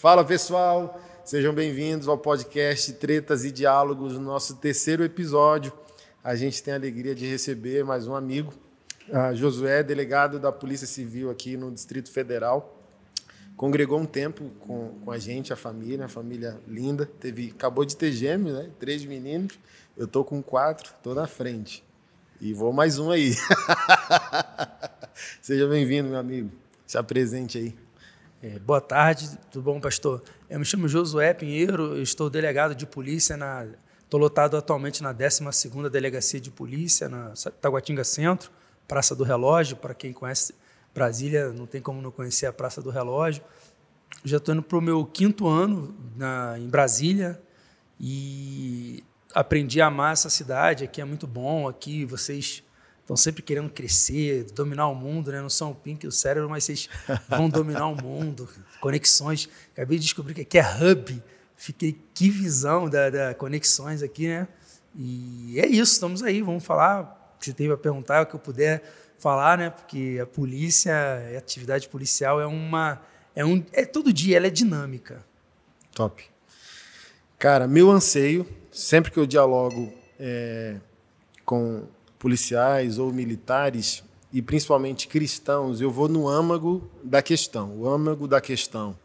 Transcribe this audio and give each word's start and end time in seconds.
Fala 0.00 0.24
pessoal, 0.24 1.00
sejam 1.24 1.52
bem-vindos 1.52 2.06
ao 2.06 2.16
podcast 2.16 2.92
Tretas 2.92 3.44
e 3.44 3.50
Diálogos, 3.50 4.16
nosso 4.16 4.54
terceiro 4.54 5.02
episódio. 5.02 5.72
A 6.22 6.36
gente 6.36 6.62
tem 6.62 6.72
a 6.72 6.76
alegria 6.76 7.16
de 7.16 7.26
receber 7.26 7.84
mais 7.84 8.06
um 8.06 8.14
amigo, 8.14 8.54
Josué, 9.34 9.82
delegado 9.82 10.38
da 10.38 10.52
Polícia 10.52 10.86
Civil 10.86 11.32
aqui 11.32 11.56
no 11.56 11.72
Distrito 11.72 12.12
Federal. 12.12 12.80
Congregou 13.56 13.98
um 13.98 14.06
tempo 14.06 14.44
com, 14.60 15.00
com 15.04 15.10
a 15.10 15.18
gente, 15.18 15.52
a 15.52 15.56
família, 15.56 16.04
a 16.04 16.08
família 16.08 16.60
linda. 16.64 17.04
Teve, 17.04 17.52
acabou 17.52 17.84
de 17.84 17.96
ter 17.96 18.12
gêmeos, 18.12 18.56
né? 18.56 18.70
Três 18.78 19.04
meninos. 19.04 19.58
Eu 19.96 20.06
tô 20.06 20.22
com 20.22 20.40
quatro, 20.40 20.94
tô 21.02 21.12
na 21.12 21.26
frente. 21.26 21.82
E 22.40 22.52
vou 22.52 22.72
mais 22.72 23.00
um 23.00 23.10
aí. 23.10 23.34
Seja 25.42 25.66
bem-vindo, 25.66 26.08
meu 26.08 26.20
amigo. 26.20 26.52
Se 26.86 26.96
apresente 26.96 27.58
aí. 27.58 27.87
É, 28.40 28.56
boa 28.60 28.80
tarde, 28.80 29.36
tudo 29.50 29.64
bom, 29.64 29.80
pastor? 29.80 30.22
Eu 30.48 30.60
me 30.60 30.64
chamo 30.64 30.86
Josué 30.86 31.34
Pinheiro, 31.34 32.00
estou 32.00 32.30
delegado 32.30 32.72
de 32.72 32.86
polícia 32.86 33.36
na. 33.36 33.66
Estou 34.04 34.20
lotado 34.20 34.56
atualmente 34.56 35.02
na 35.02 35.12
12 35.12 35.42
Delegacia 35.90 36.40
de 36.40 36.48
Polícia, 36.48 37.08
na 37.08 37.34
Taguatinga 37.60 38.04
Centro, 38.04 38.50
Praça 38.86 39.12
do 39.16 39.24
Relógio. 39.24 39.76
Para 39.76 39.92
quem 39.92 40.12
conhece 40.12 40.54
Brasília, 40.94 41.52
não 41.52 41.66
tem 41.66 41.82
como 41.82 42.00
não 42.00 42.12
conhecer 42.12 42.46
a 42.46 42.52
Praça 42.52 42.80
do 42.80 42.90
Relógio. 42.90 43.42
Já 44.24 44.36
estou 44.36 44.54
indo 44.54 44.62
para 44.62 44.78
o 44.78 44.80
meu 44.80 45.04
quinto 45.04 45.48
ano 45.48 45.92
na, 46.16 46.56
em 46.60 46.68
Brasília 46.68 47.42
e 47.98 49.02
aprendi 49.34 49.80
a 49.80 49.88
amar 49.88 50.12
essa 50.12 50.30
cidade. 50.30 50.84
Aqui 50.84 51.00
é 51.00 51.04
muito 51.04 51.26
bom, 51.26 51.66
aqui 51.68 52.04
vocês 52.04 52.62
estão 53.08 53.16
sempre 53.16 53.40
querendo 53.42 53.70
crescer, 53.70 54.44
dominar 54.52 54.86
o 54.88 54.94
mundo, 54.94 55.32
né? 55.32 55.40
Não 55.40 55.48
são 55.48 55.70
o 55.70 55.74
Pink 55.74 56.04
e 56.04 56.08
o 56.08 56.12
cérebro, 56.12 56.50
mas 56.50 56.64
vocês 56.64 56.90
vão 57.26 57.48
dominar 57.48 57.86
o 57.86 57.96
mundo, 57.96 58.46
conexões. 58.82 59.48
Acabei 59.72 59.96
de 59.98 60.04
descobrir 60.04 60.34
que 60.34 60.42
aqui 60.42 60.58
é 60.58 60.62
hub. 60.62 61.22
Fiquei, 61.56 61.98
que 62.12 62.28
visão 62.28 62.86
da, 62.86 63.08
da 63.08 63.34
conexões 63.34 64.02
aqui, 64.02 64.28
né? 64.28 64.46
E 64.94 65.58
é 65.58 65.66
isso, 65.66 65.94
estamos 65.94 66.22
aí, 66.22 66.42
vamos 66.42 66.62
falar. 66.62 67.34
Se 67.40 67.54
tem 67.54 67.66
para 67.66 67.78
perguntar, 67.78 68.24
o 68.24 68.26
que 68.26 68.34
eu 68.34 68.40
puder 68.40 68.82
falar, 69.18 69.56
né? 69.56 69.70
Porque 69.70 70.18
a 70.22 70.26
polícia, 70.26 70.92
a 70.92 71.38
atividade 71.38 71.88
policial 71.88 72.38
é 72.38 72.46
uma. 72.46 73.00
É, 73.34 73.42
um, 73.42 73.64
é 73.72 73.86
todo 73.86 74.12
dia, 74.12 74.36
ela 74.36 74.48
é 74.48 74.50
dinâmica. 74.50 75.24
Top. 75.94 76.22
Cara, 77.38 77.66
meu 77.66 77.90
anseio, 77.90 78.46
sempre 78.70 79.10
que 79.10 79.18
eu 79.18 79.24
dialogo 79.24 79.90
é, 80.20 80.76
com 81.46 81.88
policiais 82.18 82.98
ou 82.98 83.12
militares, 83.12 84.02
e 84.32 84.42
principalmente 84.42 85.08
cristãos, 85.08 85.80
eu 85.80 85.90
vou 85.90 86.08
no 86.08 86.28
âmago 86.28 86.88
da 87.02 87.22
questão. 87.22 87.78
O 87.78 87.88
âmago 87.88 88.28
da 88.28 88.40
questão, 88.40 88.96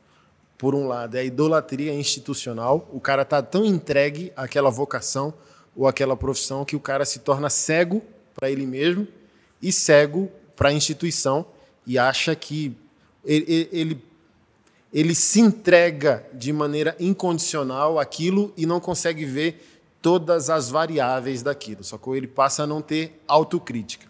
por 0.57 0.75
um 0.75 0.87
lado, 0.87 1.15
é 1.15 1.21
a 1.21 1.23
idolatria 1.23 1.93
institucional. 1.93 2.89
O 2.91 2.99
cara 2.99 3.21
está 3.21 3.41
tão 3.41 3.63
entregue 3.63 4.33
àquela 4.35 4.69
vocação 4.69 5.33
ou 5.75 5.87
àquela 5.87 6.15
profissão 6.15 6.65
que 6.65 6.75
o 6.75 6.79
cara 6.79 7.05
se 7.05 7.19
torna 7.19 7.49
cego 7.49 8.01
para 8.35 8.49
ele 8.49 8.65
mesmo 8.65 9.07
e 9.61 9.71
cego 9.71 10.29
para 10.55 10.69
a 10.69 10.73
instituição 10.73 11.45
e 11.87 11.97
acha 11.97 12.35
que 12.35 12.75
ele, 13.23 13.69
ele, 13.71 14.03
ele 14.93 15.15
se 15.15 15.39
entrega 15.39 16.25
de 16.33 16.51
maneira 16.51 16.95
incondicional 16.99 17.97
àquilo 17.97 18.53
e 18.57 18.65
não 18.65 18.79
consegue 18.79 19.25
ver 19.25 19.72
todas 20.03 20.49
as 20.49 20.69
variáveis 20.69 21.41
daquilo, 21.41 21.81
só 21.81 21.97
que 21.97 22.09
ele 22.09 22.27
passa 22.27 22.63
a 22.63 22.67
não 22.67 22.81
ter 22.81 23.23
autocrítica. 23.25 24.05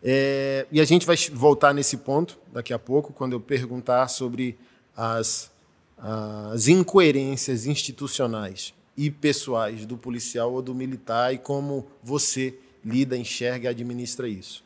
É, 0.00 0.64
e 0.70 0.80
a 0.80 0.84
gente 0.84 1.04
vai 1.04 1.16
voltar 1.32 1.74
nesse 1.74 1.96
ponto 1.96 2.38
daqui 2.52 2.72
a 2.72 2.78
pouco, 2.78 3.12
quando 3.12 3.32
eu 3.32 3.40
perguntar 3.40 4.06
sobre 4.06 4.56
as, 4.96 5.50
as 5.98 6.68
incoerências 6.68 7.66
institucionais 7.66 8.72
e 8.96 9.10
pessoais 9.10 9.84
do 9.84 9.98
policial 9.98 10.52
ou 10.52 10.62
do 10.62 10.72
militar 10.72 11.34
e 11.34 11.38
como 11.38 11.88
você 12.00 12.56
lida, 12.84 13.16
enxerga 13.16 13.66
e 13.66 13.70
administra 13.70 14.28
isso. 14.28 14.62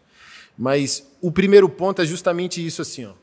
Mas 0.57 1.11
o 1.23 1.33
primeiro 1.33 1.67
ponto 1.67 2.03
é 2.03 2.05
justamente 2.05 2.65
isso 2.65 2.83
assim, 2.83 3.07
ó. 3.07 3.15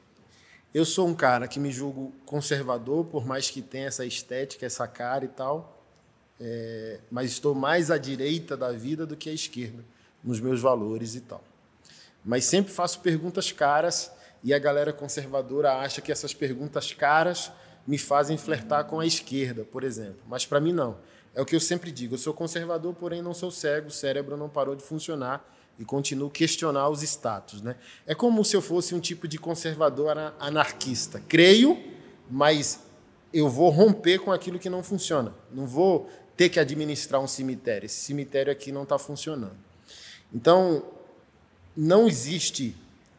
Eu 0.73 0.83
sou 0.83 1.07
um 1.07 1.13
cara 1.13 1.47
que 1.47 1.59
me 1.59 1.71
julgo 1.71 2.11
conservador, 2.25 3.05
por 3.05 3.25
mais 3.25 3.51
que 3.51 3.61
tenha 3.61 3.87
essa 3.87 4.05
estética, 4.05 4.65
essa 4.65 4.87
cara 4.87 5.25
e 5.25 5.27
tal 5.27 5.78
é, 6.39 6.99
mas 7.11 7.31
estou 7.31 7.53
mais 7.53 7.91
à 7.91 7.97
direita 7.97 8.55
da 8.55 8.71
vida 8.71 9.05
do 9.05 9.15
que 9.15 9.29
à 9.29 9.33
esquerda, 9.33 9.83
nos 10.23 10.39
meus 10.39 10.61
valores 10.61 11.15
e 11.15 11.21
tal. 11.21 11.43
Mas 12.23 12.45
sempre 12.45 12.71
faço 12.71 12.99
perguntas 12.99 13.51
caras 13.51 14.11
e 14.43 14.53
a 14.53 14.59
galera 14.59 14.93
conservadora 14.93 15.77
acha 15.77 16.01
que 16.01 16.11
essas 16.11 16.33
perguntas 16.33 16.93
caras 16.93 17.51
me 17.85 17.97
fazem 17.97 18.37
flertar 18.37 18.85
com 18.85 18.99
a 18.99 19.05
esquerda, 19.05 19.63
por 19.63 19.83
exemplo. 19.83 20.21
Mas 20.27 20.45
para 20.45 20.59
mim 20.59 20.71
não. 20.71 20.97
É 21.33 21.41
o 21.41 21.45
que 21.45 21.55
eu 21.55 21.59
sempre 21.59 21.91
digo. 21.91 22.15
Eu 22.15 22.19
sou 22.19 22.33
conservador, 22.33 22.93
porém 22.93 23.21
não 23.21 23.33
sou 23.33 23.51
cego. 23.51 23.87
O 23.87 23.91
cérebro 23.91 24.37
não 24.37 24.49
parou 24.49 24.75
de 24.75 24.83
funcionar 24.83 25.43
e 25.77 25.85
continuo 25.85 26.29
questionar 26.29 26.89
os 26.89 27.01
status. 27.01 27.61
Né? 27.61 27.75
É 28.05 28.13
como 28.13 28.43
se 28.43 28.55
eu 28.55 28.61
fosse 28.61 28.93
um 28.93 28.99
tipo 28.99 29.27
de 29.27 29.37
conservador 29.37 30.15
anarquista. 30.39 31.21
Creio, 31.27 31.81
mas 32.29 32.81
eu 33.33 33.49
vou 33.49 33.69
romper 33.69 34.19
com 34.19 34.31
aquilo 34.31 34.59
que 34.59 34.69
não 34.69 34.83
funciona. 34.83 35.33
Não 35.51 35.65
vou 35.65 36.09
ter 36.39 36.47
que 36.47 36.57
administrar 36.57 37.21
um 37.21 37.27
cemitério. 37.27 37.85
Esse 37.85 37.99
cemitério 37.99 38.49
aqui 38.49 38.71
não 38.71 38.83
está 38.83 38.97
funcionando. 38.97 39.57
Então, 40.33 40.85
não 41.75 42.07
existe 42.07 42.73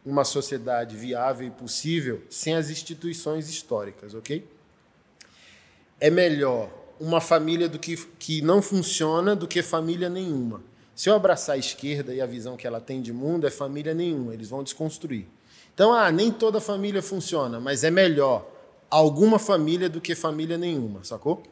uma 0.07 0.25
sociedade 0.25 0.97
viável 0.97 1.47
e 1.47 1.51
possível 1.51 2.23
sem 2.31 2.55
as 2.55 2.71
instituições 2.71 3.51
históricas, 3.51 4.15
ok? 4.15 4.49
É 6.01 6.09
melhor 6.09 6.71
uma 6.99 7.21
família 7.21 7.69
do 7.69 7.79
que, 7.79 7.95
que 8.19 8.41
não 8.41 8.63
funciona 8.63 9.37
do 9.37 9.47
que 9.47 9.63
família 9.63 10.09
nenhuma. 10.09 10.63
Se 10.97 11.11
eu 11.11 11.15
abraçar 11.15 11.57
a 11.57 11.59
esquerda 11.59 12.15
e 12.15 12.23
a 12.23 12.27
visão 12.27 12.57
que 12.57 12.67
ela 12.67 12.81
tem 12.81 13.03
de 13.03 13.13
mundo, 13.13 13.47
é 13.47 13.51
família 13.51 13.93
nenhuma, 13.93 14.33
eles 14.33 14.49
vão 14.49 14.65
desconstruir. 14.65 15.27
Então, 15.75 15.93
ah, 15.93 16.11
nem 16.11 16.33
toda 16.33 16.59
família 16.59 17.03
funciona, 17.03 17.61
mas 17.61 17.85
é 17.85 17.91
melhor 17.91 18.51
alguma 18.89 19.39
família 19.39 19.91
do 19.91 20.01
que 20.01 20.15
família 20.15 20.57
nenhuma, 20.57 21.05
sacou? 21.05 21.43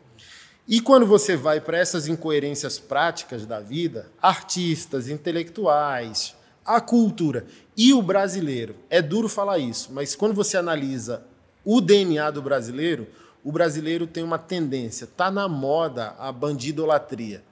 E 0.70 0.82
quando 0.82 1.06
você 1.06 1.34
vai 1.34 1.62
para 1.62 1.78
essas 1.78 2.08
incoerências 2.08 2.78
práticas 2.78 3.46
da 3.46 3.58
vida, 3.58 4.06
artistas, 4.20 5.08
intelectuais, 5.08 6.36
a 6.62 6.78
cultura 6.78 7.46
e 7.74 7.94
o 7.94 8.02
brasileiro, 8.02 8.76
é 8.90 9.00
duro 9.00 9.30
falar 9.30 9.58
isso, 9.58 9.88
mas 9.94 10.14
quando 10.14 10.34
você 10.34 10.58
analisa 10.58 11.22
o 11.64 11.80
DNA 11.80 12.30
do 12.30 12.42
brasileiro, 12.42 13.06
o 13.42 13.50
brasileiro 13.50 14.06
tem 14.06 14.22
uma 14.22 14.38
tendência, 14.38 15.06
tá 15.06 15.30
na 15.30 15.48
moda 15.48 16.14
a 16.18 16.30
bandidolatria. 16.30 17.42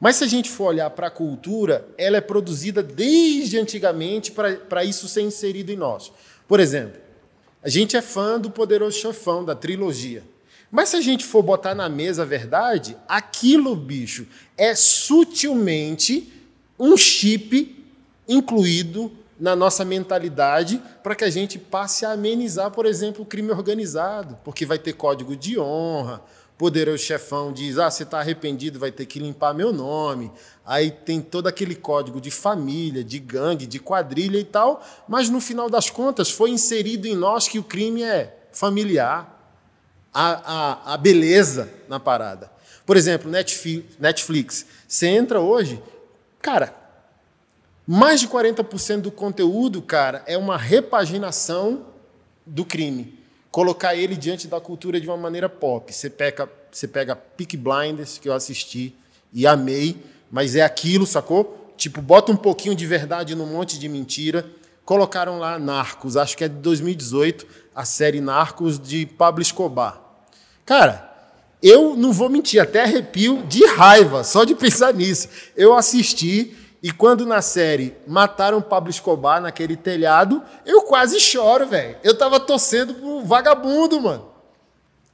Mas 0.00 0.16
se 0.16 0.24
a 0.24 0.26
gente 0.26 0.50
for 0.50 0.64
olhar 0.64 0.90
para 0.90 1.06
a 1.06 1.12
cultura, 1.12 1.86
ela 1.96 2.16
é 2.16 2.20
produzida 2.20 2.82
desde 2.82 3.56
antigamente 3.56 4.32
para 4.32 4.82
isso 4.82 5.06
ser 5.06 5.22
inserido 5.22 5.70
em 5.70 5.76
nós. 5.76 6.10
Por 6.48 6.58
exemplo, 6.58 7.00
a 7.62 7.68
gente 7.68 7.96
é 7.96 8.02
fã 8.02 8.36
do 8.36 8.50
Poderoso 8.50 8.98
Chefão, 8.98 9.44
da 9.44 9.54
trilogia. 9.54 10.24
Mas 10.74 10.88
se 10.88 10.96
a 10.96 11.00
gente 11.00 11.24
for 11.24 11.40
botar 11.40 11.72
na 11.72 11.88
mesa 11.88 12.22
a 12.22 12.26
verdade, 12.26 12.96
aquilo, 13.06 13.76
bicho, 13.76 14.26
é 14.58 14.74
sutilmente 14.74 16.32
um 16.76 16.96
chip 16.96 17.80
incluído 18.26 19.12
na 19.38 19.54
nossa 19.54 19.84
mentalidade 19.84 20.82
para 21.00 21.14
que 21.14 21.22
a 21.22 21.30
gente 21.30 21.60
passe 21.60 22.04
a 22.04 22.10
amenizar, 22.10 22.72
por 22.72 22.86
exemplo, 22.86 23.22
o 23.22 23.24
crime 23.24 23.52
organizado, 23.52 24.36
porque 24.42 24.66
vai 24.66 24.76
ter 24.76 24.94
código 24.94 25.36
de 25.36 25.56
honra, 25.60 26.20
poderoso 26.58 27.04
chefão 27.04 27.52
diz: 27.52 27.78
ah, 27.78 27.88
você 27.88 28.02
está 28.02 28.18
arrependido, 28.18 28.76
vai 28.76 28.90
ter 28.90 29.06
que 29.06 29.20
limpar 29.20 29.54
meu 29.54 29.72
nome. 29.72 30.32
Aí 30.66 30.90
tem 30.90 31.20
todo 31.20 31.46
aquele 31.46 31.76
código 31.76 32.20
de 32.20 32.32
família, 32.32 33.04
de 33.04 33.20
gangue, 33.20 33.64
de 33.64 33.78
quadrilha 33.78 34.38
e 34.38 34.44
tal, 34.44 34.84
mas 35.06 35.30
no 35.30 35.40
final 35.40 35.70
das 35.70 35.88
contas 35.88 36.32
foi 36.32 36.50
inserido 36.50 37.06
em 37.06 37.14
nós 37.14 37.46
que 37.46 37.60
o 37.60 37.62
crime 37.62 38.02
é 38.02 38.36
familiar 38.50 39.33
a, 40.14 40.92
a, 40.92 40.94
a 40.94 40.96
beleza 40.96 41.68
na 41.88 41.98
parada. 41.98 42.50
Por 42.86 42.96
exemplo, 42.96 43.30
Netflix. 43.30 44.64
Você 44.86 45.08
entra 45.08 45.40
hoje, 45.40 45.82
cara, 46.40 46.74
mais 47.86 48.20
de 48.20 48.28
40% 48.28 49.00
do 49.00 49.10
conteúdo, 49.10 49.82
cara, 49.82 50.22
é 50.26 50.38
uma 50.38 50.56
repaginação 50.56 51.86
do 52.46 52.64
crime. 52.64 53.18
Colocar 53.50 53.94
ele 53.94 54.16
diante 54.16 54.46
da 54.46 54.60
cultura 54.60 55.00
de 55.00 55.06
uma 55.06 55.16
maneira 55.16 55.48
pop. 55.48 55.92
Você 55.92 56.08
pega, 56.08 56.48
você 56.70 56.86
pega 56.86 57.16
Peak 57.16 57.56
Blinders, 57.56 58.18
que 58.18 58.28
eu 58.28 58.32
assisti 58.32 58.94
e 59.32 59.46
amei, 59.46 59.96
mas 60.30 60.54
é 60.54 60.62
aquilo, 60.62 61.06
sacou? 61.06 61.72
Tipo, 61.76 62.00
bota 62.00 62.30
um 62.30 62.36
pouquinho 62.36 62.74
de 62.74 62.86
verdade 62.86 63.34
num 63.34 63.46
monte 63.46 63.78
de 63.78 63.88
mentira. 63.88 64.46
Colocaram 64.84 65.38
lá 65.38 65.58
Narcos, 65.58 66.16
acho 66.16 66.36
que 66.36 66.44
é 66.44 66.48
de 66.48 66.56
2018, 66.56 67.46
a 67.74 67.84
série 67.84 68.20
Narcos 68.20 68.78
de 68.78 69.06
Pablo 69.06 69.40
Escobar. 69.40 70.03
Cara, 70.64 71.12
eu 71.62 71.96
não 71.96 72.12
vou 72.12 72.28
mentir, 72.28 72.60
até 72.60 72.82
arrepio 72.82 73.42
de 73.44 73.64
raiva 73.66 74.24
só 74.24 74.44
de 74.44 74.54
pensar 74.54 74.92
nisso. 74.92 75.28
Eu 75.56 75.74
assisti 75.74 76.56
e 76.82 76.90
quando 76.90 77.24
na 77.24 77.40
série 77.40 77.96
mataram 78.06 78.60
Pablo 78.60 78.90
Escobar 78.90 79.40
naquele 79.40 79.76
telhado, 79.76 80.42
eu 80.66 80.82
quase 80.82 81.18
choro, 81.18 81.66
velho. 81.66 81.96
Eu 82.04 82.16
tava 82.16 82.38
torcendo 82.38 82.94
pro 82.94 83.22
vagabundo, 83.22 84.00
mano. 84.00 84.34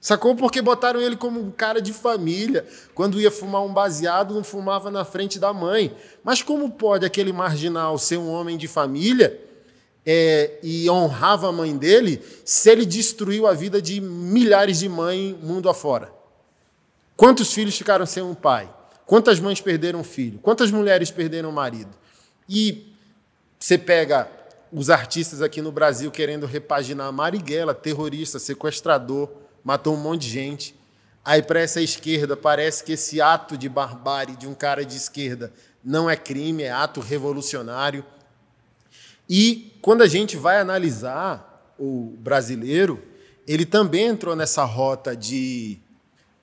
Sacou? 0.01 0.35
Porque 0.35 0.63
botaram 0.63 1.01
ele 1.01 1.15
como 1.15 1.39
um 1.39 1.51
cara 1.51 1.81
de 1.81 1.93
família. 1.93 2.67
Quando 2.95 3.21
ia 3.21 3.31
fumar 3.31 3.63
um 3.63 3.73
baseado, 3.73 4.35
não 4.35 4.43
fumava 4.43 4.91
na 4.91 5.05
frente 5.05 5.39
da 5.39 5.53
mãe. 5.53 5.95
Mas 6.25 6.43
como 6.43 6.71
pode 6.71 7.05
aquele 7.07 7.33
marginal 7.33 7.99
ser 7.99 8.17
um 8.17 8.31
homem 8.31 8.57
de 8.57 8.67
família 8.67 9.50
é, 10.05 10.59
e 10.63 10.89
honrava 10.91 11.49
a 11.49 11.53
mãe 11.53 11.77
dele 11.77 12.23
se 12.45 12.71
ele 12.71 12.87
destruiu 12.87 13.47
a 13.47 13.53
vida 13.53 13.81
de 13.81 14.01
milhares 14.01 14.79
de 14.79 14.89
mães 14.89 15.37
mundo 15.43 15.69
afora? 15.69 16.13
Quantos 17.17 17.53
filhos 17.53 17.77
ficaram 17.77 18.07
sem 18.07 18.23
um 18.23 18.35
pai? 18.35 18.73
Quantas 19.07 19.41
mães 19.41 19.61
perderam 19.61 20.01
um 20.01 20.05
filho? 20.05 20.39
Quantas 20.39 20.71
mulheres 20.71 21.11
perderam 21.11 21.51
um 21.51 21.53
marido? 21.53 21.91
E 22.49 22.95
você 23.59 23.77
pega 23.77 24.31
os 24.73 24.89
artistas 24.89 25.43
aqui 25.43 25.61
no 25.61 25.73
Brasil 25.73 26.11
querendo 26.11 26.47
repaginar 26.47 27.13
Marighella, 27.13 27.75
terrorista, 27.75 28.39
sequestrador, 28.39 29.29
matou 29.65 29.95
um 29.95 29.99
monte 29.99 30.23
de 30.23 30.31
gente. 30.31 30.75
Aí, 31.25 31.43
para 31.43 31.61
essa 31.61 31.81
esquerda, 31.81 32.37
parece 32.37 32.83
que 32.83 32.93
esse 32.93 33.21
ato 33.21 33.59
de 33.59 33.69
barbárie 33.69 34.37
de 34.37 34.47
um 34.47 34.55
cara 34.55 34.85
de 34.85 34.97
esquerda 34.97 35.53
não 35.85 36.09
é 36.09 36.17
crime, 36.17 36.63
é 36.63 36.71
ato 36.71 37.01
revolucionário. 37.01 38.05
E 39.33 39.79
quando 39.81 40.03
a 40.03 40.09
gente 40.09 40.37
vai 40.37 40.59
analisar 40.59 41.73
o 41.79 42.17
brasileiro, 42.19 43.01
ele 43.47 43.65
também 43.65 44.07
entrou 44.07 44.35
nessa 44.35 44.65
rota 44.65 45.15
de 45.15 45.79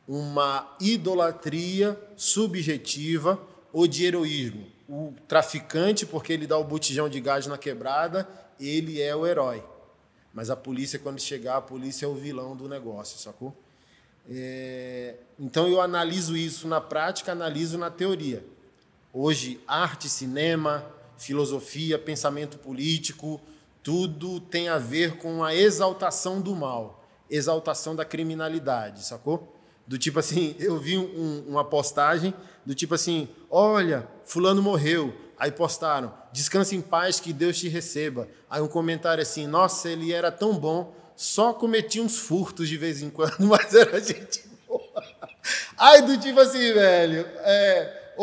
uma 0.07 0.73
idolatria 0.79 1.99
subjetiva 2.15 3.37
ou 3.73 3.85
de 3.85 4.05
heroísmo. 4.05 4.67
O 4.87 5.13
traficante, 5.27 6.05
porque 6.05 6.31
ele 6.31 6.47
dá 6.47 6.57
o 6.57 6.63
botijão 6.63 7.09
de 7.09 7.19
gás 7.19 7.45
na 7.45 7.57
quebrada, 7.57 8.25
ele 8.57 9.01
é 9.01 9.13
o 9.13 9.27
herói. 9.27 9.61
Mas 10.33 10.49
a 10.49 10.55
polícia, 10.55 10.97
quando 10.97 11.19
chegar, 11.19 11.57
a 11.57 11.61
polícia 11.61 12.05
é 12.05 12.07
o 12.07 12.15
vilão 12.15 12.55
do 12.55 12.69
negócio, 12.69 13.19
sacou? 13.19 13.53
É, 14.29 15.15
então 15.37 15.67
eu 15.67 15.81
analiso 15.81 16.37
isso 16.37 16.69
na 16.69 16.79
prática, 16.79 17.33
analiso 17.33 17.77
na 17.77 17.91
teoria. 17.91 18.45
Hoje, 19.11 19.59
arte, 19.67 20.07
cinema, 20.07 20.85
filosofia, 21.17 21.97
pensamento 21.97 22.57
político, 22.57 23.41
tudo 23.83 24.39
tem 24.39 24.69
a 24.69 24.77
ver 24.77 25.17
com 25.17 25.43
a 25.43 25.55
exaltação 25.55 26.41
do 26.41 26.55
mal, 26.55 27.03
exaltação 27.29 27.95
da 27.95 28.05
criminalidade, 28.05 29.03
sacou? 29.05 29.55
Do 29.85 29.97
tipo 29.97 30.19
assim, 30.19 30.55
eu 30.59 30.77
vi 30.77 30.97
um, 30.97 31.43
uma 31.47 31.63
postagem 31.63 32.33
do 32.65 32.75
tipo 32.75 32.95
assim: 32.95 33.27
olha, 33.49 34.07
Fulano 34.25 34.61
morreu, 34.61 35.13
Aí 35.39 35.51
postaram: 35.51 36.11
descanse 36.31 36.75
em 36.75 36.81
paz, 36.81 37.19
que 37.19 37.31
Deus 37.31 37.59
te 37.59 37.69
receba. 37.69 38.27
Aí 38.49 38.61
um 38.61 38.67
comentário 38.67 39.21
assim: 39.21 39.45
nossa, 39.45 39.89
ele 39.89 40.11
era 40.11 40.31
tão 40.31 40.57
bom, 40.57 40.93
só 41.15 41.53
cometia 41.53 42.01
uns 42.01 42.17
furtos 42.17 42.67
de 42.67 42.77
vez 42.77 43.01
em 43.01 43.09
quando, 43.09 43.41
mas 43.45 43.73
era 43.73 43.99
gente 43.99 44.43
boa. 44.67 45.03
Aí 45.77 46.01
do 46.01 46.17
tipo 46.17 46.39
assim, 46.39 46.73
velho, 46.73 47.25
é, 47.39 48.13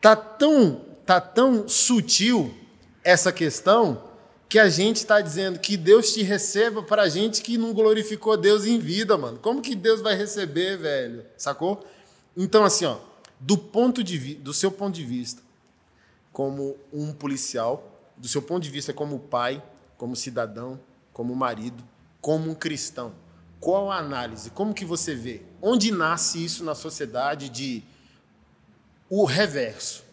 tá 0.00 0.14
tão, 0.14 0.84
tá 1.08 1.22
tão 1.22 1.66
sutil 1.66 2.54
essa 3.02 3.32
questão 3.32 4.10
que 4.46 4.58
a 4.58 4.68
gente 4.68 4.96
está 4.96 5.22
dizendo 5.22 5.58
que 5.58 5.74
Deus 5.74 6.12
te 6.12 6.22
receba 6.22 6.82
para 6.82 7.08
gente 7.08 7.40
que 7.40 7.56
não 7.56 7.72
glorificou 7.72 8.36
Deus 8.36 8.66
em 8.66 8.78
vida, 8.78 9.16
mano. 9.16 9.38
Como 9.38 9.62
que 9.62 9.74
Deus 9.74 10.02
vai 10.02 10.14
receber, 10.14 10.76
velho? 10.76 11.24
Sacou? 11.38 11.82
Então, 12.36 12.62
assim, 12.62 12.84
ó, 12.84 12.98
do 13.40 13.56
ponto 13.56 14.04
de 14.04 14.34
do 14.34 14.52
seu 14.52 14.70
ponto 14.70 14.94
de 14.96 15.02
vista, 15.02 15.40
como 16.30 16.76
um 16.92 17.10
policial, 17.10 17.90
do 18.14 18.28
seu 18.28 18.42
ponto 18.42 18.62
de 18.62 18.68
vista 18.68 18.92
como 18.92 19.18
pai, 19.18 19.62
como 19.96 20.14
cidadão, 20.14 20.78
como 21.14 21.34
marido, 21.34 21.82
como 22.20 22.50
um 22.50 22.54
cristão. 22.54 23.14
Qual 23.58 23.90
a 23.90 23.96
análise? 23.96 24.50
Como 24.50 24.74
que 24.74 24.84
você 24.84 25.14
vê? 25.14 25.40
Onde 25.62 25.90
nasce 25.90 26.44
isso 26.44 26.62
na 26.62 26.74
sociedade 26.74 27.48
de 27.48 27.82
o 29.08 29.24
reverso? 29.24 30.06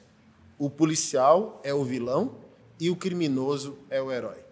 O 0.57 0.69
policial 0.69 1.59
é 1.63 1.73
o 1.73 1.83
vilão 1.83 2.37
e 2.79 2.89
o 2.89 2.95
criminoso 2.95 3.77
é 3.89 4.01
o 4.01 4.11
herói. 4.11 4.45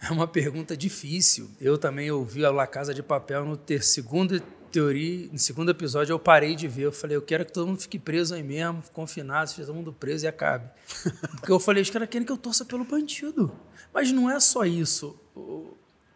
É 0.00 0.12
uma 0.12 0.28
pergunta 0.28 0.76
difícil. 0.76 1.50
Eu 1.60 1.76
também 1.76 2.10
ouvi 2.10 2.44
a 2.44 2.50
La 2.50 2.66
Casa 2.66 2.94
de 2.94 3.02
Papel 3.02 3.44
no 3.44 3.56
ter 3.56 3.82
segundo 3.82 4.40
teoria, 4.70 5.28
no 5.32 5.38
segundo 5.38 5.70
episódio 5.70 6.12
eu 6.12 6.18
parei 6.18 6.54
de 6.54 6.68
ver. 6.68 6.82
Eu 6.82 6.92
falei, 6.92 7.16
eu 7.16 7.22
quero 7.22 7.44
que 7.44 7.52
todo 7.52 7.66
mundo 7.66 7.80
fique 7.80 7.98
preso 7.98 8.34
aí 8.34 8.42
mesmo, 8.42 8.82
confinado, 8.92 9.50
seja 9.50 9.66
todo 9.66 9.74
mundo 9.74 9.92
preso 9.92 10.26
e 10.26 10.28
acabe. 10.28 10.70
Porque 11.36 11.50
eu 11.50 11.58
falei, 11.58 11.82
os 11.82 11.90
caras 11.90 12.08
querem 12.08 12.26
que 12.26 12.32
eu 12.32 12.36
torça 12.36 12.64
pelo 12.64 12.84
bandido. 12.84 13.50
Mas 13.92 14.12
não 14.12 14.30
é 14.30 14.38
só 14.38 14.64
isso, 14.64 15.18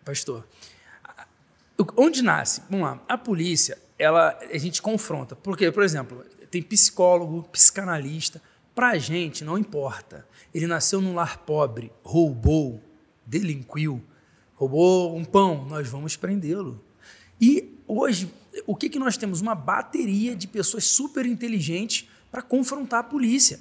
pastor. 0.05 0.47
Onde 1.97 2.23
nasce? 2.23 2.63
Vamos 2.71 2.87
lá. 2.87 3.03
A 3.09 3.19
polícia, 3.19 3.79
ela, 3.99 4.39
a 4.39 4.59
gente 4.59 4.81
confronta. 4.81 5.35
Porque, 5.35 5.73
por 5.73 5.83
exemplo, 5.83 6.25
tem 6.53 6.63
psicólogo, 6.63 7.49
psicanalista. 7.51 8.41
Para 8.75 8.91
a 8.91 8.99
gente, 8.99 9.43
não 9.43 9.59
importa. 9.59 10.27
Ele 10.55 10.67
nasceu 10.67 11.01
num 11.01 11.15
lar 11.15 11.39
pobre, 11.39 11.91
roubou, 12.05 12.81
delinquiu, 13.27 14.03
roubou 14.55 15.17
um 15.17 15.25
pão, 15.25 15.65
nós 15.65 15.89
vamos 15.89 16.15
prendê-lo. 16.15 16.85
E 17.41 17.79
hoje 17.89 18.31
o 18.67 18.77
que, 18.77 18.91
que 18.91 18.99
nós 18.99 19.17
temos? 19.17 19.41
Uma 19.41 19.55
bateria 19.55 20.37
de 20.37 20.47
pessoas 20.47 20.85
super 20.85 21.25
inteligentes 21.25 22.09
para 22.31 22.43
confrontar 22.43 23.01
a 23.01 23.05
polícia. 23.05 23.59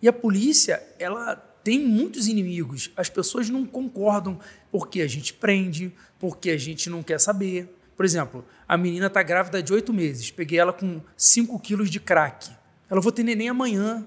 E 0.00 0.08
a 0.08 0.12
polícia, 0.12 0.82
ela 0.98 1.36
tem 1.36 1.78
muitos 1.78 2.26
inimigos. 2.26 2.90
As 2.96 3.08
pessoas 3.08 3.48
não 3.48 3.64
concordam 3.64 4.40
porque 4.72 5.00
a 5.00 5.06
gente 5.06 5.32
prende, 5.32 5.92
porque 6.18 6.50
a 6.50 6.58
gente 6.58 6.90
não 6.90 7.00
quer 7.00 7.20
saber. 7.20 7.72
Por 7.96 8.04
exemplo, 8.04 8.44
a 8.66 8.76
menina 8.76 9.06
está 9.06 9.22
grávida 9.22 9.62
de 9.62 9.72
oito 9.72 9.92
meses. 9.92 10.30
Peguei 10.30 10.58
ela 10.58 10.72
com 10.72 11.00
5 11.16 11.58
quilos 11.60 11.90
de 11.90 12.00
crack. 12.00 12.50
Ela 12.90 13.00
vou 13.00 13.12
ter 13.12 13.22
neném 13.22 13.48
amanhã. 13.48 14.06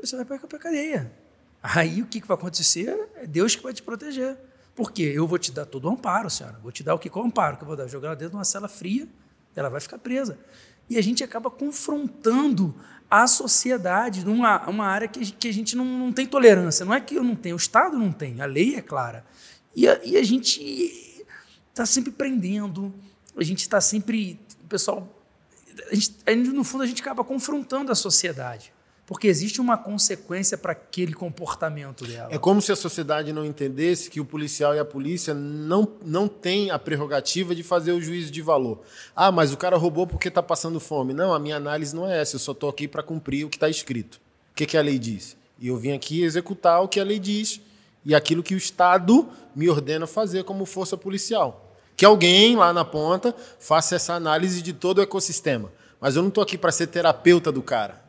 Você 0.00 0.16
vai 0.16 0.24
para 0.24 0.36
a 0.36 0.60
cadeia. 0.60 1.12
Aí 1.62 2.02
o 2.02 2.06
que, 2.06 2.20
que 2.20 2.26
vai 2.26 2.36
acontecer? 2.36 3.08
É 3.16 3.26
Deus 3.26 3.54
que 3.54 3.62
vai 3.62 3.72
te 3.72 3.82
proteger. 3.82 4.36
Porque 4.74 5.02
eu 5.02 5.26
vou 5.26 5.38
te 5.38 5.52
dar 5.52 5.66
todo 5.66 5.84
o 5.86 5.90
amparo, 5.90 6.28
senhora. 6.30 6.58
Vou 6.62 6.72
te 6.72 6.82
dar 6.82 6.94
o 6.94 6.98
que? 6.98 7.08
Qual 7.08 7.24
amparo 7.24 7.56
que 7.56 7.62
eu 7.62 7.66
vou 7.68 7.76
dar? 7.76 7.86
Jogar 7.86 8.08
ela 8.08 8.16
dentro 8.16 8.30
de 8.30 8.36
uma 8.36 8.44
cela 8.44 8.68
fria, 8.68 9.06
ela 9.54 9.68
vai 9.68 9.80
ficar 9.80 9.98
presa. 9.98 10.38
E 10.88 10.98
a 10.98 11.02
gente 11.02 11.22
acaba 11.22 11.50
confrontando 11.50 12.74
a 13.10 13.26
sociedade 13.26 14.24
numa 14.24 14.66
uma 14.68 14.86
área 14.86 15.06
que, 15.06 15.30
que 15.32 15.48
a 15.48 15.52
gente 15.52 15.76
não, 15.76 15.84
não 15.84 16.12
tem 16.12 16.26
tolerância. 16.26 16.84
Não 16.84 16.94
é 16.94 17.00
que 17.00 17.14
eu 17.14 17.22
não 17.22 17.36
tenho, 17.36 17.54
o 17.54 17.58
Estado 17.58 17.98
não 17.98 18.10
tem, 18.10 18.40
a 18.40 18.46
lei 18.46 18.74
é 18.74 18.80
clara. 18.80 19.24
E 19.76 19.86
a, 19.86 20.00
e 20.02 20.16
a 20.16 20.22
gente 20.22 21.11
está 21.72 21.84
sempre 21.84 22.12
prendendo, 22.12 22.94
a 23.36 23.42
gente 23.42 23.60
está 23.60 23.80
sempre. 23.80 24.38
O 24.64 24.68
pessoal. 24.68 25.08
Gente, 25.90 26.12
no 26.52 26.62
fundo, 26.62 26.84
a 26.84 26.86
gente 26.86 27.00
acaba 27.00 27.24
confrontando 27.24 27.90
a 27.90 27.94
sociedade 27.94 28.72
porque 29.12 29.26
existe 29.26 29.60
uma 29.60 29.76
consequência 29.76 30.56
para 30.56 30.72
aquele 30.72 31.12
comportamento 31.12 32.06
dela. 32.06 32.28
É 32.32 32.38
como 32.38 32.62
se 32.62 32.72
a 32.72 32.76
sociedade 32.76 33.30
não 33.30 33.44
entendesse 33.44 34.08
que 34.08 34.20
o 34.20 34.24
policial 34.24 34.74
e 34.74 34.78
a 34.78 34.84
polícia 34.84 35.34
não, 35.34 35.86
não 36.04 36.28
têm 36.28 36.70
a 36.70 36.78
prerrogativa 36.78 37.54
de 37.54 37.62
fazer 37.62 37.92
o 37.92 38.00
juízo 38.00 38.30
de 38.30 38.40
valor. 38.40 38.80
Ah, 39.14 39.32
mas 39.32 39.52
o 39.52 39.56
cara 39.56 39.76
roubou 39.76 40.06
porque 40.06 40.28
está 40.28 40.42
passando 40.42 40.78
fome. 40.78 41.12
Não, 41.12 41.34
a 41.34 41.38
minha 41.38 41.56
análise 41.56 41.94
não 41.94 42.08
é 42.08 42.20
essa, 42.20 42.36
eu 42.36 42.40
só 42.40 42.52
estou 42.52 42.70
aqui 42.70 42.86
para 42.86 43.02
cumprir 43.02 43.44
o 43.44 43.50
que 43.50 43.56
está 43.56 43.68
escrito. 43.68 44.20
O 44.52 44.54
que, 44.54 44.64
que 44.64 44.78
a 44.78 44.82
lei 44.82 44.98
diz? 44.98 45.36
E 45.58 45.68
eu 45.68 45.76
vim 45.76 45.92
aqui 45.92 46.22
executar 46.22 46.80
o 46.80 46.88
que 46.88 47.00
a 47.00 47.04
lei 47.04 47.18
diz 47.18 47.60
e 48.04 48.14
aquilo 48.14 48.42
que 48.42 48.54
o 48.54 48.58
Estado 48.58 49.28
me 49.54 49.68
ordena 49.68 50.06
fazer 50.06 50.44
como 50.44 50.66
força 50.66 50.96
policial. 50.96 51.72
Que 51.96 52.04
alguém 52.04 52.56
lá 52.56 52.72
na 52.72 52.84
ponta 52.84 53.34
faça 53.58 53.94
essa 53.94 54.14
análise 54.14 54.62
de 54.62 54.72
todo 54.72 54.98
o 54.98 55.02
ecossistema. 55.02 55.70
Mas 56.00 56.16
eu 56.16 56.22
não 56.22 56.28
estou 56.28 56.42
aqui 56.42 56.58
para 56.58 56.72
ser 56.72 56.88
terapeuta 56.88 57.52
do 57.52 57.62
cara. 57.62 58.02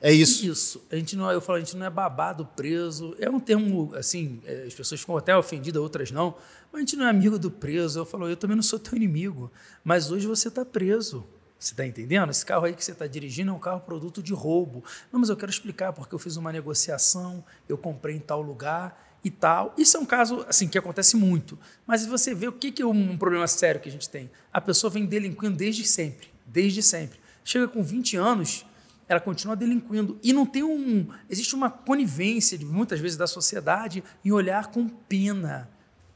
É 0.00 0.10
isso. 0.10 0.46
Isso. 0.46 0.82
A 0.90 0.96
gente 0.96 1.14
não, 1.14 1.30
eu 1.30 1.40
falo, 1.40 1.58
a 1.58 1.60
gente 1.60 1.76
não 1.76 1.86
é 1.86 1.90
babado 1.90 2.46
preso. 2.56 3.14
É 3.18 3.28
um 3.28 3.38
termo, 3.38 3.92
assim, 3.94 4.40
é, 4.44 4.64
as 4.66 4.74
pessoas 4.74 5.00
ficam 5.00 5.16
até 5.16 5.36
ofendidas, 5.36 5.80
outras 5.80 6.10
não. 6.10 6.34
Mas 6.72 6.78
a 6.78 6.80
gente 6.80 6.96
não 6.96 7.04
é 7.04 7.10
amigo 7.10 7.38
do 7.38 7.50
preso. 7.50 8.00
Eu 8.00 8.06
falo, 8.06 8.28
eu 8.28 8.36
também 8.36 8.56
não 8.56 8.62
sou 8.62 8.78
teu 8.78 8.96
inimigo. 8.96 9.52
Mas 9.84 10.10
hoje 10.10 10.26
você 10.26 10.48
está 10.48 10.64
preso. 10.64 11.24
Você 11.58 11.74
está 11.74 11.86
entendendo? 11.86 12.30
Esse 12.30 12.44
carro 12.44 12.64
aí 12.64 12.72
que 12.72 12.82
você 12.82 12.92
está 12.92 13.06
dirigindo 13.06 13.50
é 13.50 13.54
um 13.54 13.58
carro 13.58 13.80
produto 13.80 14.22
de 14.22 14.32
roubo. 14.32 14.82
Não, 15.12 15.20
mas 15.20 15.28
eu 15.28 15.36
quero 15.36 15.50
explicar 15.50 15.92
porque 15.92 16.14
eu 16.14 16.18
fiz 16.18 16.36
uma 16.36 16.50
negociação, 16.50 17.44
eu 17.68 17.76
comprei 17.76 18.16
em 18.16 18.20
tal 18.20 18.40
lugar 18.40 19.09
e 19.24 19.30
tal. 19.30 19.74
Isso 19.76 19.96
é 19.96 20.00
um 20.00 20.06
caso 20.06 20.44
assim 20.48 20.68
que 20.68 20.78
acontece 20.78 21.16
muito. 21.16 21.58
Mas 21.86 22.06
você 22.06 22.34
vê 22.34 22.48
o 22.48 22.52
que, 22.52 22.82
é 22.82 22.86
um 22.86 23.16
problema 23.16 23.46
sério 23.46 23.80
que 23.80 23.88
a 23.88 23.92
gente 23.92 24.08
tem. 24.08 24.30
A 24.52 24.60
pessoa 24.60 24.90
vem 24.90 25.06
delinquindo 25.06 25.56
desde 25.56 25.86
sempre. 25.86 26.28
Desde 26.46 26.82
sempre. 26.82 27.18
Chega 27.44 27.68
com 27.68 27.82
20 27.82 28.16
anos 28.16 28.66
ela 29.10 29.18
continua 29.18 29.56
delinquindo. 29.56 30.20
E 30.22 30.32
não 30.32 30.46
tem 30.46 30.62
um. 30.62 31.08
Existe 31.28 31.56
uma 31.56 31.68
conivência, 31.68 32.56
de, 32.56 32.64
muitas 32.64 33.00
vezes, 33.00 33.16
da 33.16 33.26
sociedade 33.26 34.04
em 34.24 34.30
olhar 34.30 34.68
com 34.68 34.88
pena. 34.88 35.68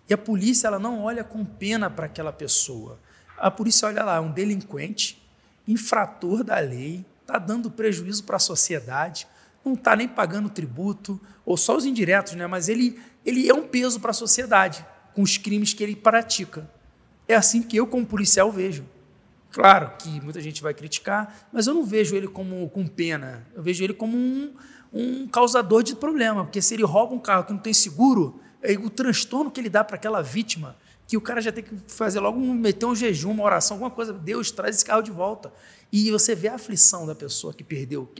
E 0.08 0.14
a 0.14 0.18
polícia 0.18 0.68
ela 0.68 0.78
não 0.78 1.02
olha 1.02 1.24
com 1.24 1.44
pena 1.44 1.90
para 1.90 2.06
aquela 2.06 2.32
pessoa. 2.32 3.00
A 3.36 3.50
polícia 3.50 3.88
olha 3.88 4.04
lá, 4.04 4.16
é 4.16 4.20
um 4.20 4.30
delinquente, 4.30 5.20
infrator 5.66 6.44
da 6.44 6.60
lei, 6.60 7.04
está 7.20 7.36
dando 7.36 7.68
prejuízo 7.68 8.22
para 8.22 8.36
a 8.36 8.38
sociedade, 8.38 9.26
não 9.64 9.74
está 9.74 9.96
nem 9.96 10.06
pagando 10.06 10.50
tributo, 10.50 11.20
ou 11.44 11.56
só 11.56 11.76
os 11.76 11.84
indiretos, 11.84 12.34
né? 12.34 12.46
mas 12.46 12.68
ele, 12.68 13.00
ele 13.24 13.48
é 13.48 13.54
um 13.54 13.66
peso 13.66 13.98
para 14.00 14.10
a 14.10 14.14
sociedade. 14.14 14.84
com 15.14 15.22
os 15.22 15.38
crimes 15.38 15.72
que 15.72 15.82
ele 15.82 15.94
pratica. 15.94 16.68
É 17.28 17.36
assim 17.36 17.62
que 17.62 17.76
eu, 17.76 17.86
como 17.86 18.04
policial, 18.04 18.50
vejo. 18.50 18.84
Claro 19.52 19.92
que 19.96 20.20
muita 20.20 20.40
gente 20.40 20.60
vai 20.60 20.74
criticar, 20.74 21.48
mas 21.52 21.68
eu 21.68 21.74
não 21.74 21.84
vejo 21.84 22.16
ele 22.16 22.26
como 22.26 22.68
com 22.70 22.84
pena. 22.84 23.46
Eu 23.54 23.62
vejo 23.62 23.84
ele 23.84 23.94
como 23.94 24.16
um, 24.16 24.52
um 24.92 25.28
causador 25.28 25.84
de 25.84 25.94
problema, 25.94 26.44
porque 26.44 26.60
se 26.60 26.74
ele 26.74 26.82
rouba 26.82 27.14
um 27.14 27.20
carro 27.20 27.44
que 27.44 27.52
não 27.52 27.60
tem 27.60 27.72
seguro, 27.72 28.40
é 28.60 28.72
o 28.72 28.90
transtorno 28.90 29.52
que 29.52 29.60
ele 29.60 29.70
dá 29.70 29.84
para 29.84 29.94
aquela 29.94 30.20
vítima, 30.20 30.76
que 31.06 31.16
o 31.16 31.20
cara 31.20 31.40
já 31.40 31.52
tem 31.52 31.62
que 31.62 31.76
fazer 31.86 32.20
logo 32.20 32.38
um, 32.38 32.54
meter 32.54 32.86
um 32.86 32.94
jejum, 32.94 33.32
uma 33.32 33.44
oração, 33.44 33.76
alguma 33.76 33.90
coisa. 33.90 34.12
Deus 34.12 34.50
traz 34.50 34.76
esse 34.76 34.84
carro 34.84 35.02
de 35.02 35.10
volta. 35.10 35.52
E 35.92 36.10
você 36.10 36.34
vê 36.34 36.48
a 36.48 36.54
aflição 36.54 37.06
da 37.06 37.14
pessoa 37.14 37.52
que 37.52 37.62
perdeu. 37.62 38.10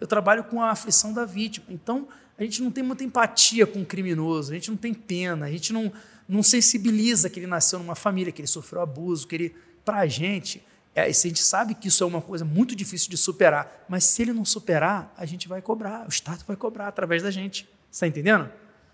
Eu 0.00 0.06
trabalho 0.06 0.44
com 0.44 0.62
a 0.62 0.70
aflição 0.70 1.12
da 1.12 1.24
vítima. 1.24 1.66
Então, 1.70 2.06
a 2.38 2.42
gente 2.42 2.62
não 2.62 2.70
tem 2.70 2.84
muita 2.84 3.02
empatia 3.02 3.66
com 3.66 3.80
o 3.80 3.86
criminoso, 3.86 4.52
a 4.52 4.54
gente 4.54 4.70
não 4.70 4.76
tem 4.76 4.92
pena, 4.92 5.46
a 5.46 5.50
gente 5.50 5.72
não, 5.72 5.90
não 6.28 6.42
sensibiliza 6.42 7.30
que 7.30 7.40
ele 7.40 7.46
nasceu 7.46 7.78
numa 7.78 7.94
família, 7.94 8.30
que 8.30 8.40
ele 8.40 8.48
sofreu 8.48 8.82
abuso, 8.82 9.26
que 9.26 9.34
ele. 9.34 9.54
Para 9.84 10.00
a 10.00 10.06
gente, 10.06 10.62
é, 10.94 11.02
a 11.02 11.10
gente 11.10 11.40
sabe 11.40 11.74
que 11.74 11.88
isso 11.88 12.02
é 12.02 12.06
uma 12.06 12.20
coisa 12.20 12.44
muito 12.44 12.74
difícil 12.74 13.08
de 13.08 13.16
superar, 13.16 13.84
mas 13.88 14.04
se 14.04 14.22
ele 14.22 14.32
não 14.32 14.44
superar, 14.44 15.14
a 15.16 15.24
gente 15.24 15.46
vai 15.46 15.62
cobrar, 15.62 16.04
o 16.04 16.08
Estado 16.08 16.44
vai 16.46 16.56
cobrar 16.56 16.88
através 16.88 17.22
da 17.22 17.30
gente. 17.30 17.68
Está 17.90 18.06
entendendo? 18.06 18.50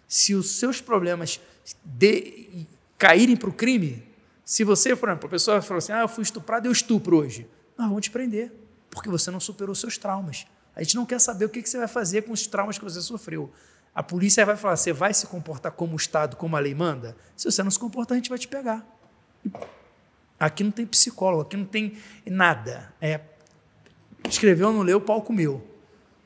Se 0.06 0.34
os 0.34 0.50
seus 0.50 0.80
problemas 0.80 1.40
de, 1.82 2.66
caírem 3.02 3.36
para 3.36 3.50
o 3.50 3.52
crime, 3.52 4.00
se 4.44 4.62
você, 4.62 4.94
por 4.94 5.08
exemplo, 5.08 5.26
a 5.26 5.30
pessoa 5.30 5.60
falou 5.60 5.78
assim: 5.78 5.90
ah, 5.90 6.02
eu 6.02 6.08
fui 6.08 6.22
estuprado, 6.22 6.68
eu 6.68 6.72
estupro 6.72 7.16
hoje. 7.16 7.48
Nós 7.76 7.88
vamos 7.88 8.04
te 8.04 8.12
prender, 8.12 8.52
porque 8.88 9.08
você 9.08 9.28
não 9.28 9.40
superou 9.40 9.74
seus 9.74 9.98
traumas. 9.98 10.46
A 10.76 10.84
gente 10.84 10.94
não 10.94 11.04
quer 11.04 11.20
saber 11.20 11.46
o 11.46 11.48
que 11.48 11.68
você 11.68 11.78
vai 11.78 11.88
fazer 11.88 12.22
com 12.22 12.32
os 12.32 12.46
traumas 12.46 12.78
que 12.78 12.84
você 12.84 13.00
sofreu. 13.00 13.52
A 13.92 14.04
polícia 14.04 14.46
vai 14.46 14.56
falar: 14.56 14.76
você 14.76 14.92
vai 14.92 15.12
se 15.12 15.26
comportar 15.26 15.72
como 15.72 15.94
o 15.94 15.96
Estado, 15.96 16.36
como 16.36 16.56
a 16.56 16.60
lei 16.60 16.76
manda? 16.76 17.16
Se 17.36 17.50
você 17.50 17.60
não 17.64 17.72
se 17.72 17.78
comportar, 17.78 18.14
a 18.14 18.18
gente 18.18 18.30
vai 18.30 18.38
te 18.38 18.46
pegar. 18.46 18.86
Aqui 20.38 20.62
não 20.62 20.70
tem 20.70 20.86
psicólogo, 20.86 21.42
aqui 21.42 21.56
não 21.56 21.64
tem 21.64 21.98
nada. 22.24 22.94
É, 23.00 23.20
escreveu, 24.28 24.72
não 24.72 24.82
leu, 24.82 24.98
o 25.04 25.20
comeu. 25.22 25.66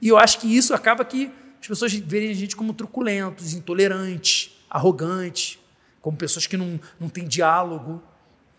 E 0.01 0.09
eu 0.09 0.19
acho 0.19 0.41
que 0.41 0.55
isso 0.55 0.75
acaba 0.75 1.07
que 1.07 1.33
as 1.59 1.67
pessoas 1.67 1.95
verem 1.95 2.31
a 2.31 2.35
gente 2.35 2.55
como 2.55 2.75
truculentos, 2.75 3.55
intolerantes, 3.55 4.63
arrogantes, 4.69 5.59
como 6.07 6.17
pessoas 6.17 6.47
que 6.47 6.57
não, 6.57 6.79
não 7.01 7.09
têm 7.09 7.27
diálogo. 7.27 8.01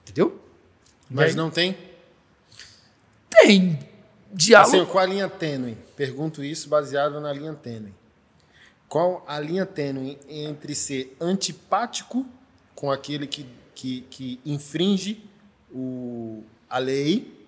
Entendeu? 0.04 0.38
Mas 1.10 1.34
não 1.34 1.50
tem? 1.50 1.78
Tem 3.30 3.80
diálogo. 4.34 4.76
Assim, 4.76 4.86
qual 4.86 5.02
a 5.02 5.08
linha 5.08 5.30
tênue? 5.30 5.78
Pergunto 5.96 6.44
isso 6.44 6.68
baseado 6.68 7.22
na 7.22 7.32
linha 7.32 7.54
tênue. 7.54 7.94
Qual 8.90 9.24
a 9.26 9.40
linha 9.40 9.66
tênue 9.66 10.20
entre 10.28 10.76
ser 10.76 11.16
antipático 11.22 12.26
com 12.76 12.92
aquele 12.92 13.26
que, 13.26 13.46
que, 13.74 14.02
que 14.10 14.42
infringe 14.46 15.24
o, 15.72 16.44
a 16.70 16.80
lei 16.80 17.48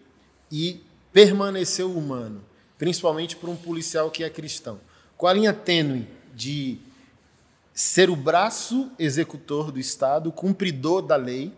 e 0.50 0.82
permanecer 1.12 1.86
humano, 1.86 2.42
principalmente 2.78 3.36
para 3.36 3.50
um 3.50 3.56
policial 3.58 4.10
que 4.10 4.24
é 4.24 4.30
cristão? 4.30 4.80
Qual 5.18 5.30
a 5.30 5.34
linha 5.34 5.52
tênue 5.52 6.08
de 6.34 6.80
ser 7.80 8.10
o 8.10 8.16
braço 8.16 8.92
executor 9.00 9.72
do 9.72 9.80
Estado, 9.80 10.34
cumpridor 10.34 11.02
da 11.02 11.16
lei, 11.16 11.54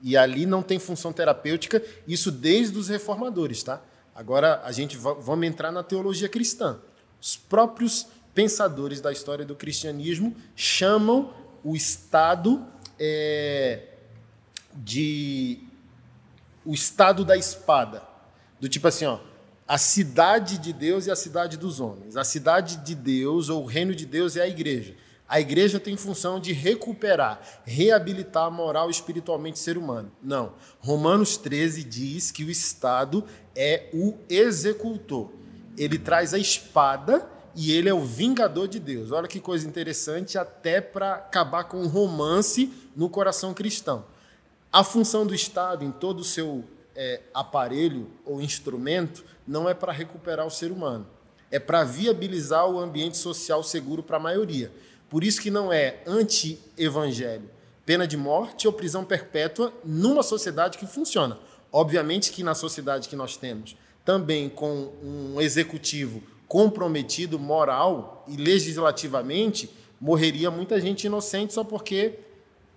e 0.00 0.16
ali 0.16 0.46
não 0.46 0.62
tem 0.62 0.78
função 0.78 1.12
terapêutica, 1.12 1.82
isso 2.06 2.30
desde 2.30 2.78
os 2.78 2.86
reformadores, 2.86 3.64
tá? 3.64 3.82
Agora 4.14 4.62
a 4.62 4.70
gente 4.70 4.96
vamos 4.96 5.44
entrar 5.44 5.72
na 5.72 5.82
teologia 5.82 6.28
cristã. 6.28 6.78
Os 7.20 7.36
próprios 7.36 8.06
pensadores 8.32 9.00
da 9.00 9.10
história 9.10 9.44
do 9.44 9.56
cristianismo 9.56 10.36
chamam 10.54 11.34
o 11.64 11.74
Estado 11.74 12.64
é, 12.96 13.88
de 14.76 15.58
o 16.64 16.72
Estado 16.72 17.24
da 17.24 17.36
espada, 17.36 18.00
do 18.60 18.68
tipo 18.68 18.86
assim, 18.86 19.06
ó, 19.06 19.18
a 19.66 19.76
cidade 19.76 20.56
de 20.56 20.72
Deus 20.72 21.06
e 21.06 21.10
a 21.10 21.16
cidade 21.16 21.56
dos 21.56 21.80
homens. 21.80 22.16
A 22.16 22.22
cidade 22.22 22.76
de 22.76 22.94
Deus 22.94 23.48
ou 23.48 23.64
o 23.64 23.66
reino 23.66 23.92
de 23.92 24.06
Deus 24.06 24.36
é 24.36 24.42
a 24.42 24.46
igreja. 24.46 24.94
A 25.28 25.40
igreja 25.40 25.80
tem 25.80 25.96
função 25.96 26.38
de 26.38 26.52
recuperar, 26.52 27.40
reabilitar 27.64 28.50
moral 28.50 28.88
e 28.88 28.90
espiritualmente 28.90 29.58
ser 29.58 29.78
humano. 29.78 30.12
Não. 30.22 30.52
Romanos 30.80 31.36
13 31.36 31.82
diz 31.82 32.30
que 32.30 32.44
o 32.44 32.50
Estado 32.50 33.24
é 33.56 33.88
o 33.92 34.14
executor. 34.28 35.30
Ele 35.78 35.98
traz 35.98 36.34
a 36.34 36.38
espada 36.38 37.28
e 37.56 37.72
ele 37.72 37.88
é 37.88 37.94
o 37.94 38.04
vingador 38.04 38.68
de 38.68 38.78
Deus. 38.78 39.12
Olha 39.12 39.28
que 39.28 39.40
coisa 39.40 39.66
interessante, 39.66 40.36
até 40.36 40.80
para 40.80 41.14
acabar 41.14 41.64
com 41.64 41.82
o 41.82 41.88
romance 41.88 42.72
no 42.94 43.08
coração 43.08 43.54
cristão. 43.54 44.04
A 44.72 44.82
função 44.82 45.26
do 45.26 45.34
Estado, 45.34 45.84
em 45.84 45.90
todo 45.90 46.20
o 46.20 46.24
seu 46.24 46.64
é, 46.96 47.20
aparelho 47.32 48.10
ou 48.24 48.40
instrumento, 48.40 49.24
não 49.46 49.68
é 49.68 49.74
para 49.74 49.92
recuperar 49.92 50.46
o 50.46 50.50
ser 50.50 50.72
humano, 50.72 51.06
é 51.50 51.58
para 51.58 51.84
viabilizar 51.84 52.68
o 52.68 52.78
ambiente 52.78 53.16
social 53.16 53.62
seguro 53.62 54.02
para 54.02 54.16
a 54.16 54.20
maioria. 54.20 54.72
Por 55.14 55.22
isso 55.22 55.40
que 55.40 55.48
não 55.48 55.72
é 55.72 56.02
anti-evangelho, 56.08 57.48
pena 57.86 58.04
de 58.04 58.16
morte 58.16 58.66
ou 58.66 58.72
prisão 58.72 59.04
perpétua 59.04 59.72
numa 59.84 60.24
sociedade 60.24 60.76
que 60.76 60.88
funciona. 60.88 61.38
Obviamente 61.70 62.32
que 62.32 62.42
na 62.42 62.52
sociedade 62.52 63.08
que 63.08 63.14
nós 63.14 63.36
temos, 63.36 63.76
também 64.04 64.48
com 64.48 64.90
um 65.00 65.40
executivo 65.40 66.20
comprometido 66.48 67.38
moral 67.38 68.24
e 68.26 68.36
legislativamente, 68.36 69.70
morreria 70.00 70.50
muita 70.50 70.80
gente 70.80 71.04
inocente 71.04 71.54
só 71.54 71.62
porque 71.62 72.18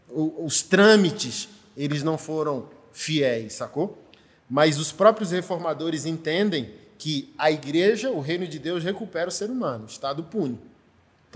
os 0.08 0.62
trâmites 0.62 1.50
eles 1.75 2.03
não 2.03 2.20
foram 2.20 2.70
fiéis, 2.94 3.53
sacou? 3.53 3.98
Mas 4.48 4.77
os 4.77 4.91
próprios 4.91 5.32
reformadores 5.32 6.06
entendem 6.06 6.70
que 7.00 7.34
a 7.36 7.50
igreja, 7.50 8.12
o 8.12 8.20
reino 8.20 8.48
de 8.48 8.60
Deus, 8.60 8.84
recupera 8.84 9.27
o 9.27 9.32
ser 9.32 9.50
humano, 9.50 9.86
o 9.86 9.89
Estado 9.89 10.22
pune. 10.24 10.66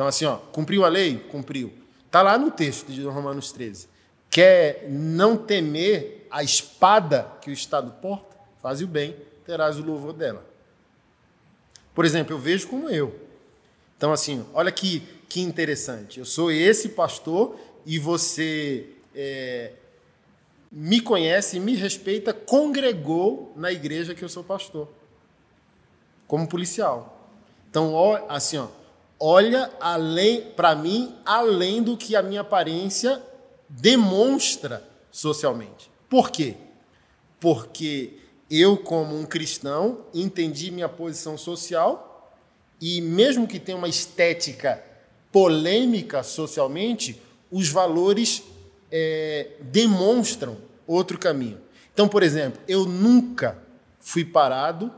Então, 0.01 0.07
assim, 0.07 0.25
ó, 0.25 0.37
cumpriu 0.37 0.83
a 0.83 0.89
lei? 0.89 1.19
Cumpriu. 1.29 1.71
Está 2.07 2.23
lá 2.23 2.35
no 2.35 2.49
texto 2.49 2.91
de 2.91 3.03
Romanos 3.03 3.51
13. 3.51 3.87
Quer 4.31 4.87
não 4.89 5.37
temer 5.37 6.25
a 6.31 6.41
espada 6.41 7.31
que 7.39 7.51
o 7.51 7.53
Estado 7.53 7.91
porta? 8.01 8.35
Faz 8.63 8.81
o 8.81 8.87
bem, 8.87 9.15
terás 9.45 9.77
o 9.77 9.83
louvor 9.83 10.13
dela. 10.13 10.43
Por 11.93 12.03
exemplo, 12.03 12.33
eu 12.33 12.39
vejo 12.39 12.67
como 12.67 12.89
eu. 12.89 13.15
Então, 13.95 14.11
assim, 14.11 14.43
olha 14.55 14.71
que, 14.71 15.01
que 15.29 15.39
interessante. 15.39 16.17
Eu 16.17 16.25
sou 16.25 16.51
esse 16.51 16.89
pastor 16.89 17.59
e 17.85 17.99
você 17.99 18.87
é, 19.13 19.73
me 20.71 20.99
conhece, 20.99 21.59
me 21.59 21.75
respeita, 21.75 22.33
congregou 22.33 23.53
na 23.55 23.71
igreja 23.71 24.15
que 24.15 24.23
eu 24.23 24.29
sou 24.29 24.43
pastor, 24.43 24.87
como 26.25 26.47
policial. 26.47 27.29
Então, 27.69 27.93
ó, 27.93 28.25
assim, 28.27 28.57
ó, 28.57 28.80
olha 29.21 29.71
além 29.79 30.41
para 30.41 30.75
mim 30.75 31.15
além 31.23 31.83
do 31.83 31.95
que 31.95 32.15
a 32.15 32.23
minha 32.23 32.41
aparência 32.41 33.21
demonstra 33.69 34.83
socialmente. 35.11 35.91
Por 36.09 36.31
quê? 36.31 36.55
Porque 37.39 38.17
eu, 38.49 38.75
como 38.75 39.17
um 39.17 39.23
cristão, 39.23 40.05
entendi 40.13 40.71
minha 40.71 40.89
posição 40.89 41.37
social 41.37 42.33
e, 42.81 42.99
mesmo 42.99 43.47
que 43.47 43.59
tenha 43.59 43.77
uma 43.77 43.87
estética 43.87 44.83
polêmica 45.31 46.23
socialmente, 46.23 47.21
os 47.49 47.69
valores 47.69 48.43
é, 48.91 49.51
demonstram 49.61 50.57
outro 50.85 51.17
caminho. 51.17 51.59
Então, 51.93 52.07
por 52.07 52.23
exemplo, 52.23 52.59
eu 52.67 52.85
nunca 52.85 53.57
fui 53.99 54.25
parado 54.25 54.91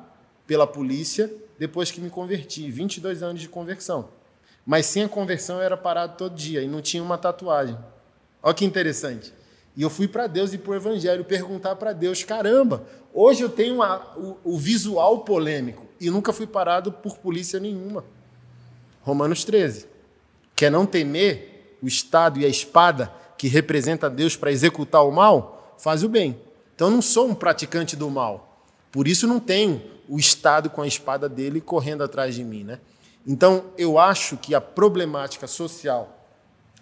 pela 0.48 0.66
polícia 0.66 1.32
depois 1.60 1.92
que 1.92 2.02
me 2.02 2.10
converti, 2.10 2.72
22 2.72 3.22
anos 3.22 3.42
de 3.42 3.48
conversão. 3.48 4.10
Mas 4.66 4.86
sem 4.86 5.04
a 5.04 5.10
conversão 5.10 5.58
eu 5.58 5.62
era 5.62 5.78
parado 5.78 6.16
todo 6.18 6.36
dia 6.36 6.62
e 6.62 6.68
não 6.68 6.82
tinha 6.82 7.04
uma 7.04 7.18
tatuagem. 7.18 7.78
Olha 8.42 8.54
que 8.54 8.66
interessante. 8.66 9.34
E 9.76 9.82
eu 9.82 9.90
fui 9.90 10.08
para 10.08 10.28
Deus 10.28 10.54
e 10.54 10.58
para 10.58 10.72
o 10.72 10.76
Evangelho 10.76 11.26
perguntar 11.26 11.76
para 11.76 11.94
Deus: 11.94 12.24
caramba, 12.24 12.84
hoje 13.14 13.42
eu 13.42 13.50
tenho 13.50 13.76
uma, 13.76 14.16
o, 14.16 14.38
o 14.44 14.58
visual 14.58 15.20
polêmico 15.20 15.86
e 16.00 16.10
nunca 16.10 16.32
fui 16.32 16.48
parado 16.48 16.92
por 16.92 17.18
polícia 17.18 17.60
nenhuma. 17.60 18.06
Romanos 19.02 19.44
13. 19.44 19.88
Quer 20.56 20.72
não 20.72 20.86
temer 20.86 21.78
o 21.82 21.88
Estado 21.88 22.40
e 22.40 22.46
a 22.46 22.50
espada 22.50 23.12
que 23.38 23.48
representa 23.48 24.10
Deus 24.10 24.38
para 24.38 24.52
executar 24.52 25.06
o 25.06 25.12
mal, 25.12 25.76
faz 25.78 26.04
o 26.04 26.10
bem. 26.10 26.40
Então 26.76 26.90
não 26.90 27.02
sou 27.02 27.28
um 27.28 27.36
praticante 27.36 27.96
do 27.96 28.10
mal. 28.10 28.62
Por 28.92 29.08
isso 29.08 29.28
não 29.28 29.40
tenho 29.40 29.82
o 30.08 30.18
Estado 30.18 30.70
com 30.70 30.82
a 30.82 30.88
espada 30.88 31.28
dele 31.28 31.60
correndo 31.60 32.04
atrás 32.04 32.36
de 32.36 32.44
mim. 32.44 32.64
Né? 32.64 32.80
Então 33.26 33.72
eu 33.78 33.98
acho 33.98 34.38
que 34.38 34.54
a 34.54 34.62
problemática 34.62 35.48
social 35.48 36.28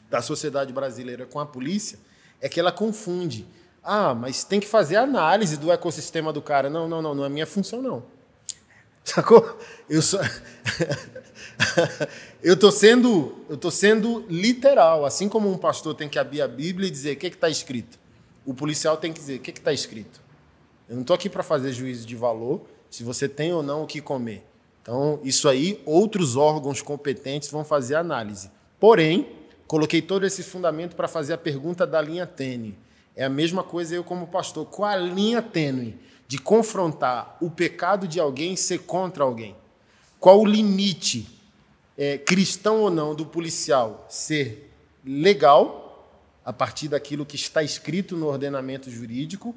da 0.09 0.21
sociedade 0.21 0.73
brasileira 0.73 1.25
com 1.25 1.39
a 1.39 1.45
polícia 1.45 1.99
é 2.41 2.49
que 2.49 2.59
ela 2.59 2.71
confunde. 2.71 3.47
Ah, 3.83 4.13
mas 4.13 4.43
tem 4.43 4.59
que 4.59 4.67
fazer 4.67 4.95
análise 4.95 5.57
do 5.57 5.71
ecossistema 5.71 6.33
do 6.33 6.41
cara. 6.41 6.69
Não, 6.69 6.87
não, 6.87 7.01
não, 7.01 7.15
não 7.15 7.25
é 7.25 7.29
minha 7.29 7.47
função, 7.47 7.81
não. 7.81 8.03
Sacou? 9.03 9.57
Eu 9.89 10.01
sou. 10.01 10.19
eu 12.43 12.57
tô 12.57 12.71
sendo, 12.71 13.43
eu 13.49 13.57
tô 13.57 13.71
sendo 13.71 14.25
literal, 14.29 15.05
assim 15.05 15.27
como 15.27 15.51
um 15.51 15.57
pastor 15.57 15.95
tem 15.95 16.07
que 16.07 16.19
abrir 16.19 16.41
a 16.41 16.47
Bíblia 16.47 16.87
e 16.87 16.91
dizer 16.91 17.15
o 17.15 17.19
que 17.19 17.27
está 17.27 17.49
escrito. 17.49 17.99
O 18.45 18.53
policial 18.53 18.97
tem 18.97 19.11
que 19.11 19.19
dizer 19.19 19.37
o 19.37 19.39
que 19.39 19.51
está 19.51 19.73
escrito. 19.73 20.21
Eu 20.87 20.95
não 20.95 21.01
estou 21.01 21.15
aqui 21.15 21.29
para 21.29 21.41
fazer 21.41 21.71
juízo 21.71 22.05
de 22.05 22.15
valor, 22.15 22.61
se 22.89 23.03
você 23.03 23.27
tem 23.27 23.53
ou 23.53 23.63
não 23.63 23.83
o 23.83 23.87
que 23.87 24.01
comer. 24.01 24.45
Então, 24.81 25.19
isso 25.23 25.47
aí, 25.47 25.81
outros 25.85 26.35
órgãos 26.35 26.81
competentes 26.81 27.49
vão 27.49 27.63
fazer 27.63 27.95
análise. 27.95 28.49
Porém, 28.79 29.27
coloquei 29.67 30.01
todo 30.01 30.25
esse 30.25 30.41
fundamento 30.43 30.95
para 30.95 31.07
fazer 31.07 31.33
a 31.33 31.37
pergunta 31.37 31.85
da 31.85 32.01
linha 32.01 32.25
tênue. 32.25 32.77
É 33.15 33.25
a 33.25 33.29
mesma 33.29 33.63
coisa 33.63 33.95
eu 33.95 34.03
como 34.03 34.27
pastor. 34.27 34.65
Qual 34.65 34.89
a 34.89 34.95
linha 34.95 35.41
tênue 35.41 35.99
de 36.27 36.37
confrontar 36.37 37.37
o 37.39 37.49
pecado 37.49 38.07
de 38.07 38.19
alguém 38.19 38.53
e 38.53 38.57
ser 38.57 38.79
contra 38.79 39.23
alguém? 39.23 39.55
Qual 40.19 40.39
o 40.39 40.45
limite, 40.45 41.27
é, 41.97 42.17
cristão 42.17 42.81
ou 42.81 42.89
não, 42.89 43.13
do 43.13 43.25
policial 43.25 44.05
ser 44.09 44.71
legal, 45.05 46.09
a 46.43 46.51
partir 46.51 46.87
daquilo 46.87 47.25
que 47.25 47.35
está 47.35 47.61
escrito 47.61 48.17
no 48.17 48.27
ordenamento 48.27 48.89
jurídico, 48.89 49.55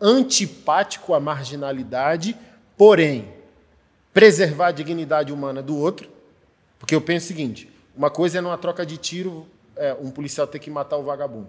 antipático 0.00 1.14
à 1.14 1.20
marginalidade, 1.20 2.36
porém, 2.76 3.32
preservar 4.12 4.68
a 4.68 4.72
dignidade 4.72 5.32
humana 5.32 5.62
do 5.62 5.76
outro? 5.76 6.08
Porque 6.78 6.94
eu 6.94 7.00
penso 7.00 7.26
o 7.26 7.28
seguinte: 7.28 7.70
uma 7.96 8.10
coisa 8.10 8.38
é 8.38 8.40
numa 8.40 8.58
troca 8.58 8.84
de 8.84 8.96
tiro, 8.96 9.46
é, 9.76 9.94
um 9.94 10.10
policial 10.10 10.46
ter 10.46 10.58
que 10.58 10.70
matar 10.70 10.96
o 10.96 11.02
vagabundo. 11.02 11.48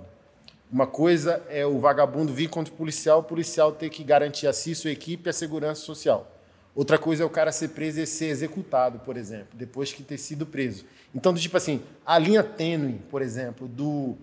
Uma 0.72 0.88
coisa 0.88 1.44
é 1.50 1.66
o 1.66 1.80
vagabundo 1.80 2.34
vir 2.34 2.50
contra 2.50 2.74
o 2.74 2.78
policial, 2.78 3.20
o 3.20 3.24
policial 3.24 3.72
ter 3.72 3.90
que 3.90 4.04
garantir 4.04 4.48
a 4.48 4.54
si, 4.54 4.74
sua 4.74 4.92
equipe 4.92 5.30
a 5.30 5.34
segurança 5.34 5.82
social. 5.82 6.30
Outra 6.76 6.98
coisa 6.98 7.22
é 7.22 7.26
o 7.26 7.30
cara 7.30 7.52
ser 7.52 7.70
preso 7.70 8.00
e 8.00 8.08
ser 8.08 8.26
executado, 8.26 8.98
por 9.00 9.16
exemplo, 9.16 9.50
depois 9.54 9.94
que 9.94 10.02
ter 10.02 10.18
sido 10.18 10.46
preso. 10.46 10.86
Então, 11.14 11.32
tipo 11.36 11.56
assim, 11.56 11.84
a 12.04 12.18
linha 12.18 12.44
tênue, 12.44 13.00
por 13.12 13.22
exemplo, 13.22 13.68
do 13.68 14.16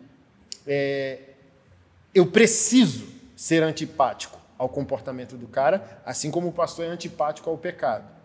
é, 0.66 1.18
eu 2.12 2.26
preciso 2.26 3.06
ser 3.36 3.62
antipático 3.62 4.38
ao 4.58 4.68
comportamento 4.68 5.36
do 5.36 5.46
cara, 5.46 6.02
assim 6.04 6.30
como 6.30 6.48
o 6.48 6.52
pastor 6.52 6.84
é 6.84 6.88
antipático 6.88 7.48
ao 7.48 7.56
pecado. 7.56 8.19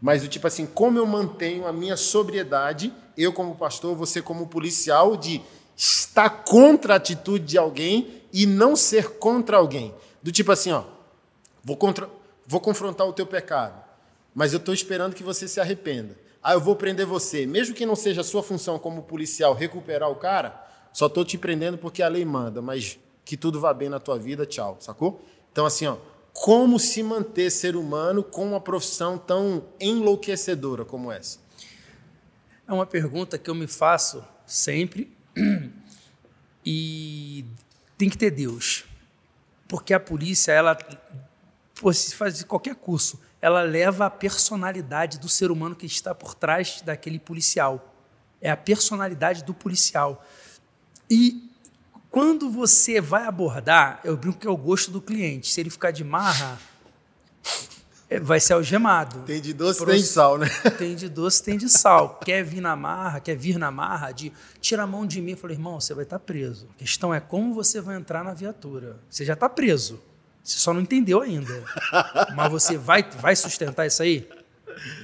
Mas 0.00 0.22
do 0.22 0.28
tipo 0.28 0.46
assim, 0.46 0.66
como 0.66 0.98
eu 0.98 1.06
mantenho 1.06 1.66
a 1.66 1.72
minha 1.72 1.96
sobriedade, 1.96 2.92
eu 3.16 3.32
como 3.32 3.56
pastor, 3.56 3.96
você 3.96 4.20
como 4.20 4.46
policial, 4.46 5.16
de 5.16 5.40
estar 5.76 6.30
contra 6.30 6.94
a 6.94 6.96
atitude 6.96 7.44
de 7.44 7.58
alguém 7.58 8.22
e 8.32 8.46
não 8.46 8.76
ser 8.76 9.18
contra 9.18 9.56
alguém. 9.56 9.94
Do 10.22 10.32
tipo 10.32 10.52
assim, 10.52 10.72
ó, 10.72 10.84
vou, 11.62 11.76
contra, 11.76 12.08
vou 12.46 12.60
confrontar 12.60 13.06
o 13.06 13.12
teu 13.12 13.26
pecado, 13.26 13.82
mas 14.34 14.52
eu 14.52 14.58
estou 14.58 14.74
esperando 14.74 15.14
que 15.14 15.22
você 15.22 15.48
se 15.48 15.60
arrependa. 15.60 16.16
Ah, 16.42 16.52
eu 16.52 16.60
vou 16.60 16.76
prender 16.76 17.06
você. 17.06 17.44
Mesmo 17.46 17.74
que 17.74 17.84
não 17.84 17.96
seja 17.96 18.20
a 18.20 18.24
sua 18.24 18.42
função 18.42 18.78
como 18.78 19.02
policial 19.02 19.52
recuperar 19.54 20.10
o 20.10 20.14
cara, 20.14 20.64
só 20.92 21.06
estou 21.06 21.24
te 21.24 21.36
prendendo 21.36 21.76
porque 21.76 22.02
a 22.02 22.08
lei 22.08 22.24
manda, 22.24 22.62
mas 22.62 22.98
que 23.24 23.36
tudo 23.36 23.58
vá 23.58 23.74
bem 23.74 23.88
na 23.88 23.98
tua 23.98 24.18
vida, 24.18 24.46
tchau, 24.46 24.76
sacou? 24.78 25.20
Então, 25.50 25.66
assim, 25.66 25.86
ó, 25.86 25.96
como 26.42 26.78
se 26.78 27.02
manter 27.02 27.50
ser 27.50 27.76
humano 27.76 28.22
com 28.22 28.46
uma 28.46 28.60
profissão 28.60 29.16
tão 29.16 29.64
enlouquecedora 29.80 30.84
como 30.84 31.10
essa? 31.10 31.38
É 32.68 32.72
uma 32.72 32.84
pergunta 32.84 33.38
que 33.38 33.48
eu 33.48 33.54
me 33.54 33.66
faço 33.66 34.22
sempre 34.44 35.10
e 36.64 37.44
tem 37.96 38.10
que 38.10 38.18
ter 38.18 38.30
Deus. 38.30 38.84
Porque 39.66 39.94
a 39.94 39.98
polícia, 39.98 40.52
ela, 40.52 40.76
se 41.92 42.14
faz 42.14 42.42
qualquer 42.44 42.74
curso, 42.76 43.18
ela 43.40 43.62
leva 43.62 44.06
a 44.06 44.10
personalidade 44.10 45.18
do 45.18 45.28
ser 45.28 45.50
humano 45.50 45.74
que 45.74 45.86
está 45.86 46.14
por 46.14 46.34
trás 46.34 46.82
daquele 46.82 47.18
policial. 47.18 47.94
É 48.40 48.50
a 48.50 48.56
personalidade 48.56 49.42
do 49.42 49.54
policial. 49.54 50.24
E 51.10 51.45
quando 52.16 52.48
você 52.48 52.98
vai 52.98 53.26
abordar, 53.26 54.00
eu 54.02 54.16
brinco 54.16 54.38
que 54.38 54.46
é 54.46 54.50
o 54.50 54.56
gosto 54.56 54.90
do 54.90 55.02
cliente. 55.02 55.52
Se 55.52 55.60
ele 55.60 55.68
ficar 55.68 55.90
de 55.90 56.02
marra, 56.02 56.58
é, 58.08 58.18
vai 58.18 58.40
ser 58.40 58.54
algemado. 58.54 59.20
Tem 59.26 59.38
de 59.38 59.52
doce, 59.52 59.80
Pro... 59.80 59.90
tem 59.90 60.00
de 60.00 60.06
sal, 60.06 60.38
né? 60.38 60.48
Tem 60.78 60.96
de 60.96 61.10
doce, 61.10 61.42
tem 61.42 61.58
de 61.58 61.68
sal. 61.68 62.18
quer 62.24 62.42
vir 62.42 62.62
na 62.62 62.74
marra, 62.74 63.20
quer 63.20 63.36
vir 63.36 63.58
na 63.58 63.70
marra 63.70 64.12
de 64.12 64.32
tira 64.62 64.84
a 64.84 64.86
mão 64.86 65.06
de 65.06 65.20
mim. 65.20 65.32
Eu 65.32 65.36
falei, 65.36 65.56
irmão, 65.58 65.78
você 65.78 65.92
vai 65.92 66.04
estar 66.04 66.18
tá 66.18 66.24
preso. 66.24 66.66
A 66.74 66.78
questão 66.78 67.12
é 67.12 67.20
como 67.20 67.52
você 67.52 67.82
vai 67.82 67.96
entrar 67.96 68.24
na 68.24 68.32
viatura. 68.32 68.98
Você 69.10 69.22
já 69.22 69.34
está 69.34 69.46
preso. 69.46 70.00
Você 70.42 70.56
só 70.58 70.72
não 70.72 70.80
entendeu 70.80 71.20
ainda. 71.20 71.64
Mas 72.34 72.50
você 72.50 72.78
vai, 72.78 73.02
vai 73.02 73.36
sustentar 73.36 73.86
isso 73.86 74.02
aí? 74.02 74.26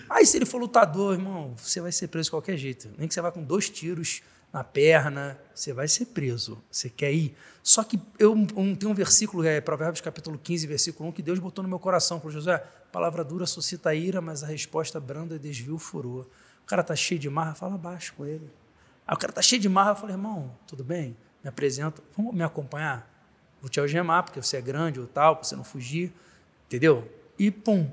Aí 0.08 0.24
se 0.24 0.38
ele 0.38 0.46
for 0.46 0.58
lutador, 0.58 1.12
irmão, 1.12 1.54
você 1.58 1.78
vai 1.78 1.92
ser 1.92 2.08
preso 2.08 2.28
de 2.28 2.30
qualquer 2.30 2.56
jeito. 2.56 2.88
Nem 2.96 3.06
que 3.06 3.12
você 3.12 3.20
vá 3.20 3.30
com 3.30 3.42
dois 3.42 3.68
tiros 3.68 4.22
na 4.52 4.62
perna, 4.62 5.38
você 5.54 5.72
vai 5.72 5.88
ser 5.88 6.06
preso. 6.06 6.62
Você 6.70 6.90
quer 6.90 7.12
ir? 7.12 7.34
Só 7.62 7.82
que 7.82 7.98
eu 8.18 8.32
um, 8.32 8.74
tem 8.74 8.88
um 8.88 8.94
versículo, 8.94 9.44
é 9.44 9.60
Provérbios 9.60 10.00
capítulo 10.00 10.38
15, 10.38 10.66
versículo 10.66 11.08
1, 11.08 11.12
que 11.12 11.22
Deus 11.22 11.38
botou 11.38 11.62
no 11.62 11.68
meu 11.68 11.78
coração. 11.78 12.18
Falou, 12.18 12.32
José, 12.32 12.58
palavra 12.92 13.24
dura 13.24 13.46
suscita 13.46 13.94
ira, 13.94 14.20
mas 14.20 14.42
a 14.42 14.46
resposta 14.46 15.00
branda 15.00 15.38
desvia 15.38 15.74
o 15.74 15.78
furor. 15.78 16.26
O 16.62 16.66
cara 16.66 16.82
tá 16.82 16.94
cheio 16.94 17.18
de 17.18 17.30
marra, 17.30 17.54
fala 17.54 17.78
baixo 17.78 18.12
com 18.14 18.26
ele. 18.26 18.50
Aí 19.06 19.14
o 19.14 19.18
cara 19.18 19.32
tá 19.32 19.40
cheio 19.40 19.60
de 19.60 19.68
marra, 19.68 19.92
eu 19.92 19.96
falei, 19.96 20.14
irmão, 20.14 20.54
tudo 20.66 20.84
bem? 20.84 21.16
Me 21.42 21.48
apresenta, 21.48 22.02
vamos 22.16 22.34
me 22.34 22.42
acompanhar? 22.42 23.08
Vou 23.60 23.70
te 23.70 23.80
algemar, 23.80 24.24
porque 24.24 24.42
você 24.42 24.58
é 24.58 24.60
grande 24.60 25.00
ou 25.00 25.06
tal, 25.06 25.36
para 25.36 25.44
você 25.44 25.56
não 25.56 25.64
fugir, 25.64 26.12
entendeu? 26.66 27.10
E 27.38 27.50
pum. 27.50 27.90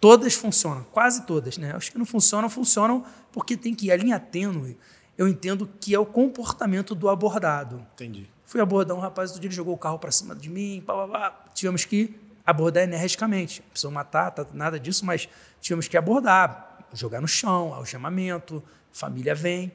Todas 0.00 0.34
funcionam, 0.34 0.84
quase 0.90 1.24
todas, 1.26 1.56
né? 1.56 1.72
Acho 1.74 1.92
que 1.92 1.98
não 1.98 2.04
funcionam, 2.04 2.50
funcionam 2.50 3.04
porque 3.30 3.56
tem 3.56 3.72
que 3.72 3.86
ir 3.86 3.92
a 3.92 3.96
linha 3.96 4.18
tênue 4.18 4.76
eu 5.16 5.28
entendo 5.28 5.68
que 5.80 5.94
é 5.94 5.98
o 5.98 6.06
comportamento 6.06 6.94
do 6.94 7.08
abordado. 7.08 7.86
Entendi. 7.94 8.28
Fui 8.44 8.60
abordar 8.60 8.96
um 8.96 9.00
rapaz, 9.00 9.30
outro 9.30 9.40
dia 9.40 9.48
ele 9.48 9.54
jogou 9.54 9.74
o 9.74 9.78
carro 9.78 9.98
para 9.98 10.10
cima 10.10 10.34
de 10.34 10.50
mim, 10.50 10.82
pá, 10.86 10.94
pá, 10.94 11.08
pá. 11.08 11.44
tivemos 11.54 11.84
que 11.84 12.14
abordar 12.44 12.82
energicamente. 12.82 13.60
Não 13.60 13.68
precisou 13.70 13.90
matar, 13.90 14.30
tá, 14.30 14.46
nada 14.52 14.78
disso, 14.78 15.04
mas 15.06 15.28
tivemos 15.60 15.88
que 15.88 15.96
abordar, 15.96 16.86
jogar 16.92 17.20
no 17.20 17.28
chão, 17.28 17.72
algemamento, 17.72 18.62
família 18.92 19.34
vem. 19.34 19.72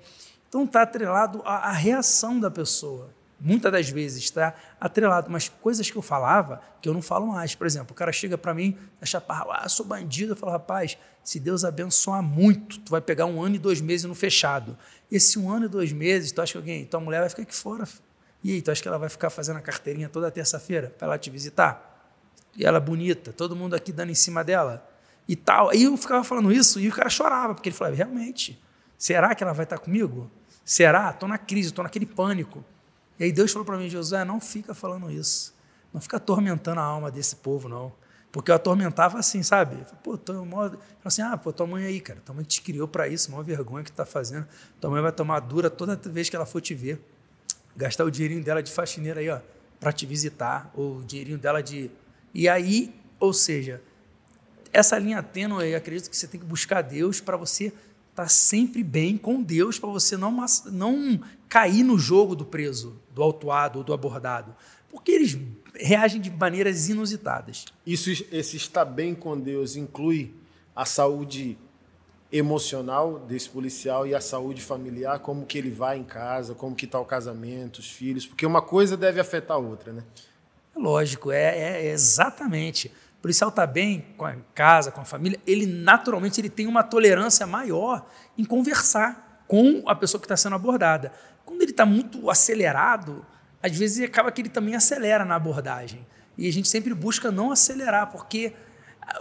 Então 0.47 0.63
está 0.63 0.84
atrelado 0.84 1.41
à, 1.43 1.69
à 1.69 1.71
reação 1.71 2.39
da 2.39 2.52
pessoa 2.52 3.16
muitas 3.39 3.71
das 3.71 3.89
vezes 3.89 4.23
está 4.23 4.54
atrelado, 4.80 5.30
mas 5.30 5.50
coisas 5.50 5.89
que 5.89 5.97
eu 5.97 6.02
falava 6.02 6.62
que 6.82 6.89
eu 6.89 6.93
não 6.93 7.02
falo 7.02 7.28
mais. 7.28 7.56
Por 7.56 7.67
exemplo, 7.67 7.91
o 7.91 7.95
cara 7.95 8.12
chega 8.12 8.38
para 8.38 8.54
mim 8.54 8.78
na 9.00 9.06
chaparra, 9.06 9.45
ah, 9.52 9.69
sou 9.69 9.86
bandido. 9.86 10.34
Eu 10.34 10.36
falo, 10.36 10.52
rapaz, 10.52 10.97
se 11.23 11.39
Deus 11.39 11.63
abençoar 11.63 12.21
muito, 12.21 12.80
tu 12.80 12.91
vai 12.91 13.02
pegar 13.02 13.26
um 13.26 13.41
ano 13.41 13.56
e 13.56 13.60
dois 13.60 13.82
meses 13.82 14.06
no 14.06 14.15
fechado. 14.15 14.78
Esse 15.12 15.38
um 15.38 15.52
ano 15.52 15.65
e 15.65 15.69
dois 15.69 15.91
meses, 15.91 16.32
tu 16.32 16.41
acha 16.41 16.54
que 16.54 16.58
alguém, 16.58 16.86
tua 16.86 17.00
mulher 17.00 17.19
vai 17.19 17.30
ficar 17.30 17.43
aqui 17.43 17.56
fora? 17.56 17.88
E 18.43 18.54
aí, 18.54 18.62
tu 18.62 18.71
acha 18.71 18.82
que 18.82 18.88
ela 18.88 18.97
vai 18.97 19.10
ficar 19.10 19.30
fazendo 19.30 19.58
a 19.58 19.62
carteirinha 19.62 20.10
toda 20.10 20.30
terça-feira 20.32 20.93
para 20.97 21.08
ela 21.08 21.17
te 21.17 21.30
visitar? 21.30 22.15
E 22.56 22.65
ela 22.65 22.80
bonita, 22.80 23.32
todo 23.32 23.56
mundo 23.56 23.76
aqui 23.76 23.91
dando 23.91 24.12
em 24.12 24.15
cima 24.15 24.43
dela 24.43 24.88
e 25.28 25.36
tal. 25.36 25.69
Aí 25.69 25.84
eu 25.84 25.95
ficava 25.97 26.23
falando 26.23 26.52
isso 26.52 26.80
e 26.80 26.88
o 26.88 26.91
cara 26.91 27.10
chorava, 27.10 27.54
porque 27.54 27.69
ele 27.69 27.76
falava, 27.76 27.95
realmente, 27.95 28.60
será 28.97 29.36
que 29.36 29.43
ela 29.43 29.54
vai 29.54 29.63
estar 29.63 29.78
comigo? 29.78 30.32
Será? 30.63 31.12
Estou 31.12 31.30
na 31.30 31.38
crise, 31.38 31.69
estou 31.69 31.84
naquele 31.84 32.06
pânico. 32.06 32.63
E 33.19 33.25
aí 33.25 33.32
Deus 33.32 33.51
falou 33.51 33.65
para 33.65 33.77
mim, 33.77 33.89
Josué, 33.89 34.23
não 34.23 34.39
fica 34.39 34.73
falando 34.73 35.10
isso. 35.10 35.56
Não 35.93 35.99
fica 36.01 36.17
atormentando 36.17 36.80
a 36.80 36.84
alma 36.84 37.10
desse 37.10 37.36
povo, 37.36 37.67
não. 37.67 37.91
Porque 38.32 38.51
eu 38.51 38.56
atormentava 38.56 39.17
assim, 39.17 39.41
sabe? 39.41 39.77
Pô, 40.03 40.17
tô 40.17 40.45
modo... 40.45 40.77
assim, 41.03 41.21
ah, 41.21 41.36
pô, 41.38 41.51
tua 41.51 41.65
mãe 41.65 41.86
aí, 41.86 41.99
cara, 41.99 42.21
tua 42.23 42.36
mãe 42.36 42.43
te 42.43 42.62
criou 42.62 42.88
para 42.88 43.08
isso, 43.08 43.32
uma 43.32 43.41
vergonha 43.41 43.84
que 43.84 43.91
tu 43.91 43.95
tá 43.95 44.06
fazendo. 44.06 44.45
Tua 44.80 44.91
mãe 44.91 45.01
vai 45.01 45.12
tomar 45.12 45.39
dura 45.39 45.69
toda 45.69 45.95
vez 45.95 46.30
que 46.30 46.36
ela 46.36 46.45
for 46.45 46.62
te 46.62 46.75
ver. 46.75 47.01
Gastar 47.75 48.03
o 48.03 48.12
dinheirinho 48.12 48.43
dela 48.43 48.62
de 48.62 48.71
faxineira 48.71 49.21
aí, 49.21 49.30
ó, 49.30 49.39
para 49.80 49.91
te 49.91 50.06
visitar, 50.06 50.69
ou 50.75 50.97
o 50.97 51.03
dinheirinho 51.03 51.38
dela 51.38 51.62
de. 51.62 51.89
E 52.34 52.49
aí, 52.49 52.93
ou 53.19 53.34
seja, 53.34 53.82
essa 54.71 54.97
linha 54.99 55.23
tênue, 55.23 55.71
eu 55.71 55.77
acredito 55.77 56.10
que 56.10 56.17
você 56.17 56.27
tem 56.27 56.39
que 56.39 56.45
buscar 56.45 56.82
Deus 56.82 57.21
para 57.21 57.38
você 57.38 57.65
estar 57.65 58.23
tá 58.23 58.27
sempre 58.27 58.84
bem 58.84 59.17
com 59.17 59.41
Deus, 59.41 59.80
para 59.80 59.89
você 59.89 60.17
não, 60.17 60.45
não 60.71 61.21
cair 61.49 61.83
no 61.83 61.97
jogo 61.97 62.36
do 62.36 62.45
preso, 62.45 63.01
do 63.13 63.23
autuado 63.23 63.79
ou 63.79 63.83
do 63.83 63.93
abordado. 63.93 64.55
Porque 64.89 65.12
eles 65.12 65.38
reagem 65.79 66.19
de 66.19 66.31
maneiras 66.31 66.89
inusitadas. 66.89 67.65
Isso, 67.86 68.10
esse 68.31 68.57
estar 68.57 68.86
bem 68.86 69.13
com 69.13 69.39
Deus 69.39 69.75
inclui 69.75 70.33
a 70.75 70.86
saúde 70.86 71.57
emocional 72.31 73.19
desse 73.19 73.49
policial 73.49 74.05
e 74.05 74.13
a 74.13 74.19
saúde 74.19 74.62
familiar, 74.62 75.19
como 75.19 75.45
que 75.45 75.57
ele 75.57 75.71
vai 75.71 75.97
em 75.97 76.03
casa, 76.03 76.53
como 76.53 76.75
que 76.75 76.86
está 76.86 76.99
o 76.99 77.05
casamento, 77.05 77.79
os 77.79 77.89
filhos, 77.89 78.25
porque 78.25 78.45
uma 78.45 78.62
coisa 78.62 78.97
deve 78.97 79.19
afetar 79.19 79.55
a 79.55 79.60
outra, 79.60 79.93
né? 79.93 80.03
Lógico, 80.75 81.31
é, 81.31 81.57
é, 81.57 81.88
é 81.88 81.91
exatamente. 81.91 82.91
O 83.17 83.21
policial 83.21 83.49
está 83.49 83.65
bem 83.65 84.05
com 84.17 84.25
a 84.25 84.36
casa, 84.53 84.91
com 84.91 85.01
a 85.01 85.05
família, 85.05 85.39
ele 85.47 85.65
naturalmente 85.65 86.39
ele 86.39 86.49
tem 86.49 86.67
uma 86.67 86.83
tolerância 86.83 87.47
maior 87.47 88.05
em 88.38 88.43
conversar 88.43 89.43
com 89.47 89.83
a 89.88 89.95
pessoa 89.95 90.19
que 90.19 90.25
está 90.25 90.36
sendo 90.36 90.55
abordada. 90.55 91.12
Quando 91.47 91.62
ele 91.62 91.71
está 91.71 91.86
muito 91.86 92.29
acelerado, 92.29 93.25
às 93.63 93.75
vezes 93.75 94.03
acaba 94.03 94.31
que 94.31 94.41
ele 94.41 94.49
também 94.49 94.75
acelera 94.75 95.23
na 95.23 95.36
abordagem. 95.36 96.05
E 96.38 96.47
a 96.47 96.51
gente 96.51 96.67
sempre 96.67 96.93
busca 96.93 97.31
não 97.31 97.51
acelerar, 97.51 98.12
porque 98.12 98.53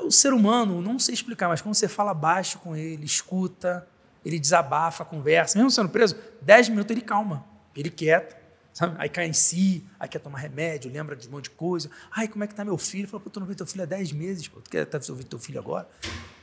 O 0.02 0.10
ser 0.10 0.32
humano, 0.32 0.82
não 0.82 0.98
sei 0.98 1.14
explicar, 1.14 1.48
mas 1.48 1.62
quando 1.62 1.74
você 1.74 1.88
fala 1.88 2.12
baixo 2.12 2.58
com 2.58 2.76
ele, 2.76 3.04
escuta, 3.04 3.86
ele 4.24 4.38
desabafa, 4.38 5.04
conversa, 5.04 5.56
mesmo 5.56 5.70
sendo 5.70 5.88
preso, 5.88 6.16
10 6.42 6.70
minutos 6.70 6.90
ele 6.90 7.00
calma, 7.00 7.44
ele 7.74 7.88
quieta, 7.88 8.36
sabe? 8.72 8.96
Aí 8.98 9.08
cai 9.08 9.26
em 9.26 9.32
si, 9.32 9.86
aí 9.98 10.08
quer 10.08 10.18
tomar 10.18 10.38
remédio, 10.38 10.90
lembra 10.90 11.14
de 11.14 11.28
um 11.28 11.30
monte 11.30 11.44
de 11.44 11.50
coisa. 11.50 11.88
Ai, 12.10 12.26
como 12.26 12.42
é 12.42 12.46
que 12.48 12.54
tá 12.54 12.64
meu 12.64 12.76
filho? 12.76 13.06
Fala, 13.06 13.22
pô, 13.22 13.30
tu 13.30 13.38
não 13.38 13.46
vê 13.46 13.54
teu 13.54 13.66
filho 13.66 13.84
há 13.84 13.86
10 13.86 14.12
meses, 14.12 14.48
pô, 14.48 14.60
tu 14.60 14.68
quer 14.68 14.84
tá 14.84 14.98
ouvir 15.08 15.24
teu 15.24 15.38
filho 15.38 15.60
agora? 15.60 15.88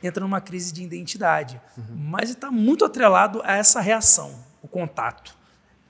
Entra 0.01 0.21
numa 0.21 0.39
crise 0.39 0.71
de 0.71 0.81
identidade. 0.81 1.59
Uhum. 1.77 1.95
Mas 1.95 2.29
está 2.29 2.49
muito 2.49 2.85
atrelado 2.85 3.41
a 3.43 3.57
essa 3.57 3.81
reação, 3.81 4.33
o 4.61 4.67
contato. 4.69 5.37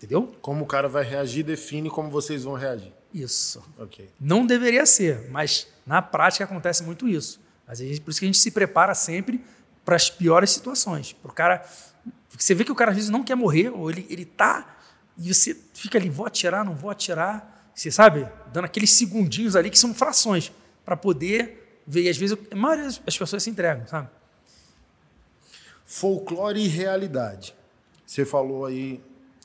Entendeu? 0.03 0.35
Como 0.41 0.65
o 0.65 0.67
cara 0.67 0.89
vai 0.89 1.01
reagir 1.01 1.43
define 1.43 1.89
como 1.89 2.09
vocês 2.09 2.43
vão 2.43 2.55
reagir. 2.55 2.91
Isso. 3.13 3.63
Não 4.19 4.45
deveria 4.45 4.85
ser, 4.85 5.29
mas 5.29 5.65
na 5.85 6.01
prática 6.01 6.43
acontece 6.43 6.83
muito 6.83 7.07
isso. 7.07 7.39
Mas 7.65 7.79
por 7.99 8.11
isso 8.11 8.19
que 8.19 8.25
a 8.25 8.27
gente 8.27 8.37
se 8.37 8.51
prepara 8.51 8.93
sempre 8.93 9.41
para 9.85 9.95
as 9.95 10.09
piores 10.09 10.49
situações. 10.49 11.13
Para 11.13 11.31
o 11.31 11.33
cara. 11.33 11.65
Você 12.37 12.53
vê 12.53 12.65
que 12.65 12.71
o 12.71 12.75
cara 12.75 12.91
às 12.91 12.97
vezes 12.97 13.09
não 13.09 13.23
quer 13.23 13.35
morrer, 13.35 13.69
ou 13.69 13.89
ele, 13.89 14.05
ele 14.09 14.25
tá, 14.25 14.77
e 15.17 15.33
você 15.33 15.55
fica 15.73 15.97
ali, 15.97 16.09
vou 16.09 16.25
atirar, 16.25 16.65
não 16.65 16.75
vou 16.75 16.89
atirar. 16.89 17.71
Você 17.73 17.89
sabe? 17.89 18.27
Dando 18.51 18.65
aqueles 18.65 18.89
segundinhos 18.89 19.55
ali 19.55 19.69
que 19.69 19.79
são 19.79 19.93
frações, 19.93 20.51
para 20.83 20.97
poder 20.97 21.81
ver. 21.87 22.03
E 22.03 22.09
às 22.09 22.17
vezes 22.17 22.37
a 22.51 22.55
maioria 22.55 22.85
das 22.85 22.99
pessoas 22.99 23.41
se 23.41 23.49
entregam, 23.49 23.87
sabe? 23.87 24.09
Folclore 25.85 26.59
e 26.59 26.67
realidade. 26.67 27.55
Você 28.05 28.25
falou 28.25 28.65
aí 28.65 28.99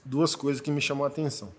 duas 0.08 0.34
coisas 0.34 0.60
que 0.60 0.70
me 0.70 0.80
chamam 0.80 1.04
a 1.04 1.08
atenção. 1.08 1.52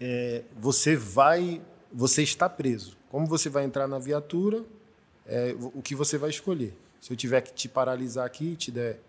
É, 0.00 0.44
você 0.56 0.94
vai, 0.94 1.60
você 1.92 2.22
está 2.22 2.48
preso. 2.48 2.96
Como 3.10 3.26
você 3.26 3.48
vai 3.48 3.64
entrar 3.64 3.88
na 3.88 3.98
viatura, 3.98 4.64
é, 5.26 5.54
o 5.58 5.82
que 5.82 5.94
você 5.94 6.16
vai 6.16 6.30
escolher. 6.30 6.72
Se 7.00 7.12
eu 7.12 7.16
tiver 7.16 7.40
que 7.40 7.52
te 7.52 7.68
paralisar 7.68 8.24
aqui, 8.24 8.54
te 8.54 8.70
der 8.70 9.00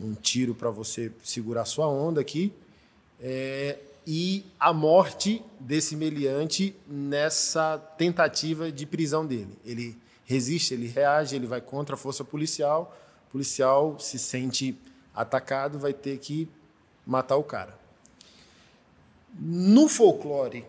um 0.00 0.12
tiro 0.14 0.54
para 0.54 0.70
você 0.70 1.12
segurar 1.22 1.64
sua 1.64 1.88
onda 1.88 2.20
aqui, 2.20 2.52
é, 3.20 3.78
e 4.06 4.44
a 4.58 4.72
morte 4.72 5.42
desse 5.58 5.96
meliante 5.96 6.74
nessa 6.86 7.78
tentativa 7.96 8.70
de 8.70 8.84
prisão 8.84 9.24
dele. 9.24 9.56
Ele 9.64 9.96
resiste, 10.24 10.74
ele 10.74 10.88
reage, 10.88 11.36
ele 11.36 11.46
vai 11.46 11.60
contra 11.60 11.94
a 11.94 11.98
força 11.98 12.24
policial, 12.24 12.96
o 13.28 13.32
policial 13.32 13.98
se 13.98 14.18
sente 14.18 14.76
atacado, 15.14 15.78
vai 15.78 15.92
ter 15.92 16.18
que 16.18 16.48
matar 17.06 17.36
o 17.36 17.44
cara. 17.44 17.78
No 19.38 19.88
folclore 19.88 20.66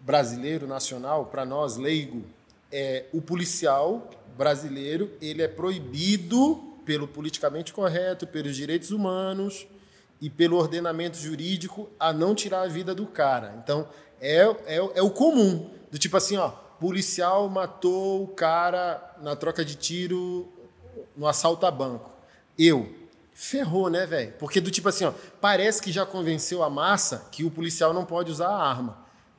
brasileiro, 0.00 0.66
nacional, 0.66 1.26
para 1.26 1.44
nós, 1.44 1.76
leigo, 1.76 2.24
é, 2.72 3.04
o 3.12 3.20
policial 3.20 4.10
brasileiro 4.36 5.10
ele 5.20 5.42
é 5.42 5.48
proibido 5.48 6.56
pelo 6.84 7.06
politicamente 7.06 7.72
correto, 7.72 8.26
pelos 8.26 8.56
direitos 8.56 8.90
humanos 8.90 9.66
e 10.20 10.30
pelo 10.30 10.56
ordenamento 10.56 11.18
jurídico 11.18 11.88
a 11.98 12.12
não 12.12 12.34
tirar 12.34 12.62
a 12.62 12.66
vida 12.66 12.94
do 12.94 13.06
cara. 13.06 13.54
Então, 13.62 13.88
é, 14.20 14.40
é, 14.66 14.76
é 14.76 15.02
o 15.02 15.10
comum. 15.10 15.70
Do 15.90 15.98
tipo 15.98 16.16
assim, 16.16 16.36
ó, 16.36 16.48
policial 16.80 17.48
matou 17.48 18.24
o 18.24 18.28
cara 18.28 19.16
na 19.20 19.36
troca 19.36 19.64
de 19.64 19.74
tiro 19.74 20.48
no 21.16 21.26
assalto 21.26 21.66
a 21.66 21.70
banco. 21.70 22.10
Eu. 22.58 22.94
Ferrou, 23.40 23.88
né, 23.88 24.04
velho? 24.04 24.32
Porque 24.36 24.60
do 24.60 24.68
tipo 24.68 24.88
assim, 24.88 25.04
ó, 25.04 25.12
parece 25.40 25.80
que 25.80 25.92
já 25.92 26.04
convenceu 26.04 26.60
a 26.60 26.68
massa 26.68 27.28
que 27.30 27.44
o 27.44 27.50
policial 27.52 27.94
não 27.94 28.04
pode 28.04 28.32
usar 28.32 28.48
a 28.48 28.68
arma. 28.68 28.98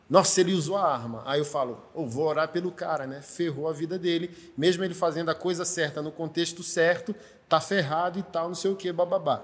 Nossa, 0.10 0.40
ele 0.40 0.54
usou 0.54 0.78
a 0.78 0.90
arma. 0.90 1.22
Aí 1.26 1.38
eu 1.38 1.44
falo, 1.44 1.84
oh, 1.94 2.08
vou 2.08 2.26
orar 2.26 2.48
pelo 2.48 2.72
cara, 2.72 3.06
né? 3.06 3.22
Ferrou 3.22 3.68
a 3.68 3.74
vida 3.74 4.00
dele. 4.00 4.54
Mesmo 4.58 4.86
ele 4.86 4.94
fazendo 4.94 5.28
a 5.28 5.36
coisa 5.36 5.66
certa 5.66 6.02
no 6.02 6.14
contexto 6.14 6.64
certo, 6.64 7.14
tá 7.50 7.60
ferrado 7.60 8.18
e 8.18 8.24
tal, 8.24 8.48
não 8.48 8.56
sei 8.56 8.72
o 8.72 8.76
que, 8.78 8.90
bababá. 8.90 9.44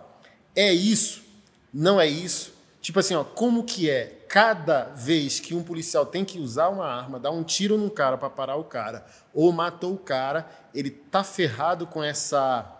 É 0.55 0.71
isso? 0.71 1.21
Não 1.73 1.99
é 1.99 2.07
isso? 2.07 2.53
Tipo 2.79 3.01
assim, 3.01 3.13
ó, 3.13 3.25
como 3.25 3.65
que 3.65 3.89
é? 3.89 4.25
Cada 4.29 4.85
vez 4.85 5.37
que 5.37 5.53
um 5.53 5.63
policial 5.63 6.05
tem 6.05 6.23
que 6.23 6.39
usar 6.39 6.69
uma 6.69 6.85
arma, 6.85 7.19
dar 7.19 7.31
um 7.31 7.43
tiro 7.43 7.77
num 7.77 7.89
cara 7.89 8.17
para 8.17 8.29
parar 8.29 8.55
o 8.55 8.63
cara, 8.63 9.05
ou 9.33 9.51
matou 9.51 9.93
o 9.93 9.97
cara, 9.97 10.49
ele 10.73 10.91
tá 10.91 11.25
ferrado 11.25 11.85
com 11.85 12.01
essa 12.01 12.71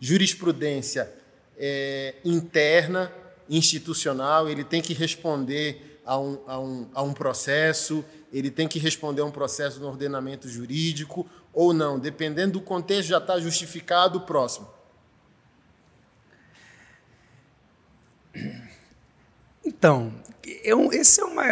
jurisprudência 0.00 1.17
é, 1.58 2.14
interna, 2.24 3.12
institucional, 3.48 4.48
ele 4.48 4.64
tem 4.64 4.80
que 4.80 4.94
responder 4.94 6.00
a 6.04 6.18
um, 6.18 6.38
a, 6.46 6.58
um, 6.58 6.88
a 6.94 7.02
um 7.02 7.12
processo, 7.12 8.04
ele 8.32 8.50
tem 8.50 8.68
que 8.68 8.78
responder 8.78 9.20
a 9.20 9.24
um 9.24 9.30
processo 9.30 9.80
no 9.80 9.88
ordenamento 9.88 10.48
jurídico 10.48 11.28
ou 11.52 11.74
não, 11.74 11.98
dependendo 11.98 12.54
do 12.54 12.60
contexto, 12.60 13.08
já 13.08 13.18
está 13.18 13.38
justificado 13.40 14.18
o 14.18 14.20
próximo. 14.22 14.68
Então, 19.64 20.14
um, 20.74 20.92
esse 20.92 21.20
é, 21.20 21.24
uma, 21.24 21.44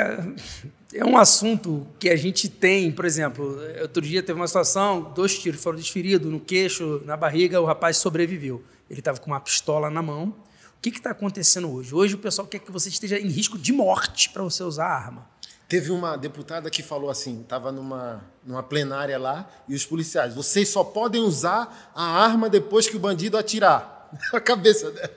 é 0.94 1.04
um 1.04 1.18
assunto 1.18 1.86
que 1.98 2.08
a 2.08 2.16
gente 2.16 2.48
tem, 2.48 2.90
por 2.90 3.04
exemplo, 3.04 3.58
outro 3.82 4.00
dia 4.02 4.22
teve 4.22 4.38
uma 4.38 4.46
situação, 4.46 5.12
dois 5.14 5.38
tiros 5.38 5.62
foram 5.62 5.76
desferidos 5.78 6.30
no 6.30 6.40
queixo, 6.40 7.02
na 7.04 7.16
barriga, 7.16 7.60
o 7.60 7.64
rapaz 7.64 7.98
sobreviveu. 7.98 8.64
Ele 8.88 9.00
estava 9.00 9.18
com 9.18 9.30
uma 9.30 9.40
pistola 9.40 9.90
na 9.90 10.02
mão, 10.02 10.34
o 10.78 10.80
que 10.80 10.90
está 10.90 11.10
acontecendo 11.10 11.72
hoje? 11.72 11.94
Hoje 11.94 12.14
o 12.14 12.18
pessoal 12.18 12.46
quer 12.46 12.60
que 12.60 12.70
você 12.70 12.88
esteja 12.88 13.18
em 13.18 13.28
risco 13.28 13.58
de 13.58 13.72
morte 13.72 14.30
para 14.30 14.42
você 14.42 14.62
usar 14.62 14.86
a 14.86 14.94
arma. 14.94 15.28
Teve 15.68 15.90
uma 15.90 16.16
deputada 16.16 16.70
que 16.70 16.80
falou 16.80 17.10
assim, 17.10 17.40
estava 17.40 17.72
numa, 17.72 18.24
numa 18.44 18.62
plenária 18.62 19.18
lá, 19.18 19.50
e 19.68 19.74
os 19.74 19.84
policiais, 19.84 20.32
vocês 20.32 20.68
só 20.68 20.84
podem 20.84 21.20
usar 21.22 21.90
a 21.92 22.04
arma 22.04 22.48
depois 22.48 22.88
que 22.88 22.96
o 22.96 23.00
bandido 23.00 23.36
atirar. 23.36 23.94
A 24.32 24.40
cabeça 24.40 24.92
dela. 24.92 25.10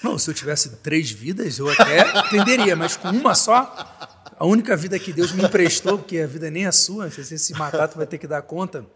Não, 0.00 0.16
se 0.16 0.30
eu 0.30 0.34
tivesse 0.34 0.76
três 0.76 1.10
vidas, 1.10 1.58
eu 1.58 1.68
até 1.68 2.02
entenderia, 2.28 2.76
mas 2.76 2.96
com 2.96 3.08
uma 3.08 3.34
só, 3.34 3.74
a 4.38 4.46
única 4.46 4.76
vida 4.76 4.96
que 4.98 5.12
Deus 5.12 5.32
me 5.32 5.42
emprestou, 5.42 5.98
porque 5.98 6.18
a 6.18 6.26
vida 6.26 6.48
nem 6.48 6.66
é 6.66 6.70
sua, 6.70 7.10
se 7.10 7.24
você 7.24 7.36
se 7.36 7.52
matar, 7.54 7.88
tu 7.88 7.96
vai 7.96 8.06
ter 8.06 8.18
que 8.18 8.26
dar 8.28 8.42
conta. 8.42 8.86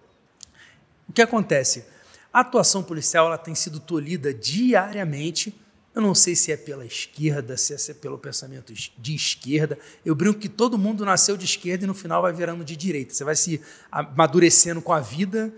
O 1.09 1.13
que 1.13 1.21
acontece? 1.21 1.85
A 2.33 2.41
atuação 2.41 2.83
policial 2.83 3.27
ela 3.27 3.39
tem 3.39 3.55
sido 3.55 3.81
tolhida 3.81 4.33
diariamente 4.33 5.55
eu 5.95 6.01
não 6.01 6.15
sei 6.15 6.37
se 6.37 6.53
é 6.53 6.57
pela 6.57 6.87
esquerda, 6.87 7.57
se 7.57 7.91
é 7.91 7.95
pelo 7.95 8.17
pensamento 8.17 8.73
de 8.73 9.15
esquerda. 9.15 9.77
Eu 10.05 10.15
brinco 10.15 10.39
que 10.39 10.49
todo 10.49 10.79
mundo 10.79 11.05
nasceu 11.05 11.37
de 11.37 11.45
esquerda 11.45 11.85
e 11.85 11.87
no 11.87 11.95
final 11.95 12.23
vai 12.23 12.33
virando 12.33 12.65
de 12.65 12.77
direita. 12.77 13.13
Você 13.13 13.25
vai 13.25 13.35
se 13.35 13.61
amadurecendo 13.91 14.81
com 14.81 14.93
a 14.93 15.01
vida 15.01 15.53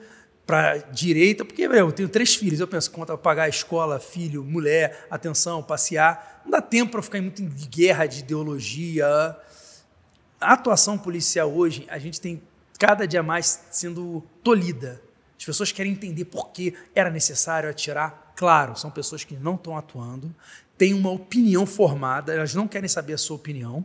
para 0.46 0.78
direita, 0.78 1.44
porque 1.44 1.62
eu 1.62 1.92
tenho 1.92 2.08
três 2.08 2.34
filhos. 2.34 2.60
Eu 2.60 2.66
penso 2.66 2.90
quanto 2.90 3.12
a 3.12 3.18
pagar 3.18 3.44
a 3.44 3.48
escola, 3.48 4.00
filho, 4.00 4.42
mulher, 4.42 5.06
atenção, 5.10 5.62
passear. 5.62 6.40
Não 6.44 6.52
dá 6.52 6.62
tempo 6.62 6.92
para 6.92 7.02
ficar 7.02 7.20
muito 7.20 7.42
em 7.42 7.48
guerra 7.48 8.06
de 8.06 8.20
ideologia. 8.20 9.06
A 10.40 10.54
atuação 10.54 10.96
policial 10.96 11.52
hoje, 11.52 11.86
a 11.90 11.98
gente 11.98 12.18
tem 12.18 12.42
cada 12.78 13.06
dia 13.06 13.22
mais 13.22 13.64
sendo 13.70 14.24
tolhida. 14.42 15.00
As 15.42 15.46
pessoas 15.46 15.72
querem 15.72 15.90
entender 15.90 16.24
por 16.24 16.50
que 16.50 16.72
era 16.94 17.10
necessário 17.10 17.68
atirar 17.68 18.22
Claro, 18.34 18.76
são 18.76 18.90
pessoas 18.90 19.24
que 19.24 19.36
não 19.36 19.54
estão 19.54 19.76
atuando, 19.76 20.34
têm 20.76 20.94
uma 20.94 21.10
opinião 21.10 21.66
formada, 21.66 22.34
elas 22.34 22.54
não 22.54 22.66
querem 22.66 22.88
saber 22.88 23.12
a 23.12 23.18
sua 23.18 23.36
opinião, 23.36 23.84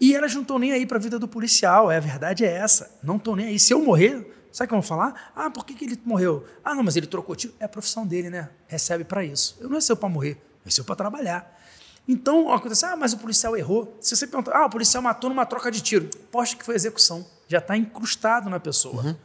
e 0.00 0.14
elas 0.14 0.34
não 0.34 0.42
estão 0.42 0.58
nem 0.58 0.72
aí 0.72 0.84
para 0.84 0.98
a 0.98 1.00
vida 1.00 1.18
do 1.18 1.26
policial, 1.26 1.90
é, 1.90 1.96
a 1.96 2.00
verdade 2.00 2.44
é 2.44 2.52
essa. 2.52 2.98
Não 3.02 3.16
estão 3.16 3.34
nem 3.34 3.46
aí. 3.46 3.58
Se 3.58 3.72
eu 3.72 3.82
morrer, 3.82 4.48
sabe 4.52 4.66
o 4.66 4.68
que 4.68 4.74
vão 4.74 4.82
falar? 4.82 5.32
Ah, 5.34 5.50
por 5.50 5.64
que, 5.64 5.72
que 5.72 5.86
ele 5.86 5.98
morreu? 6.04 6.44
Ah, 6.62 6.74
não, 6.74 6.82
mas 6.82 6.96
ele 6.96 7.06
trocou 7.06 7.34
tiro. 7.34 7.54
É 7.58 7.64
a 7.64 7.68
profissão 7.68 8.06
dele, 8.06 8.28
né? 8.28 8.50
Recebe 8.66 9.04
para 9.04 9.24
isso. 9.24 9.56
Eu 9.58 9.68
não 9.68 9.76
nasceu 9.76 9.96
para 9.96 10.08
morrer, 10.08 10.36
nasceu 10.62 10.84
para 10.84 10.96
trabalhar. 10.96 11.58
Então, 12.06 12.52
acontece, 12.52 12.84
ah, 12.84 12.96
mas 12.96 13.14
o 13.14 13.18
policial 13.18 13.56
errou. 13.56 13.96
Se 14.00 14.14
você 14.14 14.26
perguntar, 14.26 14.54
ah, 14.54 14.66
o 14.66 14.70
policial 14.70 15.02
matou 15.02 15.30
numa 15.30 15.46
troca 15.46 15.70
de 15.70 15.80
tiro, 15.80 16.10
posto 16.30 16.58
que 16.58 16.64
foi 16.64 16.74
execução. 16.74 17.26
Já 17.48 17.58
está 17.58 17.74
incrustado 17.76 18.50
na 18.50 18.60
pessoa. 18.60 19.02
Uhum. 19.02 19.16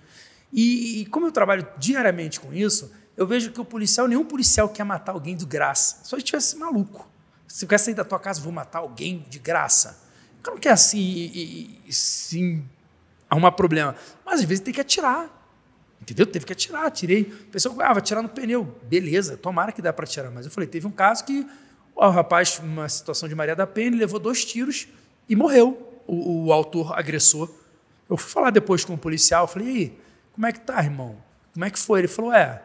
E, 0.52 1.02
e 1.02 1.06
como 1.06 1.28
eu 1.28 1.32
trabalho 1.32 1.66
diariamente 1.78 2.40
com 2.40 2.54
isso, 2.54 2.92
eu 3.16 3.28
vejo 3.28 3.52
que 3.52 3.62
o 3.62 3.66
policial, 3.66 4.08
nenhum 4.08 4.26
policial 4.26 4.70
quer 4.70 4.84
matar 4.84 5.14
alguém 5.14 5.36
de 5.36 5.46
graça. 5.46 6.00
Só 6.04 6.18
se 6.18 6.24
tivesse 6.24 6.58
maluco. 6.58 7.10
Se 7.48 7.66
eu 7.66 7.70
quer 7.70 7.78
sair 7.78 7.94
da 7.94 8.04
tua 8.04 8.20
casa, 8.20 8.42
vou 8.42 8.52
matar 8.52 8.80
alguém 8.80 9.26
de 9.30 9.38
graça. 9.40 10.02
O 10.40 10.44
cara 10.44 10.56
não 10.56 10.62
quer 10.62 10.72
assim, 10.72 11.78
sim, 11.90 12.66
arrumar 13.30 13.52
problema. 13.52 13.96
Mas 14.26 14.40
às 14.40 14.46
vezes 14.46 14.64
tem 14.64 14.74
que 14.74 14.82
atirar. 14.82 15.30
Entendeu? 16.02 16.26
Teve 16.26 16.46
que 16.46 16.54
atirar, 16.54 16.90
tirei. 16.90 17.22
O 17.22 17.52
pessoal, 17.52 17.76
ah, 17.82 17.90
vai 17.90 17.98
atirar 17.98 18.24
no 18.24 18.30
pneu. 18.30 18.76
Beleza, 18.84 19.38
tomara 19.38 19.72
que 19.72 19.82
dá 19.82 19.94
para 19.94 20.06
atirar. 20.06 20.32
Mas 20.32 20.46
eu 20.46 20.52
falei, 20.52 20.68
teve 20.68 20.88
um 20.88 20.92
caso 20.92 21.24
que 21.24 21.46
o 21.96 22.10
rapaz, 22.10 22.60
uma 22.60 22.90
situação 22.90 23.30
de 23.30 23.36
Maria 23.36 23.56
da 23.56 23.68
Penha, 23.68 23.96
levou 23.96 24.20
dois 24.20 24.44
tiros 24.44 24.88
e 25.30 25.36
morreu, 25.36 26.02
o, 26.08 26.46
o 26.46 26.54
autor 26.54 26.98
agressor. 26.98 27.50
Eu 28.10 28.18
fui 28.18 28.32
falar 28.32 28.50
depois 28.50 28.84
com 28.84 28.96
o 28.96 28.98
policial, 28.98 29.48
falei, 29.48 29.68
e 29.68 29.78
aí, 29.78 30.01
como 30.34 30.46
é 30.48 30.52
que 30.52 30.60
tá, 30.60 30.84
irmão? 30.84 31.18
Como 31.54 31.66
é 31.66 31.70
que 31.70 31.80
foi? 31.80 32.02
Ele 32.02 32.08
falou, 32.08 32.34
é, 32.34 32.64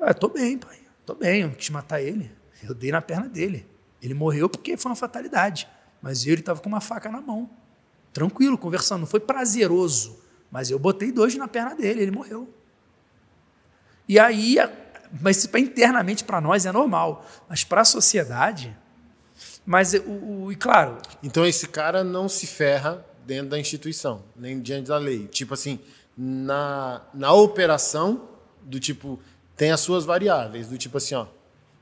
ah, 0.00 0.14
tô 0.14 0.28
bem, 0.28 0.58
pai. 0.58 0.78
Tô 1.04 1.14
bem, 1.14 1.42
eu 1.42 1.48
não 1.48 1.54
quis 1.54 1.70
matar 1.70 2.00
ele. 2.00 2.30
Eu 2.62 2.74
dei 2.74 2.90
na 2.92 3.02
perna 3.02 3.28
dele. 3.28 3.66
Ele 4.00 4.14
morreu 4.14 4.48
porque 4.48 4.76
foi 4.76 4.90
uma 4.90 4.96
fatalidade. 4.96 5.68
Mas 6.00 6.26
ele 6.26 6.40
estava 6.40 6.60
com 6.60 6.68
uma 6.68 6.80
faca 6.80 7.10
na 7.10 7.20
mão. 7.20 7.50
Tranquilo, 8.12 8.58
conversando. 8.58 9.00
Não 9.00 9.06
foi 9.06 9.20
prazeroso. 9.20 10.20
Mas 10.50 10.70
eu 10.70 10.78
botei 10.78 11.10
dois 11.10 11.34
na 11.36 11.48
perna 11.48 11.74
dele, 11.74 12.02
ele 12.02 12.10
morreu. 12.10 12.52
E 14.08 14.18
aí, 14.18 14.56
mas 15.20 15.48
internamente 15.54 16.24
para 16.24 16.40
nós 16.40 16.66
é 16.66 16.72
normal, 16.72 17.24
mas 17.48 17.64
para 17.64 17.80
a 17.80 17.84
sociedade. 17.84 18.76
Mas, 19.64 19.94
o, 19.94 20.00
o, 20.10 20.52
e 20.52 20.56
claro. 20.56 20.98
Então, 21.22 21.46
esse 21.46 21.66
cara 21.68 22.02
não 22.04 22.28
se 22.28 22.46
ferra 22.46 23.04
dentro 23.24 23.50
da 23.50 23.58
instituição, 23.58 24.24
nem 24.36 24.60
diante 24.60 24.88
da 24.88 24.98
lei. 24.98 25.28
Tipo 25.28 25.54
assim, 25.54 25.78
na, 26.16 27.02
na 27.12 27.32
operação, 27.32 28.28
do 28.62 28.78
tipo, 28.78 29.18
tem 29.56 29.70
as 29.70 29.80
suas 29.80 30.04
variáveis, 30.04 30.68
do 30.68 30.78
tipo 30.78 30.98
assim, 30.98 31.14
ó, 31.14 31.26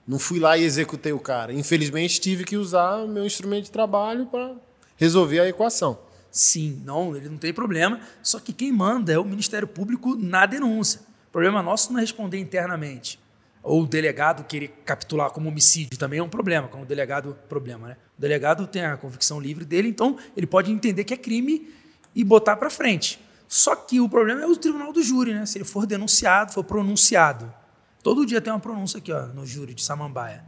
não 0.07 0.19
fui 0.19 0.41
lá 0.41 0.57
e 0.57 0.65
executei 0.65 1.13
o 1.13 1.21
cara. 1.21 1.53
Infelizmente, 1.53 2.21
tive 2.21 2.45
que 2.45 2.57
usar 2.57 3.07
meu 3.07 3.25
instrumento 3.25 3.65
de 3.65 3.71
trabalho 3.71 4.27
para 4.27 4.55
resolver 4.97 5.41
a 5.41 5.49
equação. 5.49 5.99
Sim, 6.31 6.83
não, 6.85 7.17
ele 7.17 7.29
não 7.29 7.39
tem 7.39 7.53
problema. 7.53 8.01
Só 8.23 8.39
que 8.39 8.53
quem 8.53 8.73
manda 8.73 9.13
é 9.13 9.19
o 9.19 9.25
Ministério 9.25 9.69
Público 9.69 10.17
na 10.17 10.47
denúncia. 10.47 11.01
O 11.29 11.33
problema 11.33 11.63
nosso 11.63 11.93
não 11.93 11.99
é 11.99 12.03
responder 12.03 12.39
internamente. 12.39 13.21
Ou 13.63 13.83
o 13.83 13.87
delegado 13.87 14.45
querer 14.45 14.69
capitular 14.85 15.31
como 15.31 15.49
homicídio 15.49 15.99
também 15.99 16.19
é 16.19 16.23
um 16.23 16.29
problema, 16.29 16.67
como 16.67 16.87
delegado, 16.87 17.37
problema, 17.49 17.89
né? 17.89 17.97
O 18.17 18.21
delegado 18.21 18.67
tem 18.67 18.85
a 18.85 18.97
convicção 18.97 19.39
livre 19.39 19.65
dele, 19.65 19.89
então 19.89 20.17
ele 20.37 20.47
pode 20.47 20.73
entender 20.73 21.05
que 21.05 21.13
é 21.13 21.17
crime 21.17 21.69
e 22.15 22.25
botar 22.25 22.57
para 22.57 22.71
frente. 22.71 23.21
Só 23.51 23.75
que 23.75 24.01
o 24.01 24.09
problema 24.09 24.43
é 24.43 24.47
o 24.47 24.55
tribunal 24.57 24.93
do 24.93 25.03
júri, 25.03 25.35
né? 25.35 25.45
Se 25.45 25.59
ele 25.59 25.65
for 25.65 25.85
denunciado, 25.85 26.53
for 26.53 26.63
pronunciado. 26.63 27.53
Todo 28.01 28.25
dia 28.25 28.41
tem 28.41 28.53
uma 28.53 28.61
pronúncia 28.61 28.99
aqui, 28.99 29.11
ó, 29.13 29.27
no 29.27 29.45
júri 29.45 29.75
de 29.75 29.83
Samambaia. 29.83 30.45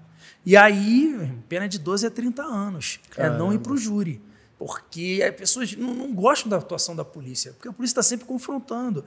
E 0.46 0.56
aí, 0.56 1.36
pena 1.48 1.68
de 1.68 1.80
12 1.80 2.06
a 2.06 2.10
30 2.12 2.44
anos. 2.44 3.00
Caramba. 3.10 3.34
É 3.34 3.38
não 3.40 3.52
ir 3.52 3.58
para 3.58 3.72
o 3.72 3.76
júri. 3.76 4.22
Porque 4.56 5.20
as 5.28 5.34
pessoas 5.34 5.74
não, 5.74 5.92
não, 5.92 6.14
gostam 6.14 6.48
da 6.48 6.58
atuação 6.58 6.94
da 6.94 7.04
polícia. 7.04 7.52
Porque 7.54 7.66
a 7.66 7.72
polícia 7.72 7.94
está 7.94 8.04
sempre 8.04 8.24
confrontando, 8.24 9.04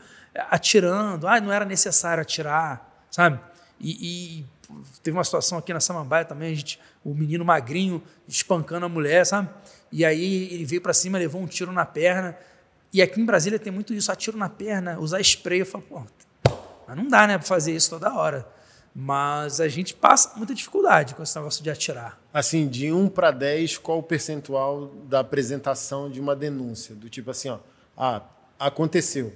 atirando. 0.51 1.25
Ah, 1.25 1.39
não 1.39 1.49
era 1.49 1.63
necessário 1.63 2.21
atirar, 2.21 3.08
sabe? 3.10 3.39
E, 3.79 4.41
e 4.41 4.45
teve 5.01 5.15
uma 5.15 5.23
situação 5.23 5.58
aqui 5.58 5.73
na 5.73 5.79
Samambaia 5.79 6.25
também, 6.25 6.51
a 6.51 6.55
gente, 6.55 6.81
o 7.01 7.13
menino 7.13 7.45
magrinho 7.45 8.03
espancando 8.27 8.86
a 8.88 8.89
mulher, 8.89 9.25
sabe? 9.25 9.47
E 9.89 10.03
aí 10.03 10.53
ele 10.53 10.65
veio 10.65 10.81
para 10.81 10.93
cima, 10.93 11.17
levou 11.17 11.41
um 11.41 11.47
tiro 11.47 11.71
na 11.71 11.86
perna. 11.86 12.38
E 12.95 13.01
aqui 13.01 13.19
em 13.19 13.25
Brasília 13.25 13.60
tem 13.60 13.73
muito 13.73 13.93
isso, 13.93 14.10
atiro 14.10 14.38
na 14.38 14.47
perna, 14.47 14.97
usar 14.97 15.19
spray. 15.19 15.60
Eu 15.60 15.65
falo, 15.65 15.84
pô, 15.84 16.01
mas 16.88 16.95
não 16.95 17.10
dá, 17.10 17.27
né, 17.27 17.38
para 17.38 17.45
fazer 17.45 17.75
isso 17.75 17.89
toda 17.89 18.13
hora. 18.13 18.47
Mas 18.95 19.60
a 19.60 19.67
gente 19.67 19.93
passa 19.93 20.31
muita 20.38 20.55
dificuldade 20.55 21.13
com 21.13 21.21
esse 21.21 21.36
negócio 21.36 21.62
de 21.62 21.69
atirar. 21.69 22.17
Assim, 22.34 22.69
de 22.69 22.93
1 22.93 23.10
para 23.10 23.31
10, 23.31 23.79
qual 23.79 23.99
o 23.99 24.03
percentual 24.03 24.93
da 25.10 25.19
apresentação 25.19 26.10
de 26.10 26.21
uma 26.21 26.34
denúncia? 26.38 26.95
Do 26.95 27.10
tipo 27.10 27.31
assim, 27.31 27.49
ó, 27.49 27.60
ah, 27.97 28.21
aconteceu. 28.58 29.36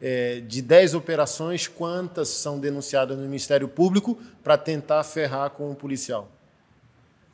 É, 0.00 0.40
de 0.40 0.62
10 0.62 0.94
operações, 0.94 1.68
quantas 1.68 2.30
são 2.30 2.58
denunciadas 2.58 3.18
no 3.18 3.24
Ministério 3.24 3.68
Público 3.68 4.18
para 4.42 4.56
tentar 4.56 5.04
ferrar 5.04 5.50
com 5.50 5.70
o 5.70 5.74
policial? 5.74 6.26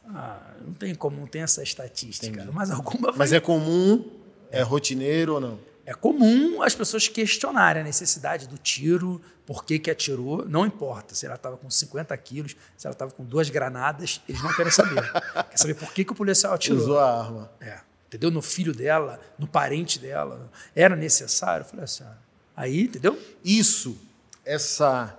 Ah, 0.09 0.51
não 0.67 0.75
tem 0.75 0.97
como, 0.97 1.17
não 1.17 1.29
tem 1.29 1.43
essa 1.43 1.62
estatística. 1.62 2.27
Entendi. 2.27 2.51
Mas 2.53 2.73
alguma 2.73 3.12
Mas 3.17 3.33
é 3.33 3.38
comum? 3.38 4.24
É 4.55 4.62
rotineiro 4.62 5.35
ou 5.35 5.40
não? 5.40 5.59
É 5.87 5.93
comum 5.93 6.62
as 6.62 6.75
pessoas 6.75 7.09
questionarem 7.09 7.83
a 7.83 7.85
necessidade 7.85 8.49
do 8.49 8.57
tiro, 8.57 9.21
por 9.45 9.64
que, 9.64 9.79
que 9.79 9.90
atirou, 9.90 10.47
não 10.47 10.64
importa 10.64 11.14
se 11.14 11.27
ela 11.27 11.35
estava 11.35 11.59
com 11.59 11.69
50 11.69 12.17
quilos, 12.17 12.57
se 12.77 12.87
ela 12.87 12.95
estava 12.95 13.11
com 13.11 13.23
duas 13.23 13.51
granadas, 13.51 14.23
eles 14.27 14.43
não 14.43 14.55
querem 14.55 14.73
saber. 14.73 15.03
Quer 15.51 15.57
saber 15.59 15.75
por 15.75 15.93
que, 15.93 16.05
que 16.05 16.12
o 16.12 16.14
policial 16.14 16.55
atirou. 16.55 16.79
Usou 16.79 16.99
a 16.99 17.21
arma. 17.21 17.53
É, 17.61 17.81
entendeu? 18.07 18.31
No 18.31 18.40
filho 18.40 18.73
dela, 18.73 19.21
no 19.38 19.47
parente 19.47 19.99
dela. 19.99 20.51
Era 20.75 20.97
necessário? 20.97 21.64
Eu 21.64 21.69
falei 21.69 21.85
assim, 21.85 22.05
ah, 22.05 22.17
aí, 22.57 22.85
entendeu? 22.85 23.21
Isso, 23.45 23.99
essa 24.43 25.19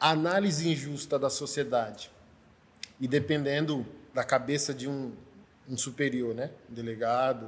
análise 0.00 0.66
injusta 0.66 1.18
da 1.18 1.28
sociedade, 1.28 2.10
e 2.98 3.06
dependendo 3.06 3.86
da 4.14 4.24
cabeça 4.24 4.72
de 4.72 4.88
um, 4.88 5.12
um 5.68 5.76
superior, 5.76 6.34
né? 6.34 6.50
um 6.70 6.74
delegado, 6.74 7.46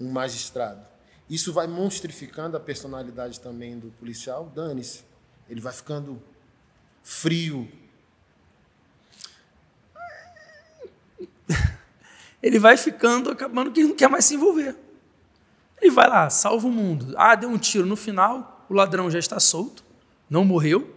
um 0.00 0.10
magistrado, 0.10 0.86
isso 1.28 1.52
vai 1.52 1.66
monstrificando 1.66 2.56
a 2.56 2.60
personalidade 2.60 3.38
também 3.40 3.78
do 3.78 3.88
policial. 3.92 4.50
Dane-se. 4.54 5.04
Ele 5.48 5.60
vai 5.60 5.72
ficando 5.72 6.22
frio. 7.02 7.68
Ele 12.42 12.58
vai 12.58 12.76
ficando, 12.76 13.30
acabando 13.30 13.70
que 13.72 13.80
ele 13.80 13.88
não 13.88 13.96
quer 13.96 14.08
mais 14.08 14.24
se 14.24 14.34
envolver. 14.34 14.76
Ele 15.80 15.90
vai 15.90 16.08
lá, 16.08 16.30
salva 16.30 16.66
o 16.66 16.70
mundo. 16.70 17.14
Ah, 17.16 17.34
deu 17.34 17.48
um 17.48 17.58
tiro. 17.58 17.84
No 17.86 17.96
final, 17.96 18.64
o 18.68 18.74
ladrão 18.74 19.10
já 19.10 19.18
está 19.18 19.40
solto, 19.40 19.84
não 20.30 20.44
morreu, 20.44 20.94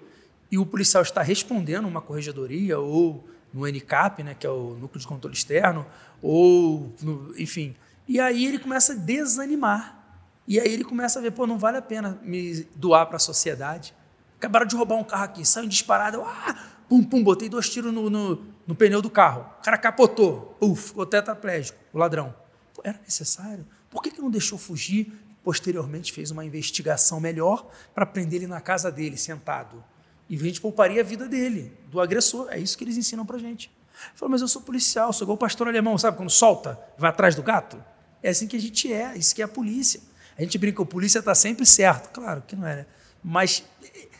e 0.51 0.57
o 0.57 0.65
policial 0.65 1.01
está 1.01 1.21
respondendo 1.21 1.87
uma 1.87 2.01
corregedoria 2.01 2.77
ou 2.79 3.27
no 3.53 3.65
NCAP, 3.67 4.23
né, 4.23 4.35
que 4.35 4.45
é 4.45 4.49
o 4.49 4.75
Núcleo 4.75 4.99
de 4.99 5.07
Controle 5.07 5.35
Externo, 5.35 5.85
ou, 6.21 6.93
no, 7.01 7.33
enfim. 7.39 7.75
E 8.11 8.19
aí 8.19 8.45
ele 8.45 8.59
começa 8.59 8.91
a 8.91 8.95
desanimar. 8.97 9.97
E 10.45 10.59
aí 10.59 10.67
ele 10.67 10.83
começa 10.83 11.17
a 11.17 11.21
ver, 11.21 11.31
pô, 11.31 11.47
não 11.47 11.57
vale 11.57 11.77
a 11.77 11.81
pena 11.81 12.19
me 12.21 12.67
doar 12.75 13.05
para 13.05 13.15
a 13.15 13.19
sociedade. 13.19 13.95
Acabaram 14.37 14.65
de 14.65 14.75
roubar 14.75 14.97
um 14.97 15.03
carro 15.05 15.23
aqui, 15.23 15.45
saiu 15.45 15.65
disparado, 15.65 16.21
ah, 16.21 16.57
pum, 16.89 17.01
pum, 17.01 17.23
botei 17.23 17.47
dois 17.47 17.69
tiros 17.69 17.93
no, 17.93 18.09
no, 18.09 18.45
no 18.67 18.75
pneu 18.75 19.01
do 19.01 19.09
carro. 19.09 19.49
O 19.59 19.63
cara 19.63 19.77
capotou, 19.77 20.57
uf, 20.59 20.89
ficou 20.89 21.05
tetraplégico, 21.05 21.79
o 21.93 21.97
ladrão. 21.97 22.35
Pô, 22.73 22.81
era 22.83 22.99
necessário? 23.01 23.65
Por 23.89 24.03
que, 24.03 24.11
que 24.11 24.19
não 24.19 24.29
deixou 24.29 24.59
fugir? 24.59 25.13
Posteriormente 25.41 26.11
fez 26.11 26.31
uma 26.31 26.43
investigação 26.43 27.17
melhor 27.17 27.65
para 27.95 28.05
prender 28.05 28.41
ele 28.41 28.47
na 28.47 28.59
casa 28.59 28.91
dele, 28.91 29.15
sentado. 29.15 29.81
E 30.27 30.35
a 30.35 30.39
gente 30.39 30.59
pouparia 30.59 30.99
a 30.99 31.05
vida 31.05 31.29
dele, 31.29 31.71
do 31.89 32.01
agressor. 32.01 32.49
É 32.49 32.59
isso 32.59 32.77
que 32.77 32.83
eles 32.83 32.97
ensinam 32.97 33.25
para 33.25 33.37
gente. 33.37 33.71
Falou, 34.15 34.31
mas 34.31 34.41
eu 34.41 34.49
sou 34.49 34.61
policial, 34.61 35.13
sou 35.13 35.23
igual 35.23 35.35
o 35.35 35.39
pastor 35.39 35.69
alemão, 35.69 35.97
sabe? 35.97 36.17
Quando 36.17 36.29
solta, 36.29 36.77
vai 36.97 37.09
atrás 37.09 37.35
do 37.35 37.41
gato. 37.41 37.81
É 38.23 38.29
assim 38.29 38.47
que 38.47 38.55
a 38.55 38.59
gente 38.59 38.91
é, 38.91 39.15
isso 39.17 39.33
que 39.33 39.41
é 39.41 39.45
a 39.45 39.47
polícia. 39.47 39.99
A 40.37 40.41
gente 40.41 40.57
brinca, 40.57 40.81
o 40.81 40.85
polícia 40.85 41.19
está 41.19 41.35
sempre 41.35 41.65
certo. 41.65 42.11
Claro 42.11 42.43
que 42.47 42.55
não 42.55 42.67
é, 42.67 42.77
né? 42.77 42.85
Mas 43.23 43.63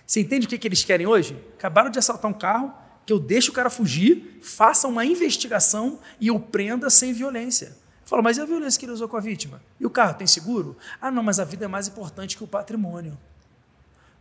você 0.06 0.20
entende 0.20 0.46
o 0.46 0.50
que, 0.50 0.58
que 0.58 0.68
eles 0.68 0.84
querem 0.84 1.08
hoje? 1.08 1.42
Acabaram 1.58 1.90
de 1.90 1.98
assaltar 1.98 2.30
um 2.30 2.34
carro, 2.34 2.74
que 3.06 3.14
eu 3.14 3.20
deixe 3.20 3.50
o 3.50 3.54
cara 3.54 3.70
fugir, 3.70 4.40
faça 4.42 4.88
uma 4.88 5.06
investigação 5.06 6.00
e 6.20 6.28
eu 6.28 6.40
prenda 6.40 6.90
sem 6.90 7.14
violência. 7.14 7.76
Fala, 8.06 8.22
mas 8.22 8.38
e 8.38 8.42
a 8.42 8.46
violência 8.46 8.78
que 8.80 8.86
ele 8.86 8.92
usou 8.92 9.08
com 9.08 9.16
a 9.16 9.22
vítima? 9.22 9.62
E 9.80 9.86
o 9.86 9.90
carro 9.90 10.16
tem 10.16 10.28
seguro? 10.28 10.78
Ah, 11.00 11.10
não, 11.10 11.24
mas 11.24 11.40
a 11.40 11.46
vida 11.46 11.66
é 11.66 11.68
mais 11.68 11.88
importante 11.88 12.36
que 12.36 12.44
o 12.44 12.48
patrimônio. 12.48 13.18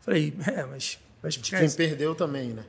Falei, 0.01 0.33
é, 0.47 0.65
mas. 0.65 0.99
mas 1.23 1.37
quem 1.37 1.71
perdeu 1.71 2.15
também, 2.15 2.51
né? 2.51 2.65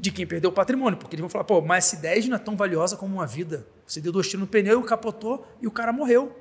De 0.00 0.10
quem 0.10 0.26
perdeu 0.26 0.48
o 0.48 0.52
patrimônio, 0.52 0.98
porque 0.98 1.14
eles 1.14 1.20
vão 1.20 1.28
falar, 1.28 1.44
pô, 1.44 1.58
uma 1.58 1.76
S10 1.76 2.26
não 2.28 2.36
é 2.36 2.38
tão 2.38 2.56
valiosa 2.56 2.96
como 2.96 3.14
uma 3.14 3.26
vida. 3.26 3.66
Você 3.86 4.00
deu 4.00 4.10
dois 4.10 4.26
tiros 4.26 4.40
no 4.40 4.46
pneu, 4.46 4.82
capotou 4.82 5.46
e 5.60 5.66
o 5.66 5.70
cara 5.70 5.92
morreu. 5.92 6.34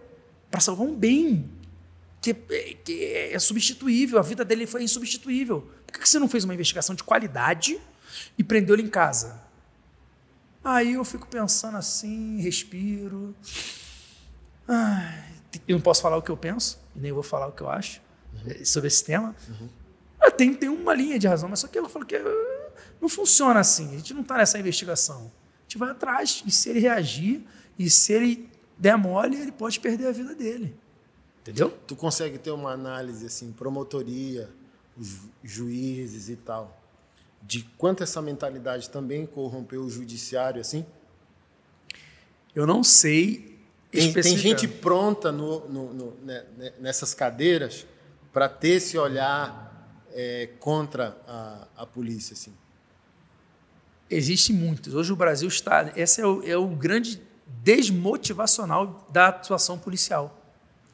Para 0.49 0.61
salvar 0.61 0.87
um 0.87 0.95
bem 0.95 1.49
que, 2.21 2.33
que 2.33 3.03
é 3.03 3.37
substituível, 3.37 4.17
a 4.17 4.21
vida 4.21 4.45
dele 4.45 4.65
foi 4.65 4.83
insubstituível. 4.83 5.69
Por 5.85 5.99
que 5.99 6.07
você 6.07 6.19
não 6.19 6.29
fez 6.29 6.45
uma 6.45 6.53
investigação 6.53 6.95
de 6.95 7.03
qualidade 7.03 7.77
e 8.37 8.43
prendeu 8.43 8.75
ele 8.75 8.83
em 8.83 8.89
casa? 8.89 9.41
Aí 10.63 10.93
eu 10.93 11.03
fico 11.03 11.27
pensando 11.27 11.77
assim, 11.77 12.39
respiro. 12.39 13.35
Ai, 14.67 15.23
eu 15.67 15.75
não 15.75 15.81
posso 15.81 16.01
falar 16.01 16.15
o 16.15 16.21
que 16.21 16.29
eu 16.29 16.37
penso, 16.37 16.79
nem 16.95 17.11
vou 17.11 17.23
falar 17.23 17.47
o 17.47 17.51
que 17.51 17.61
eu 17.61 17.69
acho 17.69 18.01
uhum. 18.33 18.65
sobre 18.65 18.87
esse 18.87 19.03
tema. 19.03 19.35
Uhum. 19.47 19.69
Tem, 20.37 20.53
tem 20.53 20.69
uma 20.69 20.93
linha 20.93 21.17
de 21.17 21.27
razão, 21.27 21.49
mas 21.49 21.59
só 21.59 21.67
que 21.67 21.79
eu 21.79 21.89
falo 21.89 22.05
que 22.05 22.15
uh, 22.15 22.58
não 23.01 23.09
funciona 23.09 23.59
assim. 23.59 23.89
A 23.89 23.97
gente 23.97 24.13
não 24.13 24.21
está 24.21 24.37
nessa 24.37 24.59
investigação. 24.59 25.31
A 25.59 25.61
gente 25.63 25.77
vai 25.77 25.91
atrás, 25.91 26.43
e 26.45 26.51
se 26.51 26.69
ele 26.69 26.79
reagir, 26.79 27.45
e 27.77 27.89
se 27.89 28.13
ele 28.13 28.49
der 28.77 28.97
mole, 28.97 29.39
ele 29.39 29.51
pode 29.51 29.79
perder 29.79 30.07
a 30.07 30.11
vida 30.11 30.33
dele. 30.33 30.75
Entendeu? 31.41 31.69
Tu 31.87 31.95
consegue 31.95 32.37
ter 32.37 32.51
uma 32.51 32.71
análise 32.71 33.25
assim, 33.25 33.51
promotoria, 33.51 34.49
juízes 35.43 36.29
e 36.29 36.35
tal, 36.35 36.79
de 37.41 37.63
quanto 37.77 38.03
essa 38.03 38.21
mentalidade 38.21 38.89
também 38.89 39.25
corrompeu 39.25 39.81
o 39.83 39.89
judiciário 39.89 40.59
assim? 40.59 40.85
Eu 42.53 42.67
não 42.67 42.83
sei. 42.83 43.57
Tem, 43.91 44.13
tem 44.13 44.37
gente 44.37 44.67
pronta 44.67 45.31
no, 45.31 45.67
no, 45.67 45.93
no, 45.93 46.13
né, 46.21 46.45
né 46.57 46.73
nessas 46.79 47.13
cadeiras 47.13 47.87
para 48.31 48.47
ter 48.47 48.75
esse 48.75 48.97
olhar 48.97 49.69
é, 50.11 50.49
contra 50.59 51.17
a, 51.27 51.67
a 51.77 51.85
polícia, 51.85 52.33
assim. 52.33 52.53
Existem 54.09 54.55
muitos. 54.55 54.93
Hoje 54.93 55.13
o 55.13 55.15
Brasil 55.15 55.47
está. 55.47 55.91
Esse 55.95 56.21
é 56.21 56.25
o, 56.25 56.43
é 56.43 56.57
o 56.57 56.67
grande 56.67 57.21
desmotivacional 57.63 59.07
da 59.11 59.27
atuação 59.27 59.77
policial 59.77 60.39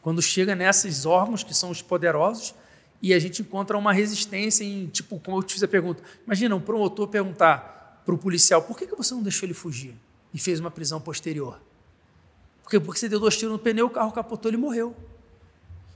quando 0.05 0.21
chega 0.21 0.53
nesses 0.53 1.03
órgãos 1.03 1.43
que 1.43 1.51
são 1.51 1.71
os 1.71 1.81
poderosos 1.81 2.53
e 3.01 3.11
a 3.11 3.17
gente 3.17 3.41
encontra 3.41 3.75
uma 3.75 3.91
resistência 3.91 4.63
em, 4.63 4.85
tipo, 4.85 5.19
como 5.19 5.39
eu 5.39 5.41
te 5.41 5.53
fiz 5.53 5.63
a 5.63 5.67
pergunta, 5.67 6.03
imagina 6.23 6.55
um 6.55 6.61
promotor 6.61 7.07
perguntar 7.07 8.03
para 8.05 8.13
o 8.13 8.17
policial, 8.19 8.61
por 8.61 8.77
que, 8.77 8.85
que 8.85 8.95
você 8.95 9.15
não 9.15 9.23
deixou 9.23 9.47
ele 9.47 9.55
fugir 9.55 9.95
e 10.31 10.37
fez 10.37 10.59
uma 10.59 10.69
prisão 10.69 11.01
posterior? 11.01 11.59
Porque, 12.61 12.79
porque 12.79 12.99
você 12.99 13.09
deu 13.09 13.19
dois 13.19 13.35
tiros 13.35 13.53
no 13.53 13.57
pneu, 13.57 13.87
o 13.87 13.89
carro 13.89 14.11
capotou, 14.11 14.51
ele 14.51 14.57
morreu. 14.57 14.95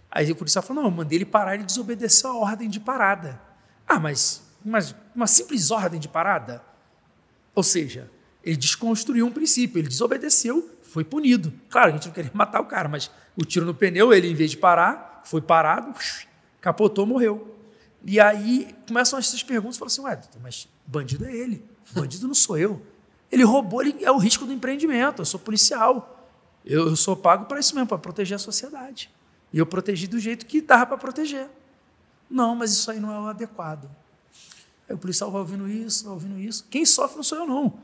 Aí 0.10 0.32
o 0.32 0.36
policial 0.36 0.64
falou, 0.64 0.82
não, 0.82 0.90
eu 0.90 0.96
mandei 0.96 1.20
ele 1.20 1.26
parar, 1.26 1.54
ele 1.54 1.64
desobedeceu 1.64 2.32
a 2.32 2.36
ordem 2.36 2.68
de 2.68 2.80
parada. 2.80 3.40
Ah, 3.88 4.00
mas 4.00 4.42
uma, 4.66 4.80
uma 5.14 5.28
simples 5.28 5.70
ordem 5.70 6.00
de 6.00 6.08
parada. 6.08 6.64
Ou 7.56 7.64
seja, 7.64 8.10
ele 8.44 8.58
desconstruiu 8.58 9.26
um 9.26 9.32
princípio, 9.32 9.80
ele 9.80 9.88
desobedeceu, 9.88 10.70
foi 10.84 11.04
punido. 11.04 11.54
Claro, 11.70 11.90
a 11.90 11.92
gente 11.92 12.08
não 12.08 12.14
queria 12.14 12.32
matar 12.34 12.62
o 12.62 12.66
cara, 12.66 12.88
mas 12.88 13.12
o 13.36 13.44
tiro 13.44 13.66
no 13.66 13.74
pneu, 13.74 14.14
ele, 14.14 14.30
em 14.30 14.36
vez 14.36 14.52
de 14.52 14.58
parar, 14.58 15.22
foi 15.26 15.42
parado, 15.42 15.94
capotou, 16.62 17.06
morreu. 17.06 17.56
E 18.04 18.20
aí 18.20 18.74
começam 18.88 19.20
essas 19.20 19.44
perguntas, 19.44 19.78
falam 19.78 19.88
assim, 19.88 20.02
ué, 20.02 20.20
mas 20.42 20.68
bandido 20.86 21.26
é 21.26 21.36
ele, 21.36 21.64
bandido 21.92 22.28
não 22.28 22.34
sou 22.34 22.58
eu. 22.58 22.82
Ele 23.32 23.44
roubou, 23.44 23.82
ele 23.82 24.04
é 24.04 24.12
o 24.12 24.18
risco 24.18 24.46
do 24.46 24.54
empreendimento, 24.54 25.22
eu 25.22 25.26
sou 25.26 25.40
policial. 25.40 26.28
Eu, 26.66 26.88
eu 26.88 26.96
sou 26.96 27.16
pago 27.16 27.46
para 27.46 27.60
isso 27.60 27.76
mesmo, 27.76 27.88
para 27.88 27.98
proteger 27.98 28.36
a 28.36 28.40
sociedade. 28.40 29.12
E 29.54 29.58
eu 29.58 29.66
protegi 29.66 30.08
do 30.08 30.20
jeito 30.20 30.46
que 30.46 30.62
dava 30.62 30.88
para 30.88 30.98
proteger. 30.98 31.48
Não, 32.30 32.56
mas 32.56 32.72
isso 32.72 32.90
aí 32.90 33.00
não 33.00 33.14
é 33.14 33.20
o 33.20 33.28
adequado. 33.28 33.90
Aí 34.90 34.96
o 34.96 34.98
policial 34.98 35.30
vai 35.30 35.42
ouvindo 35.42 35.70
isso, 35.70 36.04
vai 36.06 36.14
ouvindo 36.14 36.40
isso. 36.40 36.66
Quem 36.70 36.84
sofre 36.84 37.18
não 37.18 37.24
sou 37.24 37.38
eu, 37.38 37.46
não. 37.46 37.80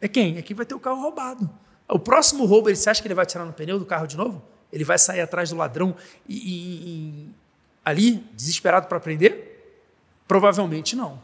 É 0.00 0.08
quem? 0.08 0.36
É 0.36 0.42
quem 0.42 0.56
vai 0.56 0.66
ter 0.66 0.74
o 0.74 0.80
carro 0.80 1.00
roubado. 1.00 1.48
O 1.88 1.98
próximo 1.98 2.44
roubo, 2.44 2.68
ele, 2.68 2.76
você 2.76 2.90
acha 2.90 3.00
que 3.00 3.06
ele 3.06 3.14
vai 3.14 3.24
tirar 3.24 3.44
no 3.44 3.52
pneu 3.52 3.78
do 3.78 3.86
carro 3.86 4.06
de 4.06 4.16
novo? 4.16 4.42
Ele 4.72 4.84
vai 4.84 4.98
sair 4.98 5.20
atrás 5.20 5.50
do 5.50 5.56
ladrão 5.56 5.96
e, 6.28 6.36
e, 6.36 6.88
e 6.88 7.28
ali, 7.84 8.16
desesperado 8.34 8.88
para 8.88 8.98
prender? 8.98 9.78
Provavelmente 10.26 10.94
não. 10.96 11.22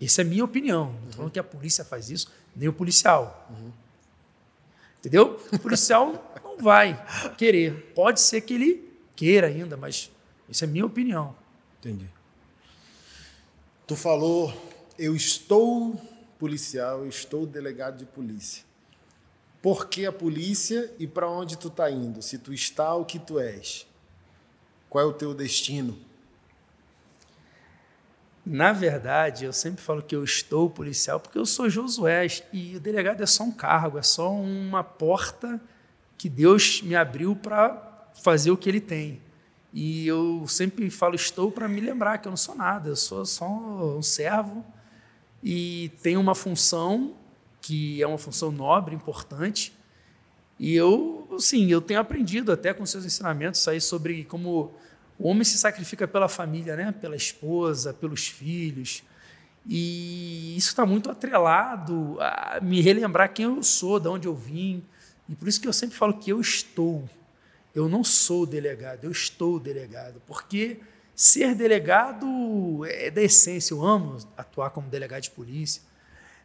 Essa 0.00 0.22
é 0.22 0.24
a 0.24 0.28
minha 0.28 0.44
opinião. 0.44 0.86
Não 0.86 0.98
estou 0.98 1.12
falando 1.12 1.32
que 1.32 1.38
a 1.38 1.44
polícia 1.44 1.84
faz 1.84 2.10
isso, 2.10 2.30
nem 2.54 2.68
o 2.68 2.72
policial. 2.72 3.48
Uhum. 3.50 3.72
Entendeu? 5.00 5.40
O 5.52 5.58
policial 5.58 6.32
não 6.44 6.58
vai 6.58 7.04
querer. 7.36 7.92
Pode 7.94 8.20
ser 8.20 8.42
que 8.42 8.54
ele 8.54 8.92
queira 9.16 9.48
ainda, 9.48 9.76
mas 9.76 10.12
isso 10.48 10.62
é 10.62 10.66
minha 10.66 10.86
opinião. 10.86 11.34
Entendi. 11.80 12.06
Tu 13.86 13.96
falou, 13.96 14.52
eu 14.98 15.14
estou 15.16 16.00
policial, 16.38 17.00
eu 17.00 17.08
estou 17.08 17.46
delegado 17.46 17.98
de 17.98 18.04
polícia. 18.04 18.64
Por 19.60 19.88
que 19.88 20.06
a 20.06 20.12
polícia 20.12 20.92
e 20.98 21.06
para 21.06 21.28
onde 21.28 21.56
tu 21.56 21.68
está 21.68 21.90
indo? 21.90 22.20
Se 22.20 22.38
tu 22.38 22.52
está, 22.52 22.94
o 22.94 23.04
que 23.04 23.18
tu 23.18 23.38
és? 23.38 23.86
Qual 24.88 25.04
é 25.04 25.06
o 25.06 25.12
teu 25.12 25.32
destino? 25.32 25.98
Na 28.44 28.72
verdade, 28.72 29.44
eu 29.44 29.52
sempre 29.52 29.82
falo 29.82 30.02
que 30.02 30.16
eu 30.16 30.24
estou 30.24 30.68
policial 30.68 31.20
porque 31.20 31.38
eu 31.38 31.46
sou 31.46 31.70
Josué 31.70 32.26
e 32.52 32.76
o 32.76 32.80
delegado 32.80 33.22
é 33.22 33.26
só 33.26 33.44
um 33.44 33.52
cargo, 33.52 33.98
é 33.98 34.02
só 34.02 34.32
uma 34.32 34.82
porta 34.82 35.60
que 36.18 36.28
Deus 36.28 36.82
me 36.82 36.96
abriu 36.96 37.36
para 37.36 38.10
fazer 38.20 38.50
o 38.50 38.56
que 38.56 38.68
ele 38.68 38.80
tem. 38.80 39.20
E 39.72 40.06
eu 40.06 40.44
sempre 40.46 40.90
falo 40.90 41.14
estou 41.14 41.50
para 41.50 41.66
me 41.66 41.80
lembrar 41.80 42.18
que 42.18 42.28
eu 42.28 42.30
não 42.30 42.36
sou 42.36 42.54
nada, 42.54 42.90
eu 42.90 42.96
sou 42.96 43.24
só 43.24 43.46
um 43.46 44.02
servo 44.02 44.64
e 45.42 45.90
tenho 46.02 46.20
uma 46.20 46.34
função 46.34 47.14
que 47.60 48.02
é 48.02 48.06
uma 48.06 48.18
função 48.18 48.52
nobre, 48.52 48.94
importante. 48.94 49.72
E 50.58 50.74
eu, 50.74 51.36
sim, 51.38 51.68
eu 51.70 51.80
tenho 51.80 52.00
aprendido 52.00 52.52
até 52.52 52.74
com 52.74 52.84
seus 52.84 53.04
ensinamentos 53.04 53.66
aí 53.66 53.80
sobre 53.80 54.24
como 54.24 54.74
o 55.18 55.28
homem 55.28 55.44
se 55.44 55.56
sacrifica 55.56 56.06
pela 56.06 56.28
família, 56.28 56.76
né? 56.76 56.92
pela 56.92 57.16
esposa, 57.16 57.94
pelos 57.94 58.26
filhos. 58.26 59.02
E 59.66 60.56
isso 60.56 60.70
está 60.70 60.84
muito 60.84 61.10
atrelado 61.10 62.16
a 62.20 62.58
me 62.60 62.80
relembrar 62.80 63.32
quem 63.32 63.46
eu 63.46 63.62
sou, 63.62 64.00
de 64.00 64.08
onde 64.08 64.26
eu 64.26 64.34
vim. 64.34 64.82
E 65.28 65.34
por 65.34 65.46
isso 65.48 65.60
que 65.60 65.68
eu 65.68 65.72
sempre 65.72 65.96
falo 65.96 66.14
que 66.14 66.30
eu 66.30 66.40
estou. 66.40 67.08
Eu 67.74 67.88
não 67.88 68.04
sou 68.04 68.46
delegado, 68.46 69.04
eu 69.04 69.10
estou 69.10 69.58
delegado. 69.58 70.20
Porque 70.26 70.80
ser 71.14 71.54
delegado 71.54 72.84
é 72.86 73.10
da 73.10 73.22
essência. 73.22 73.74
Eu 73.74 73.84
amo 73.84 74.18
atuar 74.36 74.70
como 74.70 74.88
delegado 74.88 75.22
de 75.22 75.30
polícia 75.30 75.82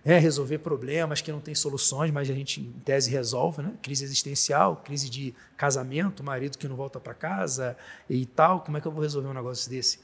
é, 0.07 0.17
resolver 0.17 0.59
problemas 0.59 1.19
que 1.19 1.29
não 1.33 1.41
têm 1.41 1.53
soluções, 1.53 2.11
mas 2.11 2.29
a 2.29 2.33
gente, 2.33 2.61
em 2.61 2.71
tese, 2.85 3.11
resolve, 3.11 3.61
né? 3.61 3.73
Crise 3.81 4.05
existencial, 4.05 4.77
crise 4.77 5.09
de 5.09 5.35
casamento, 5.57 6.23
marido 6.23 6.57
que 6.57 6.65
não 6.65 6.77
volta 6.77 6.97
para 6.97 7.13
casa 7.13 7.75
e 8.09 8.25
tal. 8.25 8.61
Como 8.61 8.77
é 8.77 8.81
que 8.81 8.87
eu 8.87 8.91
vou 8.93 9.01
resolver 9.01 9.27
um 9.27 9.33
negócio 9.33 9.69
desse? 9.69 9.99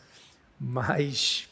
Mas 0.60 1.48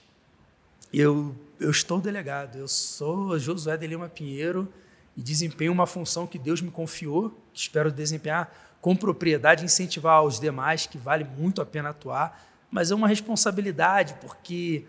eu, 0.91 1.33
eu 1.61 1.71
estou 1.71 2.01
delegado, 2.01 2.57
eu 2.57 2.67
sou 2.67 3.39
Josué 3.39 3.77
de 3.77 3.87
Lima 3.87 4.09
Pinheiro 4.09 4.67
e 5.15 5.21
desempenho 5.21 5.71
uma 5.71 5.87
função 5.87 6.27
que 6.27 6.37
Deus 6.37 6.61
me 6.61 6.71
confiou, 6.71 7.29
que 7.53 7.59
espero 7.61 7.89
desempenhar 7.89 8.70
com 8.81 8.95
propriedade, 8.95 9.63
incentivar 9.63 10.23
os 10.23 10.39
demais, 10.39 10.87
que 10.87 10.97
vale 10.97 11.23
muito 11.23 11.61
a 11.61 11.65
pena 11.65 11.89
atuar, 11.89 12.43
mas 12.69 12.89
é 12.89 12.95
uma 12.95 13.07
responsabilidade, 13.07 14.15
porque 14.19 14.85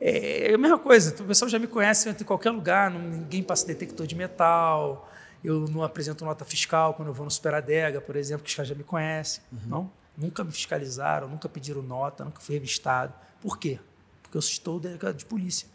é 0.00 0.54
a 0.54 0.58
mesma 0.58 0.78
coisa, 0.78 1.14
o 1.20 1.26
pessoal 1.26 1.48
já 1.48 1.58
me 1.58 1.66
conhece 1.66 2.08
em 2.08 2.24
qualquer 2.24 2.50
lugar, 2.50 2.90
ninguém 2.90 3.42
passa 3.42 3.66
detector 3.66 4.06
de 4.06 4.14
metal, 4.14 5.08
eu 5.42 5.66
não 5.68 5.82
apresento 5.82 6.24
nota 6.24 6.44
fiscal 6.44 6.94
quando 6.94 7.08
eu 7.08 7.14
vou 7.14 7.24
no 7.24 7.30
Superadega, 7.30 8.00
por 8.00 8.14
exemplo, 8.14 8.44
que 8.44 8.50
os 8.50 8.54
caras 8.54 8.68
já 8.68 8.74
me 8.74 8.84
conhecem. 8.84 9.42
Uhum. 9.50 9.58
Não, 9.66 9.90
nunca 10.16 10.44
me 10.44 10.52
fiscalizaram, 10.52 11.28
nunca 11.28 11.48
pediram 11.48 11.82
nota, 11.82 12.24
nunca 12.24 12.40
fui 12.40 12.54
revistado. 12.54 13.12
Por 13.40 13.58
quê? 13.58 13.80
Porque 14.22 14.36
eu 14.36 14.40
estou 14.40 14.78
delegado 14.78 15.16
de 15.16 15.26
polícia. 15.26 15.66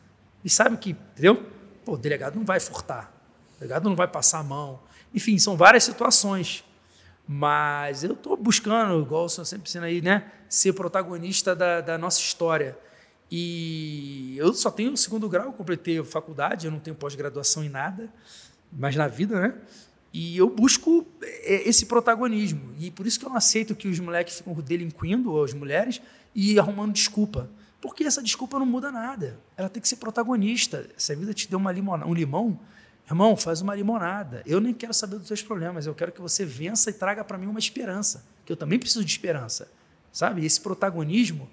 E 0.43 0.49
sabe 0.49 0.77
que, 0.77 0.91
entendeu? 0.91 1.45
Pô, 1.83 1.93
o 1.93 1.97
delegado 1.97 2.35
não 2.35 2.45
vai 2.45 2.59
furtar, 2.61 3.11
o 3.55 3.59
delegado 3.59 3.89
não 3.89 3.95
vai 3.95 4.07
passar 4.07 4.39
a 4.39 4.43
mão. 4.43 4.79
Enfim, 5.13 5.37
são 5.37 5.57
várias 5.57 5.83
situações. 5.83 6.63
Mas 7.27 8.03
eu 8.03 8.13
estou 8.13 8.37
buscando, 8.37 9.01
igual 9.01 9.25
o 9.25 9.29
senhor 9.29 9.45
sempre 9.45 9.67
ensina 9.67 9.87
aí, 9.87 10.01
né? 10.01 10.31
Ser 10.47 10.73
protagonista 10.73 11.53
da, 11.55 11.81
da 11.81 11.97
nossa 11.97 12.19
história. 12.19 12.77
E 13.29 14.35
eu 14.37 14.53
só 14.53 14.71
tenho 14.71 14.93
o 14.93 14.97
segundo 14.97 15.27
grau, 15.27 15.51
completei 15.51 15.99
a 15.99 16.05
faculdade, 16.05 16.65
eu 16.65 16.71
não 16.71 16.79
tenho 16.79 16.95
pós-graduação 16.95 17.63
em 17.63 17.69
nada, 17.69 18.09
mas 18.71 18.95
na 18.95 19.07
vida, 19.07 19.39
né? 19.39 19.55
E 20.13 20.37
eu 20.37 20.49
busco 20.49 21.05
é, 21.21 21.67
esse 21.67 21.85
protagonismo. 21.85 22.73
E 22.79 22.89
por 22.89 23.05
isso 23.05 23.19
que 23.19 23.25
eu 23.25 23.29
não 23.29 23.37
aceito 23.37 23.75
que 23.75 23.89
os 23.89 23.99
moleques 23.99 24.37
ficam 24.37 24.53
delinquindo, 24.53 25.31
ou 25.31 25.43
as 25.43 25.53
mulheres, 25.53 26.01
e 26.33 26.57
arrumando 26.57 26.93
desculpa. 26.93 27.49
Porque 27.81 28.03
essa 28.05 28.23
desculpa 28.23 28.57
não 28.57 28.65
muda 28.65 28.91
nada. 28.91 29.39
Ela 29.55 29.69
tem 29.69 29.81
que 29.81 29.87
ser 29.87 29.97
protagonista. 29.97 30.87
Se 30.95 31.11
a 31.11 31.15
vida 31.15 31.33
te 31.33 31.49
deu 31.49 31.59
uma 31.59 31.71
limona, 31.71 32.05
um 32.05 32.13
limão, 32.13 32.59
irmão, 33.09 33.37
faz 33.37 33.61
uma 33.61 33.73
limonada. 33.73 34.43
Eu 34.45 34.59
nem 34.59 34.73
quero 34.73 34.93
saber 34.93 35.17
dos 35.17 35.27
seus 35.27 35.41
problemas, 35.41 35.85
eu 35.85 35.95
quero 35.95 36.11
que 36.11 36.21
você 36.21 36.45
vença 36.45 36.89
e 36.89 36.93
traga 36.93 37.23
para 37.23 37.37
mim 37.37 37.47
uma 37.47 37.59
esperança, 37.59 38.25
que 38.45 38.51
eu 38.51 38.57
também 38.57 38.77
preciso 38.77 39.03
de 39.03 39.11
esperança. 39.11 39.69
Sabe? 40.11 40.45
Esse 40.45 40.59
protagonismo 40.59 41.49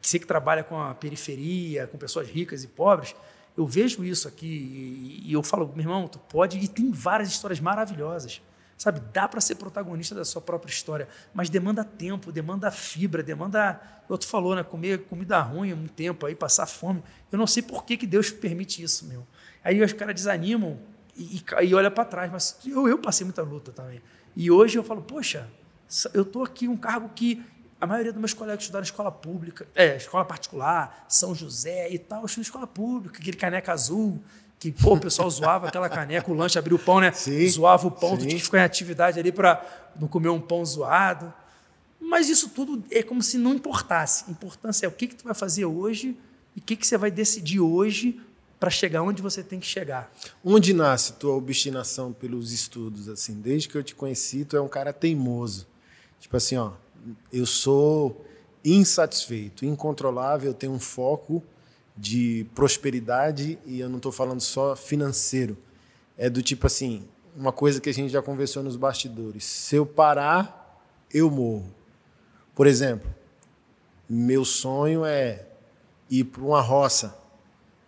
você 0.00 0.18
que 0.18 0.26
trabalha 0.26 0.64
com 0.64 0.80
a 0.80 0.94
periferia, 0.94 1.86
com 1.86 1.98
pessoas 1.98 2.28
ricas 2.28 2.64
e 2.64 2.68
pobres, 2.68 3.14
eu 3.56 3.66
vejo 3.66 4.02
isso 4.04 4.26
aqui 4.26 5.22
e, 5.26 5.32
eu 5.32 5.42
falo, 5.42 5.70
meu 5.74 5.80
irmão, 5.80 6.08
tu 6.08 6.18
pode, 6.18 6.58
e 6.58 6.66
tem 6.66 6.90
várias 6.90 7.28
histórias 7.28 7.60
maravilhosas, 7.60 8.40
sabe? 8.80 8.98
Dá 9.12 9.28
para 9.28 9.42
ser 9.42 9.56
protagonista 9.56 10.14
da 10.14 10.24
sua 10.24 10.40
própria 10.40 10.72
história, 10.72 11.06
mas 11.34 11.50
demanda 11.50 11.84
tempo, 11.84 12.32
demanda 12.32 12.70
fibra, 12.70 13.22
demanda, 13.22 13.78
o 14.08 14.12
outro 14.12 14.26
falou, 14.26 14.56
né? 14.56 14.64
Comer 14.64 15.04
comida 15.04 15.38
ruim 15.38 15.74
um 15.74 15.86
tempo 15.86 16.24
aí, 16.24 16.34
passar 16.34 16.64
fome. 16.64 17.02
Eu 17.30 17.38
não 17.38 17.46
sei 17.46 17.62
por 17.62 17.84
que, 17.84 17.98
que 17.98 18.06
Deus 18.06 18.30
permite 18.30 18.82
isso, 18.82 19.04
meu. 19.04 19.26
Aí 19.62 19.82
os 19.82 19.92
caras 19.92 20.14
desanimam 20.14 20.78
e, 21.14 21.36
e, 21.36 21.64
e 21.66 21.74
olham 21.74 21.90
para 21.90 22.06
trás, 22.06 22.32
mas 22.32 22.58
eu, 22.64 22.88
eu 22.88 22.96
passei 22.96 23.22
muita 23.22 23.42
luta 23.42 23.70
também. 23.70 24.00
E 24.34 24.50
hoje 24.50 24.78
eu 24.78 24.82
falo, 24.82 25.02
poxa, 25.02 25.46
eu 26.14 26.22
estou 26.22 26.42
aqui 26.42 26.66
um 26.66 26.76
cargo 26.76 27.10
que 27.10 27.44
a 27.78 27.86
maioria 27.86 28.12
dos 28.12 28.20
meus 28.20 28.32
colegas 28.32 28.62
estudaram 28.62 28.84
escola 28.84 29.12
pública, 29.12 29.68
é, 29.74 29.96
escola 29.96 30.24
particular, 30.24 31.04
São 31.06 31.34
José 31.34 31.90
e 31.90 31.98
tal, 31.98 32.20
eu 32.20 32.26
estudei 32.26 32.44
escola 32.44 32.66
pública, 32.66 33.18
aquele 33.18 33.36
caneca 33.36 33.72
azul, 33.72 34.22
que 34.60 34.70
pô, 34.70 34.92
o 34.94 35.00
pessoal 35.00 35.28
zoava 35.30 35.68
aquela 35.68 35.88
caneca, 35.88 36.30
o 36.30 36.34
lanche 36.34 36.58
abriu 36.58 36.76
o 36.76 36.78
pão, 36.78 37.00
né? 37.00 37.10
Sim, 37.12 37.48
zoava 37.48 37.86
o 37.86 37.90
pão, 37.90 38.10
sim. 38.10 38.16
tu 38.18 38.20
tinha 38.26 38.36
que 38.36 38.44
ficar 38.44 38.58
em 38.58 38.64
atividade 38.64 39.18
ali 39.18 39.32
para 39.32 39.64
não 39.98 40.06
comer 40.06 40.28
um 40.28 40.40
pão 40.40 40.62
zoado. 40.64 41.32
Mas 41.98 42.28
isso 42.28 42.50
tudo 42.50 42.84
é 42.90 43.02
como 43.02 43.22
se 43.22 43.38
não 43.38 43.54
importasse. 43.54 44.24
A 44.28 44.30
importância 44.30 44.84
é 44.84 44.88
o 44.88 44.92
que, 44.92 45.06
que 45.06 45.14
tu 45.14 45.24
vai 45.24 45.34
fazer 45.34 45.64
hoje 45.64 46.14
e 46.54 46.60
o 46.60 46.62
que, 46.62 46.76
que 46.76 46.86
você 46.86 46.98
vai 46.98 47.10
decidir 47.10 47.60
hoje 47.60 48.20
para 48.58 48.68
chegar 48.68 49.02
onde 49.02 49.22
você 49.22 49.42
tem 49.42 49.58
que 49.58 49.66
chegar. 49.66 50.12
Onde 50.44 50.74
nasce 50.74 51.14
tua 51.14 51.34
obstinação 51.34 52.12
pelos 52.12 52.52
estudos? 52.52 53.08
assim? 53.08 53.40
Desde 53.40 53.66
que 53.66 53.78
eu 53.78 53.82
te 53.82 53.94
conheci, 53.94 54.44
tu 54.44 54.58
é 54.58 54.60
um 54.60 54.68
cara 54.68 54.92
teimoso. 54.92 55.66
Tipo 56.20 56.36
assim, 56.36 56.56
ó, 56.56 56.72
eu 57.32 57.46
sou 57.46 58.26
insatisfeito, 58.62 59.64
incontrolável, 59.64 60.50
eu 60.50 60.54
tenho 60.54 60.72
um 60.72 60.78
foco 60.78 61.42
de 62.00 62.46
prosperidade 62.54 63.58
e 63.66 63.78
eu 63.78 63.88
não 63.88 63.98
estou 63.98 64.10
falando 64.10 64.40
só 64.40 64.74
financeiro. 64.74 65.56
É 66.16 66.30
do 66.30 66.42
tipo 66.42 66.66
assim, 66.66 67.06
uma 67.36 67.52
coisa 67.52 67.78
que 67.78 67.90
a 67.90 67.94
gente 67.94 68.10
já 68.10 68.22
conversou 68.22 68.62
nos 68.62 68.74
bastidores. 68.74 69.44
Se 69.44 69.76
eu 69.76 69.84
parar, 69.84 70.82
eu 71.12 71.30
morro. 71.30 71.70
Por 72.54 72.66
exemplo, 72.66 73.08
meu 74.08 74.46
sonho 74.46 75.04
é 75.04 75.46
ir 76.08 76.24
para 76.24 76.42
uma 76.42 76.62
roça. 76.62 77.18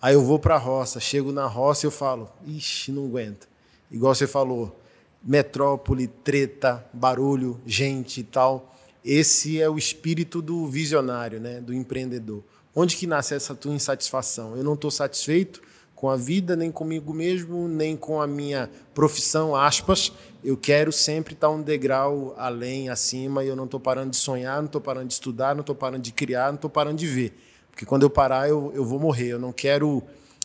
Aí 0.01 0.15
eu 0.15 0.23
vou 0.23 0.39
para 0.39 0.57
a 0.57 0.59
roça, 0.59 1.01
chego 1.01 1.33
na 1.33 1.47
roça 1.47 1.87
e 1.87 1.89
eu 1.89 1.91
falo, 1.91 2.31
ixi, 2.47 2.93
não 2.93 3.07
aguento. 3.07 3.49
Igual 3.91 4.15
você 4.15 4.27
falou, 4.27 4.79
metrópole, 5.23 6.07
treta, 6.07 6.85
barulho, 6.93 7.59
gente 7.65 8.21
e 8.21 8.25
tal. 8.25 8.75
Esse 9.03 9.61
é 9.61 9.69
o 9.69 9.79
espírito 9.79 10.43
do 10.43 10.67
visionário, 10.67 11.41
né? 11.41 11.61
do 11.61 11.73
empreendedor. 11.73 12.43
Onde 12.75 12.97
que 12.97 13.07
nasce 13.07 13.35
essa 13.35 13.55
tua 13.55 13.73
insatisfação? 13.73 14.57
Eu 14.57 14.65
não 14.65 14.75
estou 14.75 14.91
satisfeito 14.91 15.61
com 15.95 16.11
a 16.11 16.17
vida, 16.17 16.57
nem 16.57 16.73
comigo 16.73 17.15
mesmo, 17.15 17.69
nem 17.69 17.97
com 17.97 18.21
a 18.21 18.27
minha 18.27 18.69
profissão, 18.93 19.55
aspas. 19.55 20.13
Eu 20.43 20.57
quero 20.57 20.91
sempre 20.91 21.35
estar 21.35 21.49
um 21.51 21.63
degrau 21.63 22.35
além, 22.37 22.89
acima, 22.89 23.45
e 23.45 23.49
eu 23.49 23.55
não 23.55 23.67
estou 23.67 23.79
parando 23.79 24.11
de 24.11 24.17
sonhar, 24.17 24.59
não 24.59 24.67
estou 24.67 24.81
parando 24.81 25.07
de 25.07 25.15
estudar, 25.15 25.55
não 25.55 25.61
estou 25.61 25.77
parando 25.77 26.03
de 26.03 26.13
criar, 26.13 26.49
não 26.49 26.57
estou 26.57 26.69
parando 26.71 26.97
de 26.97 27.07
ver. 27.07 27.33
Porque 27.71 27.87
quando 27.87 28.03
eu 28.03 28.11
parar, 28.11 28.49
eu, 28.49 28.73
eu 28.75 28.85
vou 28.85 28.99
morrer. 28.99 29.29
Eu 29.29 29.39
não 29.39 29.53
quero. 29.53 30.03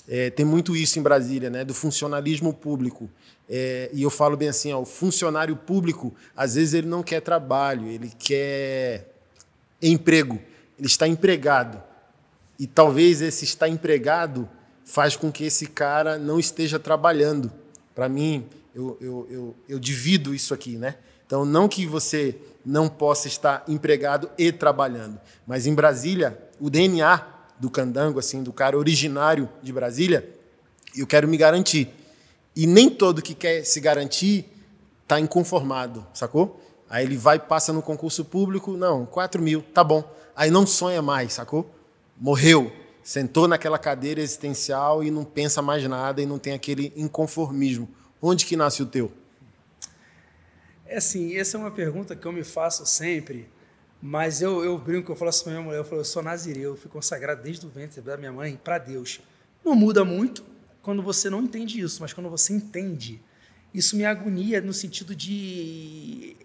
É, 0.07 0.29
tem 0.29 0.45
muito 0.45 0.75
isso 0.75 0.99
em 0.99 1.01
Brasília, 1.01 1.49
né? 1.49 1.65
Do 1.65 1.73
funcionalismo 1.73 2.53
público. 2.53 3.09
É, 3.49 3.89
e 3.93 4.03
eu 4.03 4.09
falo 4.09 4.37
bem 4.37 4.49
assim: 4.49 4.71
ó, 4.73 4.79
o 4.79 4.85
funcionário 4.85 5.55
público, 5.55 6.13
às 6.35 6.55
vezes, 6.55 6.73
ele 6.73 6.87
não 6.87 7.03
quer 7.03 7.21
trabalho, 7.21 7.87
ele 7.87 8.11
quer 8.17 9.11
emprego. 9.81 10.39
Ele 10.77 10.87
está 10.87 11.07
empregado. 11.07 11.86
E 12.59 12.65
talvez 12.65 13.21
esse 13.21 13.45
estar 13.45 13.67
empregado 13.67 14.49
faz 14.83 15.15
com 15.15 15.31
que 15.31 15.43
esse 15.43 15.67
cara 15.67 16.17
não 16.17 16.39
esteja 16.39 16.79
trabalhando. 16.79 17.51
Para 17.93 18.07
mim, 18.07 18.47
eu, 18.73 18.97
eu, 19.01 19.27
eu, 19.29 19.55
eu 19.67 19.79
divido 19.79 20.33
isso 20.33 20.53
aqui, 20.53 20.77
né? 20.77 20.95
Então, 21.25 21.43
não 21.43 21.67
que 21.67 21.85
você 21.85 22.37
não 22.65 22.87
possa 22.87 23.27
estar 23.27 23.63
empregado 23.67 24.29
e 24.37 24.51
trabalhando, 24.51 25.19
mas 25.45 25.67
em 25.67 25.73
Brasília, 25.73 26.37
o 26.59 26.69
DNA 26.69 27.21
do 27.59 27.69
candango, 27.69 28.19
assim, 28.19 28.41
do 28.41 28.53
cara 28.53 28.77
originário 28.77 29.49
de 29.61 29.73
Brasília, 29.73 30.29
eu 30.95 31.05
quero 31.05 31.27
me 31.27 31.37
garantir. 31.37 31.93
E 32.55 32.65
nem 32.65 32.89
todo 32.89 33.21
que 33.21 33.33
quer 33.33 33.63
se 33.65 33.79
garantir 33.79 34.45
está 35.03 35.19
inconformado, 35.19 36.05
sacou? 36.13 36.61
Aí 36.89 37.05
ele 37.05 37.17
vai, 37.17 37.39
passa 37.39 37.73
no 37.73 37.81
concurso 37.81 38.23
público, 38.23 38.71
não, 38.77 39.05
4 39.05 39.41
mil, 39.41 39.61
tá 39.73 39.83
bom. 39.83 40.09
Aí 40.35 40.49
não 40.49 40.65
sonha 40.65 41.01
mais, 41.01 41.33
sacou? 41.33 41.69
Morreu 42.19 42.71
sentou 43.03 43.47
naquela 43.47 43.77
cadeira 43.77 44.19
existencial 44.19 45.01
e 45.01 45.09
não 45.09 45.23
pensa 45.23 45.61
mais 45.61 45.81
nada 45.87 46.21
e 46.21 46.25
não 46.25 46.37
tem 46.37 46.51
aquele 46.51 46.91
inconformismo. 46.95 47.87
Onde 48.21 48.45
que 48.45 48.57
nasce 48.57 48.83
o 48.83 48.85
teu? 48.85 49.09
É 50.85 50.97
assim, 50.97 51.37
essa 51.37 51.55
é 51.55 51.59
uma 51.59 51.71
pergunta 51.71 52.15
que 52.15 52.25
eu 52.25 52.33
me 52.33 52.43
faço 52.43 52.85
sempre, 52.85 53.47
mas 54.01 54.41
eu, 54.41 54.63
eu 54.63 54.77
brinco, 54.77 55.11
eu 55.11 55.15
falo 55.15 55.29
assim 55.29 55.43
para 55.43 55.53
minha 55.53 55.63
mulher, 55.63 55.77
eu 55.77 55.85
falo, 55.85 56.01
eu 56.01 56.05
sou 56.05 56.21
nazireu, 56.21 56.71
eu 56.71 56.75
fui 56.75 56.89
consagrado 56.89 57.41
desde 57.41 57.65
o 57.65 57.69
ventre 57.69 58.01
da 58.01 58.17
minha 58.17 58.31
mãe 58.31 58.59
para 58.61 58.77
Deus. 58.77 59.21
Não 59.63 59.73
muda 59.73 60.03
muito 60.03 60.43
quando 60.81 61.01
você 61.01 61.29
não 61.29 61.41
entende 61.41 61.79
isso, 61.79 62.01
mas 62.01 62.11
quando 62.11 62.29
você 62.29 62.53
entende, 62.53 63.21
isso 63.73 63.95
me 63.95 64.05
agonia 64.05 64.59
no 64.59 64.73
sentido 64.73 65.15
de 65.15 66.35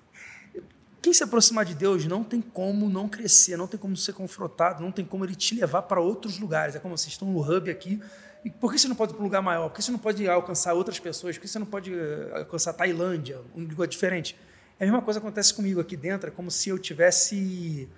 quem 1.02 1.12
se 1.12 1.24
aproximar 1.24 1.64
de 1.64 1.74
Deus 1.74 2.06
não 2.06 2.22
tem 2.22 2.40
como 2.40 2.88
não 2.88 3.08
crescer, 3.08 3.56
não 3.56 3.66
tem 3.66 3.78
como 3.78 3.96
ser 3.96 4.12
confrontado, 4.12 4.80
não 4.80 4.92
tem 4.92 5.04
como 5.04 5.24
ele 5.24 5.34
te 5.34 5.56
levar 5.56 5.82
para 5.82 6.00
outros 6.00 6.38
lugares. 6.38 6.76
É 6.76 6.78
como 6.78 6.96
vocês 6.96 7.12
estão 7.12 7.28
no 7.28 7.40
hub 7.40 7.68
aqui. 7.68 8.00
E 8.44 8.50
por 8.50 8.72
que 8.72 8.78
você 8.78 8.86
não 8.86 8.94
pode 8.94 9.10
ir 9.10 9.14
para 9.14 9.22
um 9.22 9.24
lugar 9.26 9.42
maior? 9.42 9.68
Por 9.68 9.76
que 9.76 9.82
você 9.82 9.90
não 9.90 9.98
pode 9.98 10.28
alcançar 10.28 10.74
outras 10.74 11.00
pessoas? 11.00 11.36
Por 11.36 11.42
que 11.42 11.48
você 11.48 11.58
não 11.58 11.66
pode 11.66 11.92
eh, 11.92 12.30
alcançar 12.38 12.72
Tailândia, 12.72 13.40
um 13.54 13.62
lugar 13.64 13.88
diferente? 13.88 14.36
É 14.78 14.84
a 14.84 14.86
mesma 14.86 15.02
coisa 15.02 15.18
que 15.18 15.26
acontece 15.26 15.52
comigo 15.52 15.80
aqui 15.80 15.96
dentro. 15.96 16.28
É 16.28 16.30
como 16.30 16.52
se 16.52 16.68
eu 16.68 16.78
tivesse. 16.78 17.88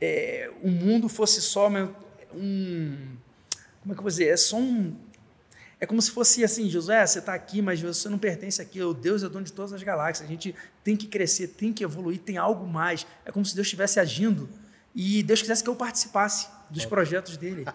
É, 0.00 0.50
o 0.60 0.68
mundo 0.68 1.08
fosse 1.08 1.40
só 1.40 1.68
um. 1.68 3.16
Como 3.80 3.92
é 3.92 3.94
que 3.94 3.98
eu 3.98 4.02
vou 4.02 4.10
dizer? 4.10 4.28
É 4.28 4.36
só 4.36 4.56
um 4.56 4.96
é 5.80 5.86
como 5.86 6.02
se 6.02 6.10
fosse 6.10 6.42
assim, 6.42 6.68
Josué, 6.68 7.06
você 7.06 7.20
está 7.20 7.34
aqui, 7.34 7.62
mas 7.62 7.80
você 7.80 8.08
não 8.08 8.18
pertence 8.18 8.60
aqui. 8.60 8.82
O 8.82 8.92
Deus 8.92 9.22
é 9.22 9.28
dono 9.28 9.44
de 9.44 9.52
todas 9.52 9.72
as 9.72 9.82
galáxias. 9.82 10.28
A 10.28 10.30
gente 10.30 10.54
tem 10.82 10.96
que 10.96 11.06
crescer, 11.06 11.48
tem 11.48 11.72
que 11.72 11.84
evoluir, 11.84 12.18
tem 12.18 12.36
algo 12.36 12.66
mais. 12.66 13.06
É 13.24 13.30
como 13.30 13.44
se 13.44 13.54
Deus 13.54 13.66
estivesse 13.66 14.00
agindo 14.00 14.48
e 14.94 15.22
Deus 15.22 15.40
quisesse 15.40 15.62
que 15.62 15.70
eu 15.70 15.76
participasse 15.76 16.48
dos 16.68 16.84
projetos 16.84 17.36
dele. 17.36 17.64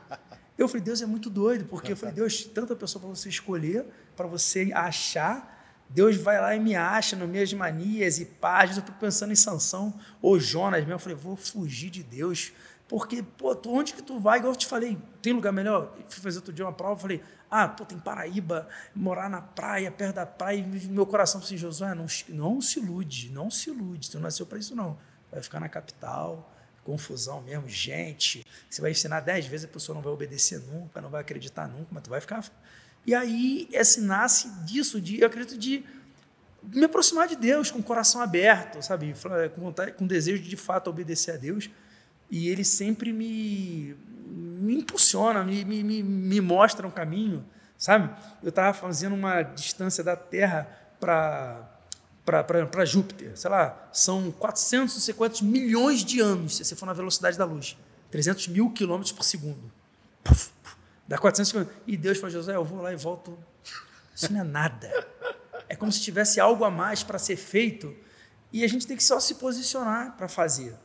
Eu 0.56 0.68
falei, 0.68 0.84
Deus 0.84 1.02
é 1.02 1.08
muito 1.08 1.32
doido, 1.32 1.66
porque 1.66 1.94
eu 1.94 1.98
falei, 1.98 2.14
Deus, 2.14 2.44
tanta 2.44 2.76
pessoa 2.76 3.02
para 3.02 3.10
você 3.10 3.28
escolher, 3.28 3.86
para 4.16 4.28
você 4.28 4.72
achar. 4.72 5.52
Deus 5.90 6.16
vai 6.16 6.40
lá 6.40 6.56
e 6.56 6.60
me 6.60 6.76
acha 6.76 7.16
nas 7.16 7.28
minhas 7.28 7.52
manias 7.54 8.20
e 8.20 8.26
páginas. 8.26 8.78
Eu 8.78 8.82
estou 8.82 8.96
pensando 8.96 9.34
em 9.34 9.36
Sansão 9.36 10.00
ou 10.22 10.40
Jonas 10.40 10.82
mesmo. 10.82 10.94
Eu 10.94 11.00
falei, 11.00 11.18
vou 11.18 11.36
fugir 11.36 11.90
de 11.90 12.04
Deus. 12.04 12.52
Porque, 12.94 13.24
pô, 13.24 13.60
onde 13.70 13.92
que 13.92 14.04
tu 14.04 14.20
vai? 14.20 14.38
Igual 14.38 14.54
eu 14.54 14.56
te 14.56 14.68
falei, 14.68 15.00
tem 15.20 15.34
lugar 15.34 15.52
melhor? 15.52 15.96
Fui 16.08 16.22
fazer 16.22 16.38
outro 16.38 16.54
dia 16.54 16.64
uma 16.64 16.72
prova, 16.72 16.96
falei, 16.96 17.24
ah, 17.50 17.68
pô, 17.68 17.84
tem 17.84 17.98
Paraíba, 17.98 18.70
morar 18.94 19.28
na 19.28 19.42
praia, 19.42 19.90
perto 19.90 20.14
da 20.14 20.28
praia, 20.28 20.60
e 20.60 20.88
meu 20.90 21.04
coração 21.08 21.42
assim, 21.42 21.58
Josué, 21.58 21.96
não, 21.96 22.06
não 22.30 22.62
se 22.62 22.80
ilude, 22.80 23.32
não 23.32 23.50
se 23.50 23.72
ilude, 23.72 24.12
tu 24.12 24.18
não 24.18 24.22
nasceu 24.22 24.46
para 24.46 24.60
isso 24.60 24.76
não. 24.76 24.96
Vai 25.32 25.42
ficar 25.42 25.60
na 25.60 25.68
capital, 25.68 26.54
confusão 26.84 27.42
mesmo, 27.42 27.68
gente. 27.68 28.46
Você 28.70 28.80
vai 28.80 28.92
ensinar 28.92 29.22
dez 29.22 29.48
vezes, 29.48 29.66
a 29.66 29.70
pessoa 29.74 29.96
não 29.96 30.04
vai 30.04 30.14
obedecer 30.14 30.60
nunca, 30.60 31.02
não 31.02 31.10
vai 31.10 31.22
acreditar 31.22 31.68
nunca, 31.68 31.88
mas 31.90 32.04
tu 32.04 32.12
vai 32.12 32.22
ficar. 32.22 32.48
E 33.08 33.16
aí, 33.16 33.68
esse 33.72 34.02
nasce 34.02 34.48
disso, 34.66 35.02
de, 35.02 35.20
eu 35.20 35.26
acredito, 35.26 35.58
de 35.58 35.84
me 36.62 36.86
aproximar 36.86 37.28
de 37.28 37.38
Deus 37.38 37.72
com 37.72 37.80
o 37.80 37.84
coração 37.84 38.22
aberto, 38.22 38.84
sabe? 38.84 39.16
Com, 39.56 39.62
vontade, 39.62 39.94
com 39.94 40.06
desejo 40.06 40.44
de, 40.44 40.50
de 40.50 40.58
fato 40.58 40.92
obedecer 40.92 41.32
a 41.32 41.38
Deus. 41.38 41.72
E 42.34 42.50
ele 42.50 42.64
sempre 42.64 43.14
me, 43.14 43.96
me 44.26 44.80
impulsiona, 44.80 45.44
me, 45.44 45.64
me, 45.64 46.02
me 46.02 46.42
mostra 46.42 46.88
um 46.88 46.90
caminho, 46.90 47.46
sabe? 47.78 48.10
Eu 48.42 48.50
estava 48.50 48.74
fazendo 48.74 49.14
uma 49.14 49.44
distância 49.44 50.04
da 50.04 50.16
Terra 50.16 50.68
para 51.00 51.70
para 52.26 52.86
Júpiter, 52.86 53.38
sei 53.38 53.52
lá, 53.52 53.88
são 53.92 54.32
450 54.32 55.44
milhões 55.44 56.04
de 56.04 56.22
anos, 56.22 56.56
se 56.56 56.66
você 56.66 56.76
for 56.76 56.88
na 56.88 56.94
velocidade 56.94 57.38
da 57.38 57.46
luz, 57.46 57.78
300 58.10 58.48
mil 58.48 58.72
quilômetros 58.72 59.12
por 59.12 59.24
segundo. 59.24 59.72
Puf, 60.24 60.50
puf, 60.64 60.76
dá 61.08 61.20
400 61.20 61.52
quilômetros. 61.52 61.82
E 61.86 61.96
Deus 61.96 62.18
falou, 62.18 62.32
José, 62.32 62.56
eu 62.56 62.66
vou 62.66 62.82
lá 62.82 62.92
e 62.92 62.96
volto. 62.96 63.38
Isso 64.16 64.34
não 64.34 64.40
é 64.40 64.44
nada. 64.44 64.90
É 65.70 65.76
como 65.76 65.92
se 65.92 66.02
tivesse 66.02 66.40
algo 66.40 66.64
a 66.64 66.72
mais 66.72 67.04
para 67.04 67.20
ser 67.20 67.36
feito 67.36 67.96
e 68.52 68.64
a 68.64 68.68
gente 68.68 68.88
tem 68.88 68.98
que 68.98 69.04
só 69.04 69.20
se 69.20 69.36
posicionar 69.36 70.16
para 70.16 70.28
fazer. 70.28 70.76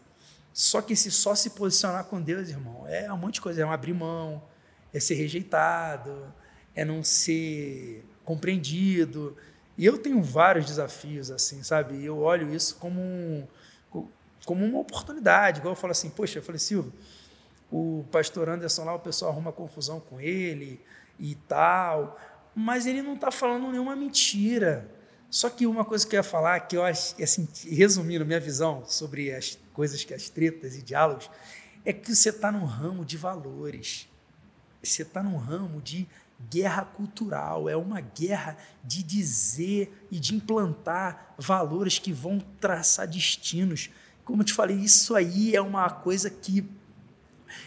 Só 0.58 0.82
que 0.82 0.96
se 0.96 1.08
só 1.12 1.36
se 1.36 1.50
posicionar 1.50 2.06
com 2.06 2.20
Deus, 2.20 2.48
irmão, 2.48 2.84
é 2.88 3.12
um 3.12 3.16
monte 3.16 3.34
de 3.34 3.42
coisa. 3.42 3.62
É 3.62 3.64
um 3.64 3.70
abrir 3.70 3.94
mão, 3.94 4.42
é 4.92 4.98
ser 4.98 5.14
rejeitado, 5.14 6.34
é 6.74 6.84
não 6.84 7.00
ser 7.04 8.04
compreendido. 8.24 9.36
E 9.76 9.86
eu 9.86 9.98
tenho 9.98 10.20
vários 10.20 10.66
desafios, 10.66 11.30
assim, 11.30 11.62
sabe? 11.62 12.04
Eu 12.04 12.18
olho 12.18 12.52
isso 12.52 12.74
como, 12.74 13.00
um, 13.00 13.46
como 14.44 14.64
uma 14.64 14.80
oportunidade. 14.80 15.60
Igual 15.60 15.74
eu 15.74 15.80
falo 15.80 15.92
assim, 15.92 16.10
poxa, 16.10 16.40
eu 16.40 16.42
falei, 16.42 16.58
Silvio, 16.58 16.92
o 17.70 18.04
pastor 18.10 18.48
Anderson 18.48 18.82
lá, 18.82 18.96
o 18.96 18.98
pessoal 18.98 19.30
arruma 19.30 19.52
confusão 19.52 20.00
com 20.00 20.20
ele 20.20 20.80
e 21.20 21.36
tal, 21.36 22.18
mas 22.52 22.84
ele 22.84 23.00
não 23.00 23.14
está 23.14 23.30
falando 23.30 23.70
nenhuma 23.70 23.94
mentira. 23.94 24.90
Só 25.30 25.48
que 25.48 25.68
uma 25.68 25.84
coisa 25.84 26.04
que 26.04 26.16
eu 26.16 26.18
ia 26.18 26.24
falar, 26.24 26.58
que 26.58 26.76
eu 26.76 26.82
acho, 26.82 27.14
assim, 27.22 27.46
resumindo 27.70 28.26
minha 28.26 28.40
visão 28.40 28.82
sobre 28.84 29.32
as 29.32 29.56
coisas 29.78 30.02
que 30.02 30.12
as 30.12 30.28
tretas 30.28 30.76
e 30.76 30.82
diálogos, 30.82 31.30
é 31.84 31.92
que 31.92 32.12
você 32.12 32.30
está 32.30 32.50
num 32.50 32.64
ramo 32.64 33.04
de 33.04 33.16
valores. 33.16 34.08
Você 34.82 35.02
está 35.02 35.22
num 35.22 35.36
ramo 35.36 35.80
de 35.80 36.04
guerra 36.50 36.84
cultural, 36.84 37.68
é 37.68 37.76
uma 37.76 38.00
guerra 38.00 38.56
de 38.82 39.04
dizer 39.04 40.06
e 40.10 40.18
de 40.18 40.34
implantar 40.34 41.32
valores 41.38 41.96
que 41.96 42.12
vão 42.12 42.40
traçar 42.60 43.06
destinos. 43.06 43.88
Como 44.24 44.42
eu 44.42 44.46
te 44.46 44.52
falei, 44.52 44.76
isso 44.76 45.14
aí 45.14 45.54
é 45.54 45.60
uma 45.60 45.88
coisa 45.88 46.28
que. 46.28 46.68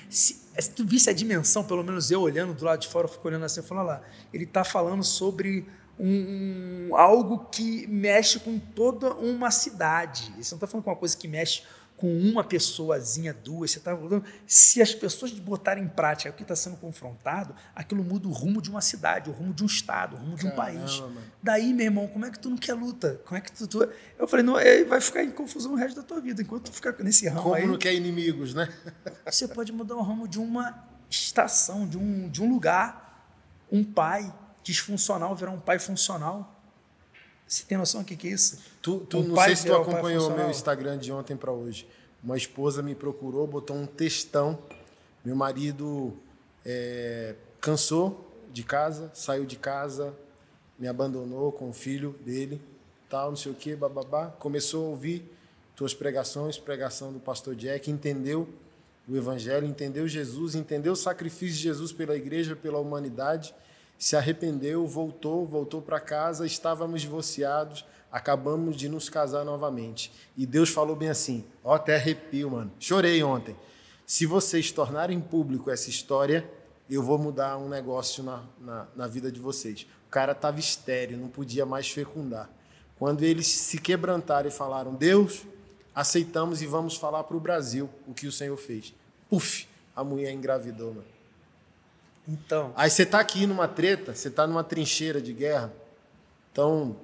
Se, 0.10 0.38
se 0.60 0.72
tu 0.72 0.86
visse 0.86 1.10
a 1.10 1.14
dimensão, 1.14 1.64
pelo 1.64 1.82
menos 1.82 2.12
eu 2.12 2.20
olhando 2.20 2.54
do 2.54 2.66
lado 2.66 2.82
de 2.82 2.90
fora, 2.90 3.06
eu 3.08 3.10
fico 3.10 3.26
olhando 3.26 3.46
assim 3.46 3.62
e 3.62 3.64
falando 3.64 3.88
lá, 3.88 4.02
ele 4.34 4.44
está 4.44 4.66
falando 4.66 5.02
sobre 5.02 5.66
um, 5.98 6.90
um, 6.90 6.96
algo 6.98 7.46
que 7.46 7.88
mexe 7.88 8.38
com 8.38 8.60
toda 8.60 9.14
uma 9.14 9.50
cidade. 9.50 10.26
Você 10.38 10.54
não 10.54 10.58
está 10.58 10.68
falando 10.68 10.84
com 10.84 10.90
uma 10.90 10.98
coisa 10.98 11.16
que 11.16 11.28
mexe 11.28 11.64
com 12.02 12.12
uma 12.20 12.44
pessoazinha, 12.44 13.32
duas, 13.32 13.70
você 13.70 13.78
está. 13.78 13.96
Se 14.48 14.82
as 14.82 14.92
pessoas 14.92 15.32
botarem 15.34 15.84
em 15.84 15.88
prática 15.88 16.32
o 16.32 16.34
que 16.34 16.42
está 16.42 16.56
sendo 16.56 16.76
confrontado, 16.78 17.56
aquilo 17.76 18.04
muda 18.04 18.28
o 18.28 18.32
rumo 18.32 18.60
de 18.60 18.72
uma 18.72 18.82
cidade, 18.82 19.30
o 19.30 19.34
rumo 19.34 19.54
de 19.54 19.62
um 19.62 19.68
estado, 19.68 20.16
o 20.16 20.20
rumo 20.20 20.36
de 20.36 20.48
um 20.48 20.50
Caramba, 20.50 20.80
país. 20.80 21.00
Mano. 21.00 21.22
Daí, 21.44 21.72
meu 21.76 21.86
irmão, 21.86 22.08
como 22.08 22.26
é 22.26 22.32
que 22.32 22.40
tu 22.40 22.50
não 22.50 22.58
quer 22.58 22.74
luta? 22.74 23.22
Como 23.24 23.38
é 23.38 23.42
que 23.42 23.52
tu. 23.52 23.68
tu... 23.68 23.88
Eu 24.18 24.28
falei, 24.28 24.44
não, 24.44 24.58
é, 24.58 24.84
vai 24.84 25.00
ficar 25.00 25.24
em 25.24 25.30
confusão 25.30 25.74
o 25.74 25.76
resto 25.76 25.98
da 25.98 26.02
tua 26.02 26.20
vida, 26.20 26.42
enquanto 26.42 26.72
tu 26.72 26.74
ficar 26.74 26.92
nesse 27.04 27.28
ramo. 27.28 27.44
Como 27.44 27.54
aí, 27.54 27.68
não 27.68 27.78
quer 27.78 27.94
inimigos, 27.94 28.56
né? 28.56 28.68
você 29.24 29.48
pode 29.48 29.72
mudar 29.72 29.94
o 29.94 30.02
ramo 30.02 30.28
de 30.28 30.40
uma 30.40 30.84
estação, 31.08 31.88
de 31.88 32.00
um, 32.00 32.28
de 32.30 32.42
um 32.42 32.50
lugar. 32.50 33.30
Um 33.72 33.84
pai 33.84 34.34
disfuncional 34.64 35.36
virar 35.36 35.52
um 35.52 35.60
pai 35.60 35.78
funcional. 35.78 36.61
Você 37.52 37.66
tem 37.66 37.78
noção 37.78 38.02
do 38.02 38.06
que, 38.06 38.16
que 38.16 38.30
é 38.30 38.32
isso? 38.32 38.60
Tu, 38.82 39.00
tu 39.00 39.18
um 39.18 39.24
não 39.24 39.44
sei 39.44 39.58
se 39.58 39.66
tu 39.66 39.76
acompanhou 39.76 40.32
o 40.32 40.34
meu 40.34 40.50
Instagram 40.50 40.98
de 40.98 41.12
ontem 41.12 41.36
para 41.36 41.52
hoje. 41.52 41.86
Uma 42.24 42.38
esposa 42.38 42.82
me 42.82 42.96
procurou, 42.96 43.46
botou 43.46 43.76
um 43.76 43.86
textão. 43.86 44.58
Meu 45.26 45.36
marido 45.36 46.14
é, 46.66 47.36
cansou 47.60 48.26
de 48.54 48.64
casa, 48.64 49.12
saiu 49.14 49.46
de 49.46 49.58
casa, 49.58 50.14
me 50.80 50.88
abandonou 50.88 51.52
com 51.52 51.70
o 51.70 51.74
filho 51.74 52.16
dele, 52.26 52.62
tal, 53.10 53.32
não 53.32 53.36
sei 53.36 53.52
o 53.52 53.56
que, 53.56 53.76
bababá. 53.76 54.28
Começou 54.28 54.86
a 54.86 54.90
ouvir 54.92 55.30
tuas 55.76 55.94
pregações, 55.94 56.58
pregação 56.58 57.12
do 57.12 57.20
pastor 57.20 57.54
Jack, 57.54 57.92
entendeu 57.92 58.48
o 59.10 59.18
Evangelho, 59.18 59.68
entendeu 59.68 60.08
Jesus, 60.08 60.56
entendeu 60.56 60.94
o 60.94 60.96
sacrifício 60.96 61.58
de 61.58 61.64
Jesus 61.64 61.92
pela 61.92 62.16
igreja, 62.16 62.56
pela 62.56 62.80
humanidade, 62.80 63.54
se 64.02 64.16
arrependeu, 64.16 64.88
voltou, 64.88 65.46
voltou 65.46 65.80
para 65.80 66.00
casa, 66.00 66.44
estávamos 66.44 67.02
divorciados, 67.02 67.86
acabamos 68.12 68.76
de 68.76 68.90
nos 68.90 69.10
casar 69.10 69.46
novamente. 69.46 70.12
E 70.36 70.44
Deus 70.44 70.72
falou 70.72 70.96
bem 70.96 71.10
assim: 71.10 71.46
ó, 71.64 71.76
até 71.76 71.98
arrepio, 71.98 72.50
mano. 72.50 72.72
Chorei 72.80 73.22
ontem. 73.22 73.56
Se 74.04 74.26
vocês 74.26 74.72
tornarem 74.72 75.22
público 75.22 75.70
essa 75.70 75.88
história, 75.92 76.50
eu 76.90 77.04
vou 77.04 77.20
mudar 77.20 77.60
um 77.60 77.70
negócio 77.70 78.24
na, 78.24 78.44
na, 78.60 78.88
na 78.96 79.08
vida 79.08 79.32
de 79.32 79.40
vocês. 79.40 79.86
O 80.08 80.10
cara 80.10 80.32
estava 80.32 80.60
estéreo, 80.60 81.16
não 81.16 81.28
podia 81.28 81.64
mais 81.64 81.88
fecundar. 81.88 82.50
Quando 82.98 83.22
eles 83.22 83.46
se 83.46 83.78
quebrantaram 83.78 84.50
e 84.50 84.52
falaram, 84.52 84.96
Deus, 84.96 85.46
aceitamos 85.94 86.64
e 86.64 86.66
vamos 86.66 86.96
falar 86.96 87.24
para 87.26 87.38
o 87.38 87.40
Brasil 87.40 87.88
o 88.08 88.16
que 88.16 88.26
o 88.26 88.32
Senhor 88.32 88.58
fez. 88.58 88.96
Puf, 89.30 89.68
a 89.96 90.04
mulher 90.04 90.32
engravidou, 90.32 90.96
mano. 90.96 91.11
Então. 92.28 92.74
Aí 92.76 92.90
você 92.90 93.04
está 93.04 93.20
aqui 93.20 93.46
numa 93.46 93.68
treta, 93.68 94.14
você 94.14 94.28
está 94.28 94.46
numa 94.46 94.64
trincheira 94.64 95.22
de 95.22 95.34
guerra. 95.34 95.74
Então, 96.52 96.96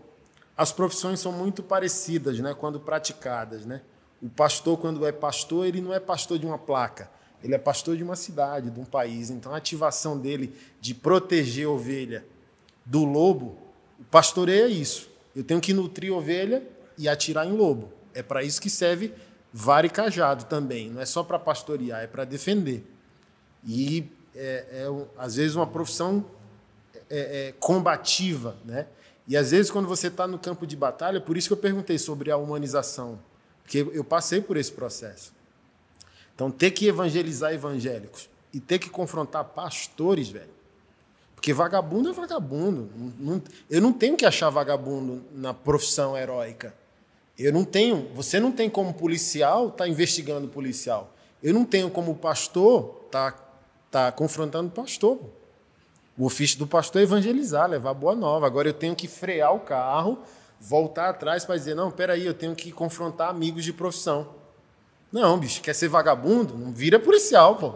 as 0.56 0.72
profissões 0.72 1.20
são 1.20 1.32
muito 1.32 1.64
parecidas, 1.64 2.40
né, 2.40 2.54
quando 2.54 2.80
praticadas, 2.80 3.66
né? 3.66 3.82
O 4.22 4.30
pastor, 4.30 4.78
quando 4.78 5.06
é 5.06 5.12
pastor, 5.12 5.66
ele 5.68 5.80
não 5.80 5.94
é 5.94 6.00
pastor 6.00 6.40
de 6.40 6.46
uma 6.46 6.58
placa. 6.58 7.10
Ele 7.44 7.54
é 7.54 7.58
pastor 7.58 7.96
de 7.96 8.04
uma 8.04 8.16
cidade, 8.16 8.72
de 8.72 8.80
um 8.80 8.86
país. 8.86 9.30
Então, 9.30 9.54
a 9.54 9.58
ativação 9.58 10.18
dele 10.18 10.56
de 10.82 10.96
proteger 10.96 11.68
a 11.68 11.70
ovelha 11.70 12.26
do 12.84 13.06
lobo, 13.06 13.58
o 14.00 14.04
pastoreio 14.06 14.66
é 14.66 14.70
isso. 14.70 15.10
Eu 15.36 15.44
tenho 15.44 15.62
que 15.62 15.74
nutrir 15.74 16.12
ovelha 16.12 16.64
e 16.98 17.08
atirar 17.08 17.46
em 17.46 17.52
lobo. 17.52 17.94
É 18.14 18.24
para 18.24 18.44
isso 18.44 18.60
que 18.60 18.72
serve 18.72 19.14
vara 19.54 19.86
e 19.86 19.90
cajado 19.90 20.46
também. 20.46 20.90
Não 20.90 21.00
é 21.00 21.06
só 21.06 21.24
para 21.24 21.38
pastorear, 21.38 22.02
é 22.02 22.08
para 22.08 22.26
defender. 22.26 22.84
E 23.64 24.10
é, 24.38 24.66
é, 24.72 25.06
às 25.18 25.36
vezes, 25.36 25.56
uma 25.56 25.68
profissão 25.68 26.26
é, 27.10 27.48
é, 27.48 27.54
combativa. 27.60 28.56
Né? 28.64 28.88
E 29.28 29.36
às 29.36 29.52
vezes, 29.52 29.72
quando 29.72 29.88
você 29.88 30.08
está 30.08 30.28
no 30.28 30.38
campo 30.38 30.68
de 30.68 30.76
batalha, 30.76 31.20
por 31.20 31.36
isso 31.36 31.50
que 31.50 31.54
eu 31.54 31.58
perguntei 31.58 31.98
sobre 31.98 32.32
a 32.32 32.38
humanização. 32.38 33.20
Porque 33.64 33.80
eu 33.94 34.04
passei 34.04 34.40
por 34.40 34.56
esse 34.56 34.72
processo. 34.72 35.34
Então, 36.34 36.52
ter 36.52 36.72
que 36.72 36.88
evangelizar 36.88 37.52
evangélicos 37.52 38.30
e 38.54 38.60
ter 38.60 38.80
que 38.80 38.90
confrontar 38.90 39.44
pastores, 39.44 40.30
velho. 40.30 40.58
Porque 41.36 41.54
vagabundo 41.54 42.10
é 42.10 42.14
vagabundo. 42.14 42.90
eu 43.70 43.82
não 43.82 43.92
tenho 43.92 44.16
que 44.16 44.26
achar 44.26 44.50
vagabundo 44.50 45.24
na 45.34 45.54
profissão 45.54 46.18
heróica. 46.18 46.74
Eu 47.38 47.54
não 47.54 47.64
tenho. 47.64 48.10
Você 48.16 48.40
não 48.40 48.52
tem 48.52 48.70
como 48.70 48.94
policial 48.94 49.68
estar 49.68 49.84
tá 49.84 49.88
investigando 49.88 50.48
policial. 50.48 51.14
Eu 51.42 51.54
não 51.54 51.64
tenho 51.64 51.90
como 51.90 52.16
pastor 52.16 53.04
estar 53.06 53.32
tá, 53.32 53.47
tá 53.98 54.12
confrontando 54.12 54.70
pastor. 54.70 55.20
O 56.16 56.26
ofício 56.26 56.60
do 56.60 56.68
pastor 56.68 57.02
é 57.02 57.04
evangelizar, 57.04 57.68
levar 57.68 57.94
boa 57.96 58.16
nova. 58.16 58.46
Agora 58.46 58.70
eu 58.70 58.74
tenho 58.74 58.96
que 58.96 59.08
frear 59.08 59.56
o 59.56 59.60
carro, 59.60 60.20
voltar 60.60 61.10
atrás 61.10 61.44
para 61.44 61.58
dizer: 61.58 61.76
não, 61.76 61.90
peraí, 61.90 62.26
eu 62.26 62.34
tenho 62.34 62.56
que 62.56 62.72
confrontar 62.72 63.30
amigos 63.30 63.64
de 63.64 63.74
profissão. 63.74 64.36
Não, 65.12 65.38
bicho, 65.40 65.62
quer 65.62 65.74
ser 65.74 65.88
vagabundo? 65.88 66.56
Não 66.56 66.72
vira 66.72 67.00
policial, 67.00 67.56
pô. 67.56 67.74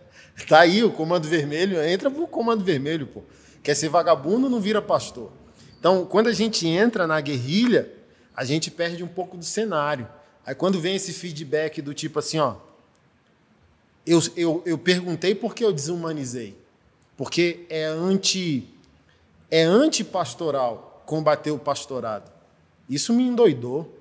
tá 0.48 0.60
aí 0.60 0.82
o 0.82 0.90
comando 0.90 1.28
vermelho, 1.28 1.82
entra 1.82 2.10
pro 2.10 2.26
comando 2.26 2.64
vermelho, 2.64 3.06
pô. 3.06 3.22
Quer 3.62 3.74
ser 3.74 3.88
vagabundo, 3.88 4.48
não 4.48 4.60
vira 4.60 4.80
pastor. 4.80 5.30
Então, 5.78 6.06
quando 6.06 6.28
a 6.28 6.32
gente 6.32 6.66
entra 6.66 7.06
na 7.06 7.20
guerrilha, 7.20 7.92
a 8.34 8.44
gente 8.44 8.70
perde 8.70 9.02
um 9.02 9.08
pouco 9.08 9.36
do 9.36 9.44
cenário. 9.44 10.08
Aí 10.46 10.54
quando 10.54 10.80
vem 10.80 10.96
esse 10.96 11.12
feedback 11.12 11.82
do 11.82 11.92
tipo 11.92 12.20
assim, 12.20 12.38
ó, 12.38 12.54
eu, 14.10 14.20
eu, 14.36 14.62
eu 14.64 14.78
perguntei 14.78 15.34
por 15.34 15.54
que 15.54 15.64
eu 15.64 15.72
desumanizei. 15.72 16.56
Porque 17.16 17.66
é 17.68 17.84
anti 17.84 18.68
é 19.50 19.62
antipastoral 19.62 21.02
combater 21.06 21.50
o 21.50 21.58
pastorado. 21.58 22.30
Isso 22.88 23.12
me 23.12 23.22
endoidou. 23.22 23.94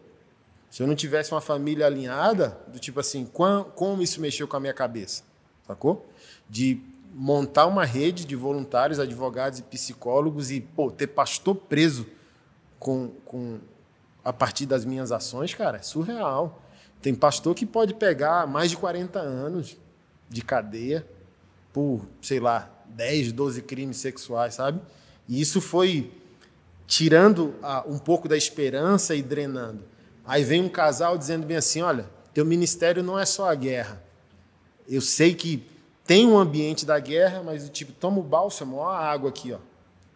Se 0.69 0.83
eu 0.83 0.87
não 0.87 0.95
tivesse 0.95 1.31
uma 1.31 1.41
família 1.41 1.85
alinhada, 1.85 2.57
do 2.67 2.79
tipo 2.79 2.99
assim, 2.99 3.25
como 3.25 4.01
isso 4.01 4.19
mexeu 4.19 4.47
com 4.47 4.57
a 4.57 4.59
minha 4.59 4.73
cabeça? 4.73 5.23
Sacou? 5.65 6.05
De 6.49 6.79
montar 7.13 7.65
uma 7.65 7.85
rede 7.85 8.25
de 8.25 8.35
voluntários, 8.35 8.99
advogados 8.99 9.59
e 9.59 9.63
psicólogos 9.63 10.51
e, 10.51 10.59
pô, 10.61 10.91
ter 10.91 11.07
pastor 11.07 11.55
preso 11.55 12.05
com, 12.77 13.09
com 13.25 13.59
a 14.23 14.33
partir 14.33 14.65
das 14.65 14.85
minhas 14.85 15.11
ações, 15.11 15.53
cara, 15.53 15.77
é 15.77 15.81
surreal. 15.81 16.61
Tem 17.01 17.15
pastor 17.15 17.55
que 17.55 17.65
pode 17.65 17.93
pegar 17.93 18.45
mais 18.45 18.69
de 18.69 18.77
40 18.77 19.19
anos 19.19 19.77
de 20.29 20.41
cadeia 20.41 21.05
por, 21.73 22.01
sei 22.21 22.39
lá, 22.39 22.69
10, 22.87 23.31
12 23.31 23.61
crimes 23.61 23.97
sexuais, 23.97 24.55
sabe? 24.55 24.81
E 25.27 25.39
isso 25.39 25.61
foi 25.61 26.11
tirando 26.85 27.53
a, 27.61 27.83
um 27.85 27.99
pouco 27.99 28.27
da 28.27 28.37
esperança 28.37 29.13
e 29.13 29.21
drenando. 29.21 29.83
Aí 30.25 30.43
vem 30.43 30.61
um 30.61 30.69
casal 30.69 31.17
dizendo 31.17 31.45
bem 31.45 31.57
assim: 31.57 31.81
olha, 31.81 32.09
teu 32.33 32.45
ministério 32.45 33.03
não 33.03 33.19
é 33.19 33.25
só 33.25 33.49
a 33.49 33.55
guerra. 33.55 34.01
Eu 34.87 35.01
sei 35.01 35.35
que 35.35 35.67
tem 36.05 36.25
um 36.25 36.37
ambiente 36.37 36.85
da 36.85 36.97
guerra, 36.99 37.43
mas 37.43 37.69
tipo, 37.69 37.91
toma 37.91 38.19
o 38.19 38.23
bálsamo, 38.23 38.77
ó 38.77 38.89
a 38.89 39.05
água 39.05 39.29
aqui, 39.29 39.51
ó. 39.51 39.59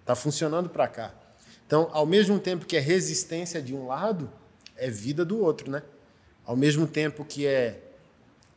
Tá 0.06 0.16
funcionando 0.16 0.70
para 0.70 0.88
cá. 0.88 1.14
Então, 1.68 1.90
ao 1.92 2.06
mesmo 2.06 2.40
tempo 2.40 2.66
que 2.66 2.76
é 2.76 2.80
resistência 2.80 3.62
de 3.62 3.74
um 3.74 3.88
lado, 3.88 4.30
é 4.76 4.90
vida 4.90 5.24
do 5.24 5.40
outro, 5.40 5.70
né? 5.70 5.84
Ao 6.46 6.56
mesmo 6.56 6.88
tempo 6.88 7.24
que 7.24 7.46
é 7.46 7.91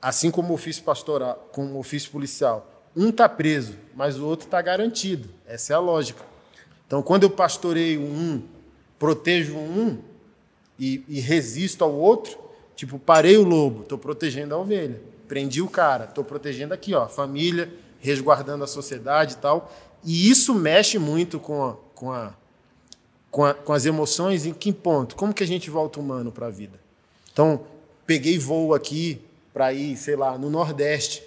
assim 0.05 0.31
como 0.31 0.51
o 0.51 0.53
ofício 0.53 0.85
pastoral, 0.85 1.49
como 1.51 1.77
o 1.77 1.79
ofício 1.79 2.11
policial, 2.11 2.71
um 2.95 3.11
tá 3.11 3.27
preso, 3.27 3.79
mas 3.95 4.19
o 4.19 4.27
outro 4.27 4.47
tá 4.47 4.61
garantido. 4.61 5.31
Essa 5.47 5.73
é 5.73 5.77
a 5.77 5.79
lógica. 5.79 6.23
Então, 6.87 7.03
quando 7.03 7.23
eu 7.23 7.31
pastoreio 7.31 8.03
um, 8.03 8.43
protejo 8.99 9.57
um, 9.57 9.99
e, 10.79 11.03
e 11.09 11.21
resisto 11.21 11.83
ao 11.83 11.95
outro, 11.95 12.39
tipo, 12.77 12.99
parei 12.99 13.39
o 13.39 13.45
lobo, 13.45 13.81
estou 13.81 13.97
protegendo 13.97 14.55
a 14.55 14.59
ovelha. 14.59 15.01
Prendi 15.27 15.63
o 15.63 15.71
cara, 15.71 16.05
estou 16.05 16.23
protegendo 16.23 16.75
aqui, 16.75 16.93
ó, 16.95 17.09
família, 17.09 17.73
resguardando 17.99 18.63
a 18.63 18.67
sociedade 18.67 19.33
e 19.33 19.37
tal. 19.39 19.73
E 20.05 20.29
isso 20.29 20.55
mexe 20.55 20.99
muito 20.99 21.41
com, 21.41 21.65
a, 21.65 21.77
com, 21.95 22.13
a, 22.13 22.35
com, 23.31 23.43
a, 23.43 23.55
com 23.55 23.73
as 23.73 23.87
emoções. 23.87 24.45
Em 24.45 24.53
que 24.53 24.71
ponto? 24.71 25.17
Como 25.17 25.33
que 25.33 25.43
a 25.43 25.47
gente 25.47 25.71
volta 25.71 25.99
humano 25.99 26.31
para 26.31 26.49
a 26.49 26.51
vida? 26.51 26.79
Então, 27.33 27.63
peguei 28.07 28.39
voo 28.39 28.75
aqui 28.75 29.23
para 29.55 29.73
ir, 29.73 29.97
sei 29.97 30.17
lá, 30.17 30.37
no 30.37 30.51
Nordeste, 30.51 31.25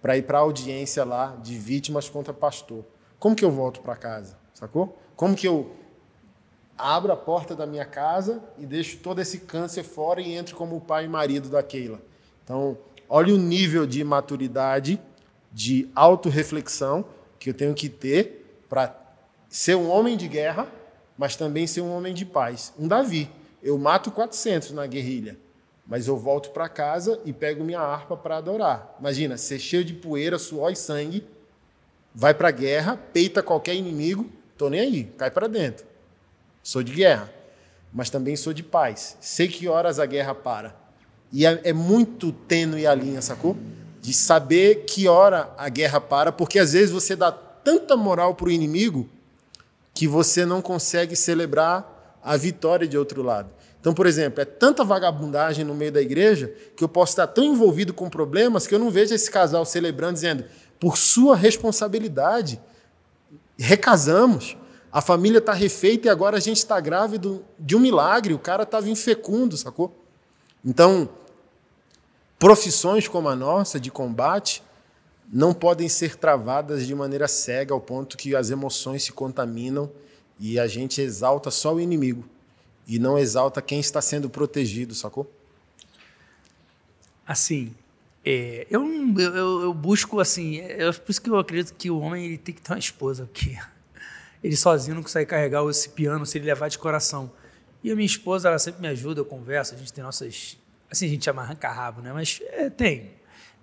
para 0.00 0.16
ir 0.16 0.22
para 0.22 0.38
a 0.38 0.42
audiência 0.42 1.02
lá 1.02 1.36
de 1.42 1.56
vítimas 1.56 2.08
contra 2.08 2.32
pastor. 2.32 2.84
Como 3.18 3.34
que 3.34 3.44
eu 3.44 3.50
volto 3.50 3.80
para 3.80 3.96
casa? 3.96 4.36
Sacou? 4.54 4.96
Como 5.16 5.34
que 5.34 5.48
eu 5.48 5.74
abro 6.76 7.12
a 7.12 7.16
porta 7.16 7.54
da 7.56 7.66
minha 7.66 7.84
casa 7.84 8.42
e 8.58 8.66
deixo 8.66 8.98
todo 8.98 9.20
esse 9.20 9.40
câncer 9.40 9.82
fora 9.82 10.20
e 10.20 10.34
entro 10.34 10.56
como 10.56 10.80
pai 10.80 11.06
e 11.06 11.08
marido 11.08 11.48
da 11.48 11.62
Keila. 11.62 12.00
Então, 12.44 12.78
olha 13.08 13.34
o 13.34 13.38
nível 13.38 13.86
de 13.86 14.02
maturidade, 14.04 15.00
de 15.52 15.90
autorreflexão 15.94 17.04
que 17.38 17.50
eu 17.50 17.54
tenho 17.54 17.74
que 17.74 17.88
ter 17.88 18.62
para 18.68 18.94
ser 19.48 19.74
um 19.74 19.90
homem 19.90 20.16
de 20.16 20.28
guerra, 20.28 20.68
mas 21.18 21.36
também 21.36 21.66
ser 21.66 21.80
um 21.80 21.92
homem 21.94 22.14
de 22.14 22.24
paz. 22.24 22.72
Um 22.78 22.86
Davi. 22.86 23.30
Eu 23.62 23.76
mato 23.76 24.10
400 24.10 24.70
na 24.72 24.86
guerrilha, 24.86 25.38
mas 25.90 26.06
eu 26.06 26.16
volto 26.16 26.50
para 26.50 26.68
casa 26.68 27.20
e 27.24 27.32
pego 27.32 27.64
minha 27.64 27.80
harpa 27.80 28.16
para 28.16 28.36
adorar. 28.36 28.94
Imagina, 29.00 29.36
ser 29.36 29.58
cheio 29.58 29.84
de 29.84 29.92
poeira, 29.92 30.38
suor 30.38 30.70
e 30.70 30.76
sangue, 30.76 31.26
vai 32.14 32.32
para 32.32 32.46
a 32.46 32.52
guerra, 32.52 32.96
peita 32.96 33.42
qualquer 33.42 33.74
inimigo, 33.74 34.30
tô 34.56 34.70
nem 34.70 34.78
aí, 34.78 35.04
cai 35.18 35.32
para 35.32 35.48
dentro. 35.48 35.84
Sou 36.62 36.80
de 36.84 36.92
guerra, 36.92 37.28
mas 37.92 38.08
também 38.08 38.36
sou 38.36 38.52
de 38.52 38.62
paz. 38.62 39.16
Sei 39.20 39.48
que 39.48 39.66
horas 39.66 39.98
a 39.98 40.06
guerra 40.06 40.32
para. 40.32 40.76
E 41.32 41.44
é, 41.44 41.60
é 41.64 41.72
muito 41.72 42.30
tênue 42.30 42.86
a 42.86 42.94
linha, 42.94 43.20
sacou? 43.20 43.56
De 44.00 44.14
saber 44.14 44.84
que 44.84 45.08
hora 45.08 45.52
a 45.58 45.68
guerra 45.68 46.00
para, 46.00 46.30
porque 46.30 46.60
às 46.60 46.72
vezes 46.72 46.92
você 46.92 47.16
dá 47.16 47.32
tanta 47.32 47.96
moral 47.96 48.36
para 48.36 48.46
o 48.46 48.52
inimigo 48.52 49.08
que 49.92 50.06
você 50.06 50.46
não 50.46 50.62
consegue 50.62 51.16
celebrar 51.16 52.20
a 52.22 52.36
vitória 52.36 52.86
de 52.86 52.96
outro 52.96 53.22
lado. 53.22 53.50
Então, 53.80 53.94
por 53.94 54.06
exemplo, 54.06 54.42
é 54.42 54.44
tanta 54.44 54.84
vagabundagem 54.84 55.64
no 55.64 55.74
meio 55.74 55.90
da 55.90 56.02
igreja 56.02 56.54
que 56.76 56.84
eu 56.84 56.88
posso 56.88 57.12
estar 57.12 57.26
tão 57.26 57.42
envolvido 57.42 57.94
com 57.94 58.10
problemas 58.10 58.66
que 58.66 58.74
eu 58.74 58.78
não 58.78 58.90
vejo 58.90 59.14
esse 59.14 59.30
casal 59.30 59.64
celebrando, 59.64 60.14
dizendo, 60.14 60.44
por 60.78 60.98
sua 60.98 61.34
responsabilidade, 61.34 62.60
recasamos, 63.58 64.56
a 64.92 65.00
família 65.00 65.38
está 65.38 65.54
refeita 65.54 66.08
e 66.08 66.10
agora 66.10 66.36
a 66.36 66.40
gente 66.40 66.58
está 66.58 66.78
grávido 66.78 67.42
de 67.58 67.74
um 67.74 67.80
milagre. 67.80 68.34
O 68.34 68.38
cara 68.38 68.64
estava 68.64 68.90
infecundo, 68.90 69.56
sacou? 69.56 69.96
Então, 70.62 71.08
profissões 72.38 73.08
como 73.08 73.30
a 73.30 73.36
nossa 73.36 73.80
de 73.80 73.90
combate 73.90 74.62
não 75.32 75.54
podem 75.54 75.88
ser 75.88 76.16
travadas 76.16 76.86
de 76.86 76.94
maneira 76.94 77.28
cega 77.28 77.72
ao 77.72 77.80
ponto 77.80 78.18
que 78.18 78.36
as 78.36 78.50
emoções 78.50 79.04
se 79.04 79.12
contaminam 79.12 79.90
e 80.38 80.58
a 80.58 80.66
gente 80.66 81.00
exalta 81.00 81.50
só 81.50 81.74
o 81.74 81.80
inimigo 81.80 82.28
e 82.90 82.98
não 82.98 83.16
exalta 83.16 83.62
quem 83.62 83.78
está 83.78 84.02
sendo 84.02 84.28
protegido, 84.28 84.96
sacou? 84.96 85.32
Assim, 87.24 87.72
É, 88.22 88.66
eu, 88.68 88.84
eu, 89.16 89.62
eu, 89.62 89.72
busco 89.72 90.20
assim, 90.20 90.58
é 90.60 90.92
por 90.92 91.10
isso 91.10 91.22
que 91.22 91.30
eu 91.30 91.38
acredito 91.38 91.72
que 91.74 91.90
o 91.90 91.98
homem 92.00 92.26
ele 92.26 92.36
tem 92.36 92.54
que 92.54 92.60
ter 92.60 92.72
uma 92.72 92.78
esposa, 92.78 93.24
porque 93.24 93.56
ele 94.44 94.56
sozinho 94.56 94.96
não 94.96 95.02
consegue 95.02 95.30
carregar 95.30 95.64
esse 95.70 95.88
piano 95.88 96.26
se 96.26 96.36
ele 96.36 96.46
levar 96.46 96.68
de 96.68 96.78
coração. 96.78 97.32
E 97.82 97.90
a 97.90 97.94
minha 97.94 98.04
esposa, 98.04 98.48
ela 98.48 98.58
sempre 98.58 98.82
me 98.82 98.88
ajuda, 98.88 99.20
eu 99.20 99.24
converso, 99.24 99.74
a 99.74 99.78
gente 99.78 99.92
tem 99.92 100.02
nossas. 100.04 100.58
Assim, 100.90 101.06
a 101.06 101.08
gente 101.08 101.24
chama 101.24 101.42
arranca-rabo, 101.42 102.02
né? 102.02 102.12
Mas 102.12 102.42
é, 102.48 102.68
tem. 102.68 103.12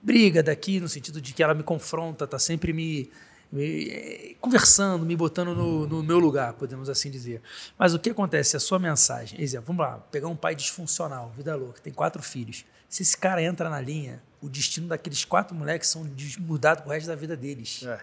Briga 0.02 0.42
daqui, 0.42 0.80
no 0.80 0.88
sentido 0.88 1.20
de 1.20 1.34
que 1.34 1.44
ela 1.44 1.54
me 1.54 1.64
confronta, 1.64 2.26
tá 2.26 2.40
sempre 2.40 2.72
me, 2.72 3.12
me 3.52 3.90
é, 3.90 4.36
conversando, 4.42 5.06
me 5.06 5.16
botando 5.16 5.56
no, 5.56 5.88
no, 5.88 6.04
meu 6.04 6.20
lugar, 6.20 6.54
podemos 6.54 6.90
assim 6.90 7.10
dizer. 7.10 7.42
Mas 7.78 7.94
o 7.94 8.00
que 8.00 8.10
acontece? 8.10 8.58
A 8.58 8.60
sua 8.60 8.78
mensagem, 8.80 9.42
exemplo, 9.42 9.68
vamos 9.68 9.86
lá, 9.86 10.00
pegar 10.12 10.28
um 10.28 10.36
pai 10.36 10.56
disfuncional, 10.56 11.32
vida 11.36 11.56
louca, 11.56 11.82
tem 11.82 11.94
quatro 11.94 12.22
filhos. 12.22 12.66
Se 12.90 13.04
esse 13.04 13.18
cara 13.18 13.42
entra 13.42 13.70
na 13.70 13.82
linha, 13.82 14.22
o 14.42 14.50
destino 14.50 14.88
daqueles 14.88 15.26
quatro 15.26 15.56
moleques 15.56 15.90
são 15.90 16.06
mudados 16.40 16.84
pro 16.84 16.92
resto 16.92 17.08
da 17.08 17.16
vida 17.16 17.36
deles. 17.36 17.84
É. 17.84 17.98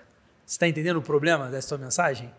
Você 0.45 0.57
está 0.57 0.69
entendendo 0.69 0.97
o 0.97 1.03
problema 1.03 1.49
dessa 1.51 1.69
sua 1.69 1.79
mensagem? 1.79 2.33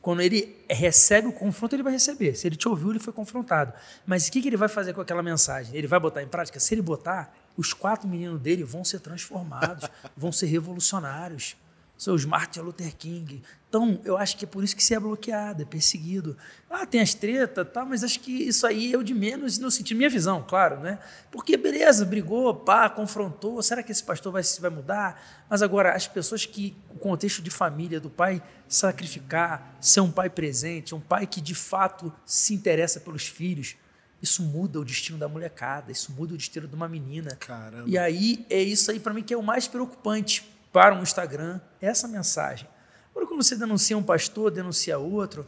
Quando 0.00 0.22
ele 0.22 0.56
recebe 0.70 1.26
o 1.26 1.32
confronto, 1.32 1.74
ele 1.74 1.82
vai 1.82 1.92
receber. 1.92 2.34
Se 2.34 2.46
ele 2.46 2.56
te 2.56 2.68
ouviu, 2.68 2.90
ele 2.90 3.00
foi 3.00 3.12
confrontado. 3.12 3.72
Mas 4.06 4.28
o 4.28 4.32
que, 4.32 4.40
que 4.40 4.48
ele 4.48 4.56
vai 4.56 4.68
fazer 4.68 4.94
com 4.94 5.00
aquela 5.00 5.22
mensagem? 5.22 5.76
Ele 5.76 5.86
vai 5.86 5.98
botar 5.98 6.22
em 6.22 6.28
prática? 6.28 6.58
Se 6.60 6.72
ele 6.72 6.80
botar, 6.80 7.34
os 7.56 7.74
quatro 7.74 8.08
meninos 8.08 8.40
dele 8.40 8.64
vão 8.64 8.84
ser 8.84 9.00
transformados, 9.00 9.90
vão 10.16 10.32
ser 10.32 10.46
revolucionários 10.46 11.56
seus 11.98 12.24
Martin 12.24 12.60
Luther 12.60 12.96
King. 12.96 13.42
Então, 13.68 14.00
eu 14.04 14.16
acho 14.16 14.36
que 14.36 14.44
é 14.44 14.48
por 14.48 14.62
isso 14.62 14.74
que 14.74 14.82
você 14.82 14.94
é 14.94 15.00
bloqueado, 15.00 15.60
é 15.62 15.64
perseguido. 15.64 16.36
Ah, 16.70 16.86
tem 16.86 17.00
as 17.00 17.12
tretas, 17.12 17.68
tá, 17.70 17.84
mas 17.84 18.02
acho 18.02 18.20
que 18.20 18.30
isso 18.32 18.66
aí 18.66 18.94
é 18.94 18.96
o 18.96 19.02
de 19.02 19.12
menos 19.12 19.58
no 19.58 19.70
sentido, 19.70 19.98
minha 19.98 20.08
visão, 20.08 20.42
claro, 20.48 20.80
né? 20.80 20.98
Porque, 21.30 21.56
beleza, 21.56 22.06
brigou, 22.06 22.54
pá, 22.54 22.88
confrontou, 22.88 23.60
será 23.62 23.82
que 23.82 23.92
esse 23.92 24.02
pastor 24.02 24.32
vai, 24.32 24.42
vai 24.60 24.70
mudar? 24.70 25.44
Mas 25.50 25.60
agora, 25.60 25.92
as 25.92 26.06
pessoas 26.06 26.46
que, 26.46 26.74
o 26.88 26.98
contexto 26.98 27.42
de 27.42 27.50
família, 27.50 28.00
do 28.00 28.08
pai 28.08 28.40
sacrificar, 28.68 29.76
ser 29.80 30.00
um 30.00 30.10
pai 30.10 30.30
presente, 30.30 30.94
um 30.94 31.00
pai 31.00 31.26
que 31.26 31.40
de 31.40 31.54
fato 31.54 32.12
se 32.24 32.54
interessa 32.54 33.00
pelos 33.00 33.26
filhos, 33.26 33.76
isso 34.22 34.42
muda 34.42 34.80
o 34.80 34.84
destino 34.84 35.18
da 35.18 35.28
molecada, 35.28 35.92
isso 35.92 36.12
muda 36.12 36.34
o 36.34 36.36
destino 36.36 36.66
de 36.66 36.74
uma 36.74 36.88
menina. 36.88 37.36
Caramba. 37.36 37.88
E 37.88 37.98
aí, 37.98 38.46
é 38.48 38.62
isso 38.62 38.90
aí 38.90 38.98
para 38.98 39.12
mim 39.12 39.22
que 39.22 39.34
é 39.34 39.36
o 39.36 39.42
mais 39.42 39.68
preocupante 39.68 40.57
para 40.72 40.94
um 40.94 41.02
Instagram 41.02 41.60
essa 41.80 42.06
mensagem. 42.08 42.68
Agora, 43.10 43.26
quando 43.26 43.42
você 43.42 43.56
denuncia 43.56 43.96
um 43.96 44.02
pastor, 44.02 44.50
denuncia 44.50 44.98
outro, 44.98 45.46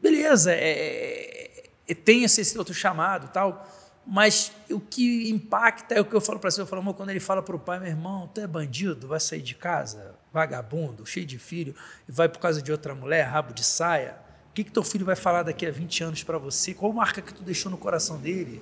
beleza, 0.00 0.52
é, 0.52 0.56
é, 0.56 1.70
é 1.88 1.94
tem 1.94 2.24
esse 2.24 2.56
outro 2.56 2.72
chamado 2.72 3.28
tal, 3.28 3.66
mas 4.06 4.52
o 4.70 4.80
que 4.80 5.30
impacta 5.30 5.94
é 5.94 6.00
o 6.00 6.04
que 6.04 6.14
eu 6.14 6.20
falo 6.20 6.38
para 6.38 6.50
você, 6.50 6.60
eu 6.60 6.66
falo, 6.66 6.82
amor, 6.82 6.94
quando 6.94 7.10
ele 7.10 7.20
fala 7.20 7.42
para 7.42 7.54
o 7.54 7.58
pai, 7.58 7.78
meu 7.78 7.88
irmão, 7.88 8.28
tu 8.32 8.40
é 8.40 8.46
bandido, 8.46 9.06
vai 9.06 9.20
sair 9.20 9.42
de 9.42 9.54
casa, 9.54 10.14
vagabundo, 10.32 11.04
cheio 11.04 11.26
de 11.26 11.38
filho, 11.38 11.74
e 12.08 12.12
vai 12.12 12.28
por 12.28 12.38
causa 12.38 12.62
de 12.62 12.72
outra 12.72 12.94
mulher, 12.94 13.24
rabo 13.24 13.52
de 13.52 13.62
saia, 13.62 14.16
o 14.50 14.52
que, 14.52 14.64
que 14.64 14.72
teu 14.72 14.82
filho 14.82 15.06
vai 15.06 15.14
falar 15.14 15.44
daqui 15.44 15.64
a 15.64 15.70
20 15.70 16.02
anos 16.04 16.24
para 16.24 16.38
você? 16.38 16.74
Qual 16.74 16.92
marca 16.92 17.22
que 17.22 17.32
tu 17.32 17.42
deixou 17.42 17.70
no 17.70 17.78
coração 17.78 18.18
dele? 18.18 18.60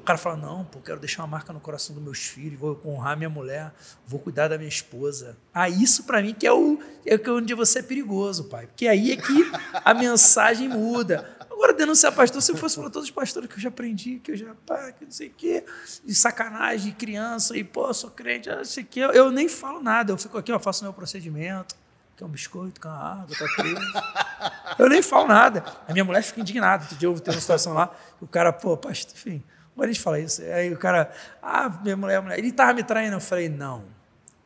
O 0.00 0.02
cara 0.02 0.18
fala: 0.18 0.36
não, 0.36 0.64
pô, 0.64 0.80
quero 0.80 0.98
deixar 0.98 1.22
uma 1.22 1.28
marca 1.28 1.52
no 1.52 1.60
coração 1.60 1.94
dos 1.94 2.02
meus 2.02 2.18
filhos, 2.18 2.58
vou 2.58 2.80
honrar 2.84 3.16
minha 3.16 3.28
mulher, 3.28 3.72
vou 4.06 4.18
cuidar 4.18 4.48
da 4.48 4.56
minha 4.56 4.68
esposa. 4.68 5.36
Ah, 5.52 5.68
isso 5.68 6.04
para 6.04 6.22
mim 6.22 6.34
que 6.34 6.46
é 6.46 6.52
o 6.52 6.78
é 7.04 7.30
onde 7.30 7.54
você 7.54 7.80
é 7.80 7.82
perigoso, 7.82 8.44
pai. 8.44 8.66
Porque 8.66 8.88
aí 8.88 9.12
é 9.12 9.16
que 9.16 9.50
a 9.84 9.94
mensagem 9.94 10.68
muda. 10.68 11.36
Agora, 11.50 11.74
denunciar 11.74 12.14
pastor, 12.14 12.40
se 12.40 12.50
eu 12.50 12.56
fosse 12.56 12.80
para 12.80 12.88
todos 12.88 13.08
os 13.08 13.14
pastores 13.14 13.46
que 13.46 13.56
eu 13.56 13.60
já 13.60 13.68
aprendi, 13.68 14.18
que 14.18 14.32
eu 14.32 14.36
já, 14.36 14.54
pá, 14.66 14.90
que 14.92 15.04
não 15.04 15.12
sei 15.12 15.28
o 15.28 15.32
quê, 15.36 15.62
de 16.02 16.14
sacanagem, 16.14 16.92
criança, 16.92 17.54
e, 17.54 17.62
pô, 17.62 17.92
sou 17.92 18.10
crente, 18.10 18.48
não 18.48 18.64
sei 18.64 18.82
o 18.82 18.86
quê, 18.86 19.00
eu, 19.00 19.10
eu 19.10 19.30
nem 19.30 19.46
falo 19.46 19.82
nada, 19.82 20.10
eu 20.10 20.16
fico 20.16 20.38
aqui, 20.38 20.50
eu 20.50 20.58
faço 20.58 20.82
meu 20.82 20.94
procedimento, 20.94 21.76
quer 22.16 22.24
um 22.24 22.28
biscoito, 22.28 22.80
uma 22.88 22.96
água, 22.96 23.36
tá 23.36 23.44
preso. 23.56 23.92
Eu 24.78 24.88
nem 24.88 25.02
falo 25.02 25.28
nada. 25.28 25.62
A 25.86 25.92
minha 25.92 26.04
mulher 26.04 26.22
fica 26.22 26.40
indignada. 26.40 26.84
Outro 26.84 26.96
dia 26.96 27.08
eu 27.08 27.20
tenho 27.20 27.34
uma 27.34 27.40
situação 27.40 27.74
lá, 27.74 27.94
o 28.22 28.26
cara, 28.26 28.52
pô, 28.54 28.74
pastor, 28.76 29.12
enfim, 29.14 29.44
como 29.74 29.84
a 29.84 29.86
gente 29.86 30.00
fala 30.00 30.20
isso? 30.20 30.42
Aí 30.42 30.72
o 30.72 30.76
cara, 30.76 31.10
ah, 31.42 31.68
minha 31.82 31.96
mulher, 31.96 32.20
mulher, 32.20 32.38
ele 32.38 32.48
estava 32.48 32.74
me 32.74 32.82
traindo. 32.82 33.16
Eu 33.16 33.20
falei, 33.20 33.48
não. 33.48 33.84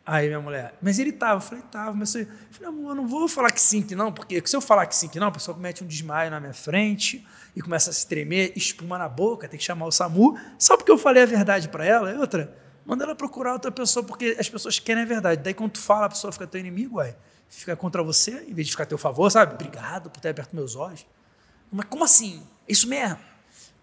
Aí 0.07 0.27
minha 0.27 0.41
mulher, 0.41 0.75
mas 0.83 0.99
ele 0.99 1.11
estava. 1.11 1.37
Eu 1.37 1.41
falei, 1.41 1.65
estava. 1.65 1.93
Mas 1.95 2.15
eu 2.15 2.27
falei, 2.51 2.69
amor, 2.69 2.91
eu 2.91 2.95
não 2.95 3.09
vou 3.09 3.27
falar 3.27 3.51
que 3.51 3.61
sim, 3.61 3.83
que 3.83 3.95
não, 3.95 4.13
porque 4.13 4.43
se 4.45 4.55
eu 4.55 4.61
falar 4.61 4.87
que 4.87 4.95
sim, 4.95 5.09
que 5.09 5.19
não, 5.19 5.29
a 5.29 5.33
pessoa 5.33 5.55
comete 5.55 5.83
um 5.83 5.87
desmaio 5.87 6.31
na 6.31 6.39
minha 6.39 6.53
frente 6.53 7.27
e 7.57 7.63
começa 7.63 7.89
a 7.89 7.93
se 7.93 8.07
tremer, 8.07 8.53
espuma 8.55 8.99
na 8.99 9.09
boca, 9.09 9.49
tem 9.49 9.59
que 9.59 9.65
chamar 9.65 9.87
o 9.87 9.91
SAMU, 9.91 10.39
só 10.59 10.77
porque 10.77 10.91
eu 10.93 10.99
falei 10.99 11.23
a 11.23 11.27
verdade 11.27 11.69
para 11.71 11.87
ela. 11.87 12.13
E 12.13 12.19
outra, 12.19 12.55
manda 12.85 13.05
ela 13.05 13.15
procurar 13.15 13.55
outra 13.55 13.73
pessoa, 13.73 14.05
porque 14.05 14.37
as 14.39 14.49
pessoas 14.49 14.79
querem 14.79 15.05
a 15.05 15.07
verdade. 15.07 15.41
Daí 15.43 15.55
quando 15.55 15.73
tu 15.73 15.81
fala, 15.81 16.05
a 16.05 16.09
pessoa 16.11 16.31
fica 16.31 16.47
teu 16.47 16.61
inimigo, 16.61 16.99
ué, 16.99 17.17
fica 17.49 17.75
contra 17.75 18.03
você, 18.03 18.45
em 18.47 18.53
vez 18.53 18.67
de 18.67 18.73
ficar 18.73 18.83
a 18.83 18.87
teu 18.87 18.99
favor, 18.99 19.31
sabe? 19.31 19.55
Obrigado 19.55 20.11
por 20.11 20.21
ter 20.21 20.29
aberto 20.29 20.55
meus 20.55 20.77
olhos. 20.77 21.07
Mas 21.73 21.87
como 21.87 22.05
assim? 22.05 22.47
Isso 22.69 22.87
mesmo? 22.87 23.19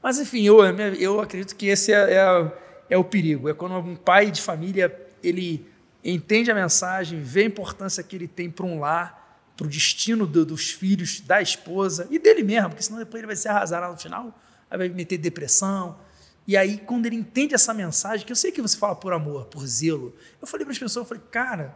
Mas, 0.01 0.19
enfim, 0.19 0.43
eu, 0.43 0.63
eu 0.97 1.21
acredito 1.21 1.55
que 1.55 1.67
esse 1.67 1.93
é, 1.93 2.13
é, 2.13 2.51
é, 2.89 2.97
o 2.97 3.03
perigo. 3.03 3.49
É 3.49 3.53
quando 3.53 3.75
um 3.75 3.95
pai 3.95 4.31
de 4.31 4.41
família 4.41 4.93
ele 5.23 5.65
entende 6.03 6.49
a 6.49 6.55
mensagem, 6.55 7.21
vê 7.21 7.41
a 7.43 7.45
importância 7.45 8.03
que 8.03 8.15
ele 8.15 8.27
tem 8.27 8.49
para 8.49 8.65
um 8.65 8.79
lar, 8.79 9.21
para 9.55 9.67
o 9.67 9.69
destino 9.69 10.25
do, 10.25 10.43
dos 10.43 10.71
filhos, 10.71 11.21
da 11.21 11.41
esposa 11.41 12.07
e 12.09 12.17
dele 12.17 12.41
mesmo, 12.41 12.69
porque 12.69 12.83
senão 12.83 12.97
depois 12.97 13.19
ele 13.19 13.27
vai 13.27 13.35
se 13.35 13.47
arrasar 13.47 13.81
lá 13.81 13.91
no 13.91 13.97
final, 13.97 14.35
aí 14.69 14.77
vai 14.77 14.89
meter 14.89 15.19
depressão. 15.19 15.99
E 16.47 16.57
aí, 16.57 16.79
quando 16.79 17.05
ele 17.05 17.15
entende 17.15 17.53
essa 17.53 17.71
mensagem, 17.71 18.25
que 18.25 18.31
eu 18.31 18.35
sei 18.35 18.51
que 18.51 18.61
você 18.61 18.75
fala 18.75 18.95
por 18.95 19.13
amor, 19.13 19.45
por 19.45 19.65
zelo, 19.67 20.15
eu 20.41 20.47
falei 20.47 20.65
para 20.65 20.73
as 20.73 20.79
pessoas, 20.79 21.05
eu 21.05 21.07
falei, 21.07 21.23
cara, 21.29 21.75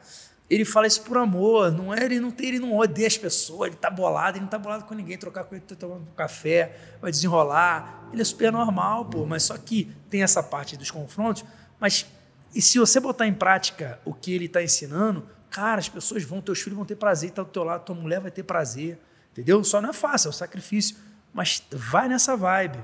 ele 0.49 0.63
fala 0.63 0.85
isso 0.85 1.01
por 1.01 1.17
amor, 1.17 1.71
não 1.71 1.93
é, 1.93 2.03
ele 2.03 2.19
não 2.19 2.29
tem, 2.29 2.49
ele 2.49 2.59
não 2.59 2.77
odeia 2.77 3.07
as 3.07 3.17
pessoas, 3.17 3.69
ele 3.69 3.77
tá 3.77 3.89
bolado, 3.89 4.37
ele 4.37 4.43
não 4.43 4.49
tá 4.49 4.59
bolado 4.59 4.85
com 4.85 4.93
ninguém, 4.93 5.17
trocar 5.17 5.43
com 5.43 5.55
ele, 5.55 5.63
tá 5.63 5.75
tomando 5.75 6.05
café, 6.15 6.77
vai 7.01 7.09
desenrolar, 7.09 8.09
ele 8.13 8.21
é 8.21 8.25
super 8.25 8.51
normal, 8.51 9.05
pô, 9.05 9.25
mas 9.25 9.43
só 9.43 9.57
que 9.57 9.91
tem 10.09 10.21
essa 10.21 10.43
parte 10.43 10.77
dos 10.77 10.91
confrontos, 10.91 11.43
mas 11.79 12.05
e 12.53 12.61
se 12.61 12.79
você 12.79 12.99
botar 12.99 13.27
em 13.27 13.33
prática 13.33 13.99
o 14.05 14.13
que 14.13 14.33
ele 14.33 14.45
está 14.45 14.63
ensinando, 14.63 15.27
cara, 15.49 15.79
as 15.79 15.89
pessoas 15.89 16.23
vão, 16.23 16.41
teus 16.41 16.61
filhos 16.61 16.77
vão 16.77 16.85
ter 16.85 16.95
prazer, 16.95 17.31
tá 17.31 17.43
do 17.43 17.49
teu 17.49 17.63
lado, 17.63 17.83
tua 17.83 17.95
mulher 17.95 18.21
vai 18.21 18.31
ter 18.31 18.43
prazer, 18.43 18.99
entendeu? 19.31 19.61
Só 19.63 19.81
não 19.81 19.89
é 19.89 19.93
fácil, 19.93 20.27
é 20.27 20.29
um 20.29 20.33
sacrifício, 20.33 20.95
mas 21.33 21.63
vai 21.71 22.07
nessa 22.07 22.37
vibe. 22.37 22.77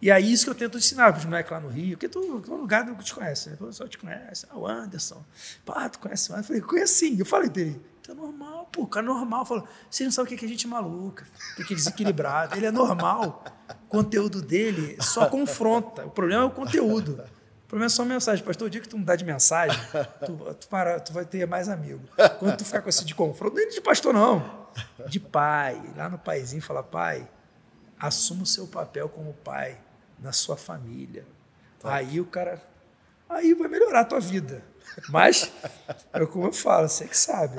E 0.00 0.10
aí 0.10 0.30
isso 0.30 0.44
que 0.44 0.50
eu 0.50 0.54
tento 0.54 0.76
ensinar 0.76 1.12
para 1.12 1.20
os 1.20 1.24
moleques 1.24 1.50
lá 1.50 1.58
no 1.58 1.68
Rio, 1.68 1.96
porque 1.96 2.08
tu, 2.08 2.42
é 2.46 2.50
lugar 2.50 2.84
que 2.84 3.04
te 3.04 3.14
conhece, 3.14 3.50
né? 3.50 3.56
O 3.58 3.66
pessoal 3.66 3.88
te 3.88 3.96
conhece, 3.96 4.46
ah, 4.50 4.58
o 4.58 4.66
Anderson, 4.66 5.24
pá, 5.64 5.88
tu 5.88 5.98
conhece 5.98 6.30
o 6.30 6.34
Anderson? 6.34 6.52
Eu 6.52 6.60
falei, 6.60 6.62
conhece 6.62 6.94
sim. 6.94 7.18
Eu 7.18 7.24
falei 7.24 7.48
dele, 7.48 7.80
é 8.10 8.14
normal, 8.14 8.68
pô, 8.70 8.82
o 8.82 8.86
cara 8.86 9.04
é 9.04 9.08
normal. 9.08 9.44
Falou, 9.46 9.66
você 9.90 10.04
não 10.04 10.10
sabe 10.10 10.32
o 10.32 10.36
que 10.36 10.44
é, 10.44 10.48
gente 10.48 10.68
maluca, 10.68 11.26
o 11.58 11.64
que 11.64 11.72
é 11.72 11.76
desequilibrado. 11.76 12.56
Ele 12.56 12.66
é 12.66 12.70
normal. 12.70 13.44
O 13.68 13.88
conteúdo 13.88 14.42
dele 14.42 14.96
só 15.00 15.26
confronta. 15.26 16.04
O 16.04 16.10
problema 16.10 16.42
é 16.42 16.46
o 16.46 16.50
conteúdo. 16.50 17.20
O 17.64 17.68
problema 17.68 17.86
é 17.86 17.88
só 17.88 18.02
a 18.02 18.06
mensagem. 18.06 18.44
Pastor, 18.44 18.68
o 18.68 18.70
dia 18.70 18.80
que 18.80 18.88
tu 18.88 18.96
mudar 18.96 19.16
de 19.16 19.24
mensagem, 19.24 19.80
tu, 20.24 20.54
tu, 20.54 20.68
para, 20.68 21.00
tu 21.00 21.12
vai 21.12 21.24
ter 21.24 21.46
mais 21.46 21.68
amigo. 21.68 22.02
Quando 22.38 22.56
tu 22.56 22.64
ficar 22.64 22.80
com 22.80 22.88
esse 22.88 23.04
de 23.04 23.14
confronto, 23.14 23.56
nem 23.56 23.68
de 23.68 23.80
pastor, 23.80 24.12
não. 24.14 24.68
De 25.08 25.18
pai. 25.18 25.82
Lá 25.96 26.08
no 26.08 26.18
paizinho, 26.18 26.62
fala, 26.62 26.82
pai, 26.82 27.28
assuma 27.98 28.44
o 28.44 28.46
seu 28.46 28.68
papel 28.68 29.08
como 29.08 29.32
pai 29.32 29.78
na 30.18 30.32
sua 30.32 30.56
família. 30.56 31.24
Tá. 31.80 31.94
Aí 31.94 32.20
o 32.20 32.26
cara. 32.26 32.62
Aí 33.28 33.54
vai 33.54 33.68
melhorar 33.68 34.00
a 34.00 34.04
tua 34.04 34.20
vida. 34.20 34.62
Mas, 35.08 35.52
é 36.12 36.24
como 36.26 36.46
eu 36.46 36.52
falo, 36.52 36.88
você 36.88 37.06
que 37.06 37.16
sabe. 37.16 37.56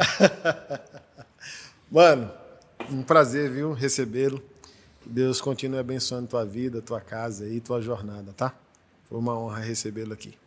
Mano, 1.92 2.32
um 2.90 3.04
prazer, 3.04 3.52
viu, 3.52 3.74
recebê-lo. 3.74 4.42
Deus 5.06 5.40
continue 5.40 5.80
abençoando 5.80 6.28
tua 6.28 6.46
vida, 6.46 6.82
tua 6.82 7.00
casa 7.00 7.48
e 7.48 7.60
tua 7.60 7.82
jornada, 7.82 8.34
tá? 8.34 8.54
Foi 9.08 9.18
uma 9.18 9.38
honra 9.38 9.60
recebê-lo 9.60 10.14
aqui. 10.14 10.38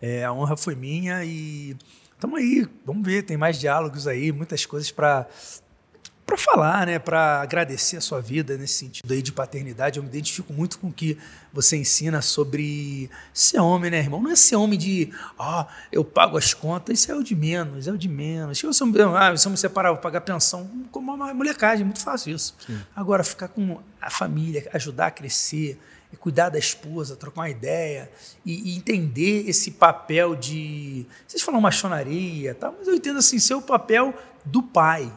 É, 0.00 0.24
a 0.24 0.32
honra 0.32 0.56
foi 0.56 0.74
minha 0.74 1.24
e 1.24 1.76
estamos 2.12 2.38
aí, 2.38 2.66
vamos 2.84 3.04
ver, 3.04 3.22
tem 3.22 3.36
mais 3.36 3.60
diálogos 3.60 4.06
aí, 4.06 4.32
muitas 4.32 4.64
coisas 4.64 4.90
para 4.90 5.28
para 6.30 6.36
falar, 6.36 6.86
né, 6.86 6.98
para 6.98 7.40
agradecer 7.40 7.96
a 7.96 8.00
sua 8.00 8.20
vida 8.20 8.56
nesse 8.56 8.74
sentido 8.74 9.12
aí 9.12 9.20
de 9.20 9.32
paternidade. 9.32 9.98
Eu 9.98 10.02
me 10.04 10.08
identifico 10.08 10.52
muito 10.52 10.78
com 10.78 10.86
o 10.86 10.92
que 10.92 11.18
você 11.52 11.76
ensina 11.76 12.22
sobre 12.22 13.10
ser 13.34 13.58
homem, 13.58 13.90
né, 13.90 13.98
irmão? 13.98 14.22
Não 14.22 14.30
é 14.30 14.36
ser 14.36 14.54
homem 14.54 14.78
de, 14.78 15.12
ah, 15.36 15.66
eu 15.90 16.04
pago 16.04 16.38
as 16.38 16.54
contas, 16.54 17.00
isso 17.00 17.10
é 17.10 17.14
o 17.16 17.22
de 17.24 17.34
menos, 17.34 17.88
é 17.88 17.92
o 17.92 17.98
de 17.98 18.08
menos. 18.08 18.58
Se 18.58 18.64
eu 18.64 18.72
sou, 18.72 18.88
ah, 19.16 19.36
se 19.36 19.46
eu 19.46 19.50
me 19.50 19.56
separar, 19.56 19.90
vou 19.90 20.00
pagar 20.00 20.20
pensão, 20.20 20.70
como 20.92 21.12
uma 21.12 21.34
molecagem, 21.34 21.82
é 21.82 21.84
muito 21.84 22.00
fácil 22.00 22.34
isso. 22.34 22.54
Sim. 22.64 22.80
Agora, 22.94 23.24
ficar 23.24 23.48
com 23.48 23.80
a 24.00 24.10
família, 24.10 24.68
ajudar 24.72 25.08
a 25.08 25.10
crescer, 25.10 25.80
cuidar 26.18 26.48
da 26.48 26.58
esposa, 26.58 27.16
trocar 27.16 27.40
uma 27.40 27.50
ideia 27.50 28.10
e, 28.44 28.72
e, 28.72 28.76
entender 28.76 29.48
esse 29.48 29.72
papel 29.72 30.36
de. 30.36 31.06
Vocês 31.26 31.42
falam 31.42 31.60
machonaria, 31.60 32.54
tá? 32.54 32.72
mas 32.76 32.86
eu 32.86 32.94
entendo 32.94 33.18
assim, 33.18 33.38
ser 33.38 33.54
o 33.54 33.62
papel 33.62 34.14
do 34.44 34.62
pai, 34.62 35.12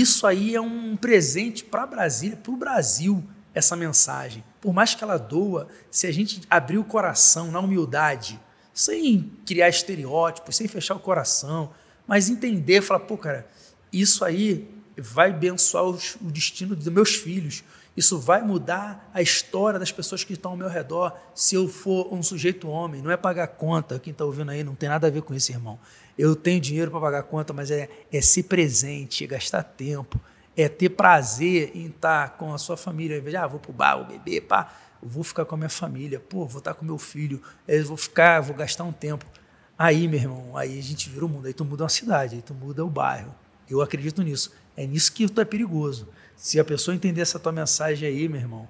isso 0.00 0.26
aí 0.26 0.54
é 0.54 0.60
um 0.60 0.96
presente 0.96 1.64
para 1.64 1.86
Brasília, 1.86 2.36
para 2.36 2.52
o 2.52 2.56
Brasil. 2.56 3.22
essa 3.54 3.76
mensagem. 3.76 4.42
Por 4.62 4.72
mais 4.72 4.94
que 4.94 5.04
ela 5.04 5.18
doa, 5.18 5.68
se 5.90 6.06
a 6.06 6.12
gente 6.12 6.40
abrir 6.48 6.78
o 6.78 6.84
coração 6.84 7.50
na 7.50 7.60
humildade, 7.60 8.40
sem 8.72 9.30
criar 9.44 9.68
estereótipos, 9.68 10.56
sem 10.56 10.66
fechar 10.66 10.94
o 10.94 11.00
coração, 11.00 11.70
mas 12.06 12.30
entender, 12.30 12.80
falar, 12.80 13.00
pô, 13.00 13.18
cara, 13.18 13.46
isso 13.92 14.24
aí 14.24 14.68
vai 14.96 15.30
abençoar 15.30 15.84
o 15.84 15.98
destino 16.30 16.74
dos 16.74 16.88
meus 16.88 17.14
filhos. 17.14 17.62
Isso 17.96 18.18
vai 18.18 18.42
mudar 18.42 19.10
a 19.12 19.20
história 19.20 19.78
das 19.78 19.92
pessoas 19.92 20.24
que 20.24 20.32
estão 20.32 20.52
ao 20.52 20.56
meu 20.56 20.68
redor 20.68 21.14
se 21.34 21.54
eu 21.54 21.68
for 21.68 22.12
um 22.12 22.22
sujeito 22.22 22.68
homem. 22.68 23.02
Não 23.02 23.10
é 23.10 23.16
pagar 23.16 23.46
conta, 23.48 23.98
quem 23.98 24.12
está 24.12 24.24
ouvindo 24.24 24.50
aí 24.50 24.64
não 24.64 24.74
tem 24.74 24.88
nada 24.88 25.06
a 25.06 25.10
ver 25.10 25.22
com 25.22 25.34
isso, 25.34 25.52
irmão. 25.52 25.78
Eu 26.16 26.34
tenho 26.34 26.60
dinheiro 26.60 26.90
para 26.90 27.00
pagar 27.00 27.22
conta, 27.24 27.52
mas 27.52 27.70
é, 27.70 27.88
é 28.10 28.20
ser 28.20 28.44
presente, 28.44 29.24
é 29.24 29.26
gastar 29.26 29.62
tempo, 29.62 30.20
é 30.56 30.68
ter 30.68 30.90
prazer 30.90 31.72
em 31.74 31.86
estar 31.86 32.36
com 32.36 32.54
a 32.54 32.58
sua 32.58 32.76
família. 32.76 33.16
Ao 33.16 33.20
invés 33.20 33.32
de, 33.32 33.36
ah, 33.36 33.46
vou 33.46 33.60
pro 33.60 33.72
bar, 33.72 33.96
vou 33.96 34.06
beber, 34.06 34.42
pá, 34.42 34.72
vou 35.02 35.22
ficar 35.22 35.44
com 35.44 35.54
a 35.54 35.58
minha 35.58 35.70
família, 35.70 36.18
pô, 36.18 36.46
vou 36.46 36.60
estar 36.60 36.74
com 36.74 36.84
meu 36.84 36.98
filho, 36.98 37.42
eu 37.68 37.84
vou 37.84 37.96
ficar, 37.96 38.40
vou 38.40 38.56
gastar 38.56 38.84
um 38.84 38.92
tempo. 38.92 39.26
Aí, 39.78 40.06
meu 40.06 40.20
irmão, 40.20 40.56
aí 40.56 40.78
a 40.78 40.82
gente 40.82 41.10
vira 41.10 41.26
o 41.26 41.28
mundo, 41.28 41.46
aí 41.46 41.52
tu 41.52 41.64
muda 41.64 41.82
uma 41.82 41.88
cidade, 41.88 42.36
aí 42.36 42.42
tu 42.42 42.54
muda 42.54 42.84
o 42.84 42.88
bairro. 42.88 43.34
Eu 43.68 43.80
acredito 43.82 44.22
nisso. 44.22 44.52
É 44.76 44.86
nisso 44.86 45.12
que 45.12 45.28
tu 45.28 45.40
é 45.40 45.44
perigoso. 45.44 46.08
Se 46.42 46.58
a 46.58 46.64
pessoa 46.64 46.92
entender 46.92 47.20
essa 47.20 47.38
tua 47.38 47.52
mensagem 47.52 48.08
aí, 48.08 48.28
meu 48.28 48.40
irmão, 48.40 48.68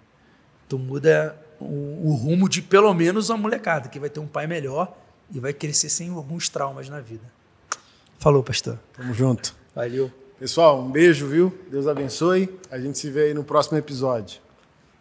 tu 0.68 0.78
muda 0.78 1.34
o, 1.58 2.10
o 2.10 2.14
rumo 2.14 2.46
de 2.46 2.60
pelo 2.60 2.92
menos 2.92 3.30
uma 3.30 3.38
molecada, 3.38 3.88
que 3.88 3.98
vai 3.98 4.10
ter 4.10 4.20
um 4.20 4.26
pai 4.26 4.46
melhor 4.46 4.94
e 5.32 5.40
vai 5.40 5.54
crescer 5.54 5.88
sem 5.88 6.10
alguns 6.10 6.50
traumas 6.50 6.90
na 6.90 7.00
vida. 7.00 7.24
Falou, 8.18 8.42
pastor. 8.42 8.78
Tamo 8.92 9.14
junto. 9.14 9.56
Valeu. 9.74 10.12
Pessoal, 10.38 10.82
um 10.82 10.90
beijo, 10.90 11.26
viu? 11.26 11.58
Deus 11.70 11.86
abençoe. 11.86 12.60
A 12.70 12.78
gente 12.78 12.98
se 12.98 13.10
vê 13.10 13.28
aí 13.28 13.34
no 13.34 13.42
próximo 13.42 13.78
episódio. 13.78 14.38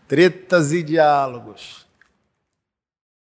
Tretas 0.07 0.71
e 0.71 0.81
diálogos. 0.81 1.85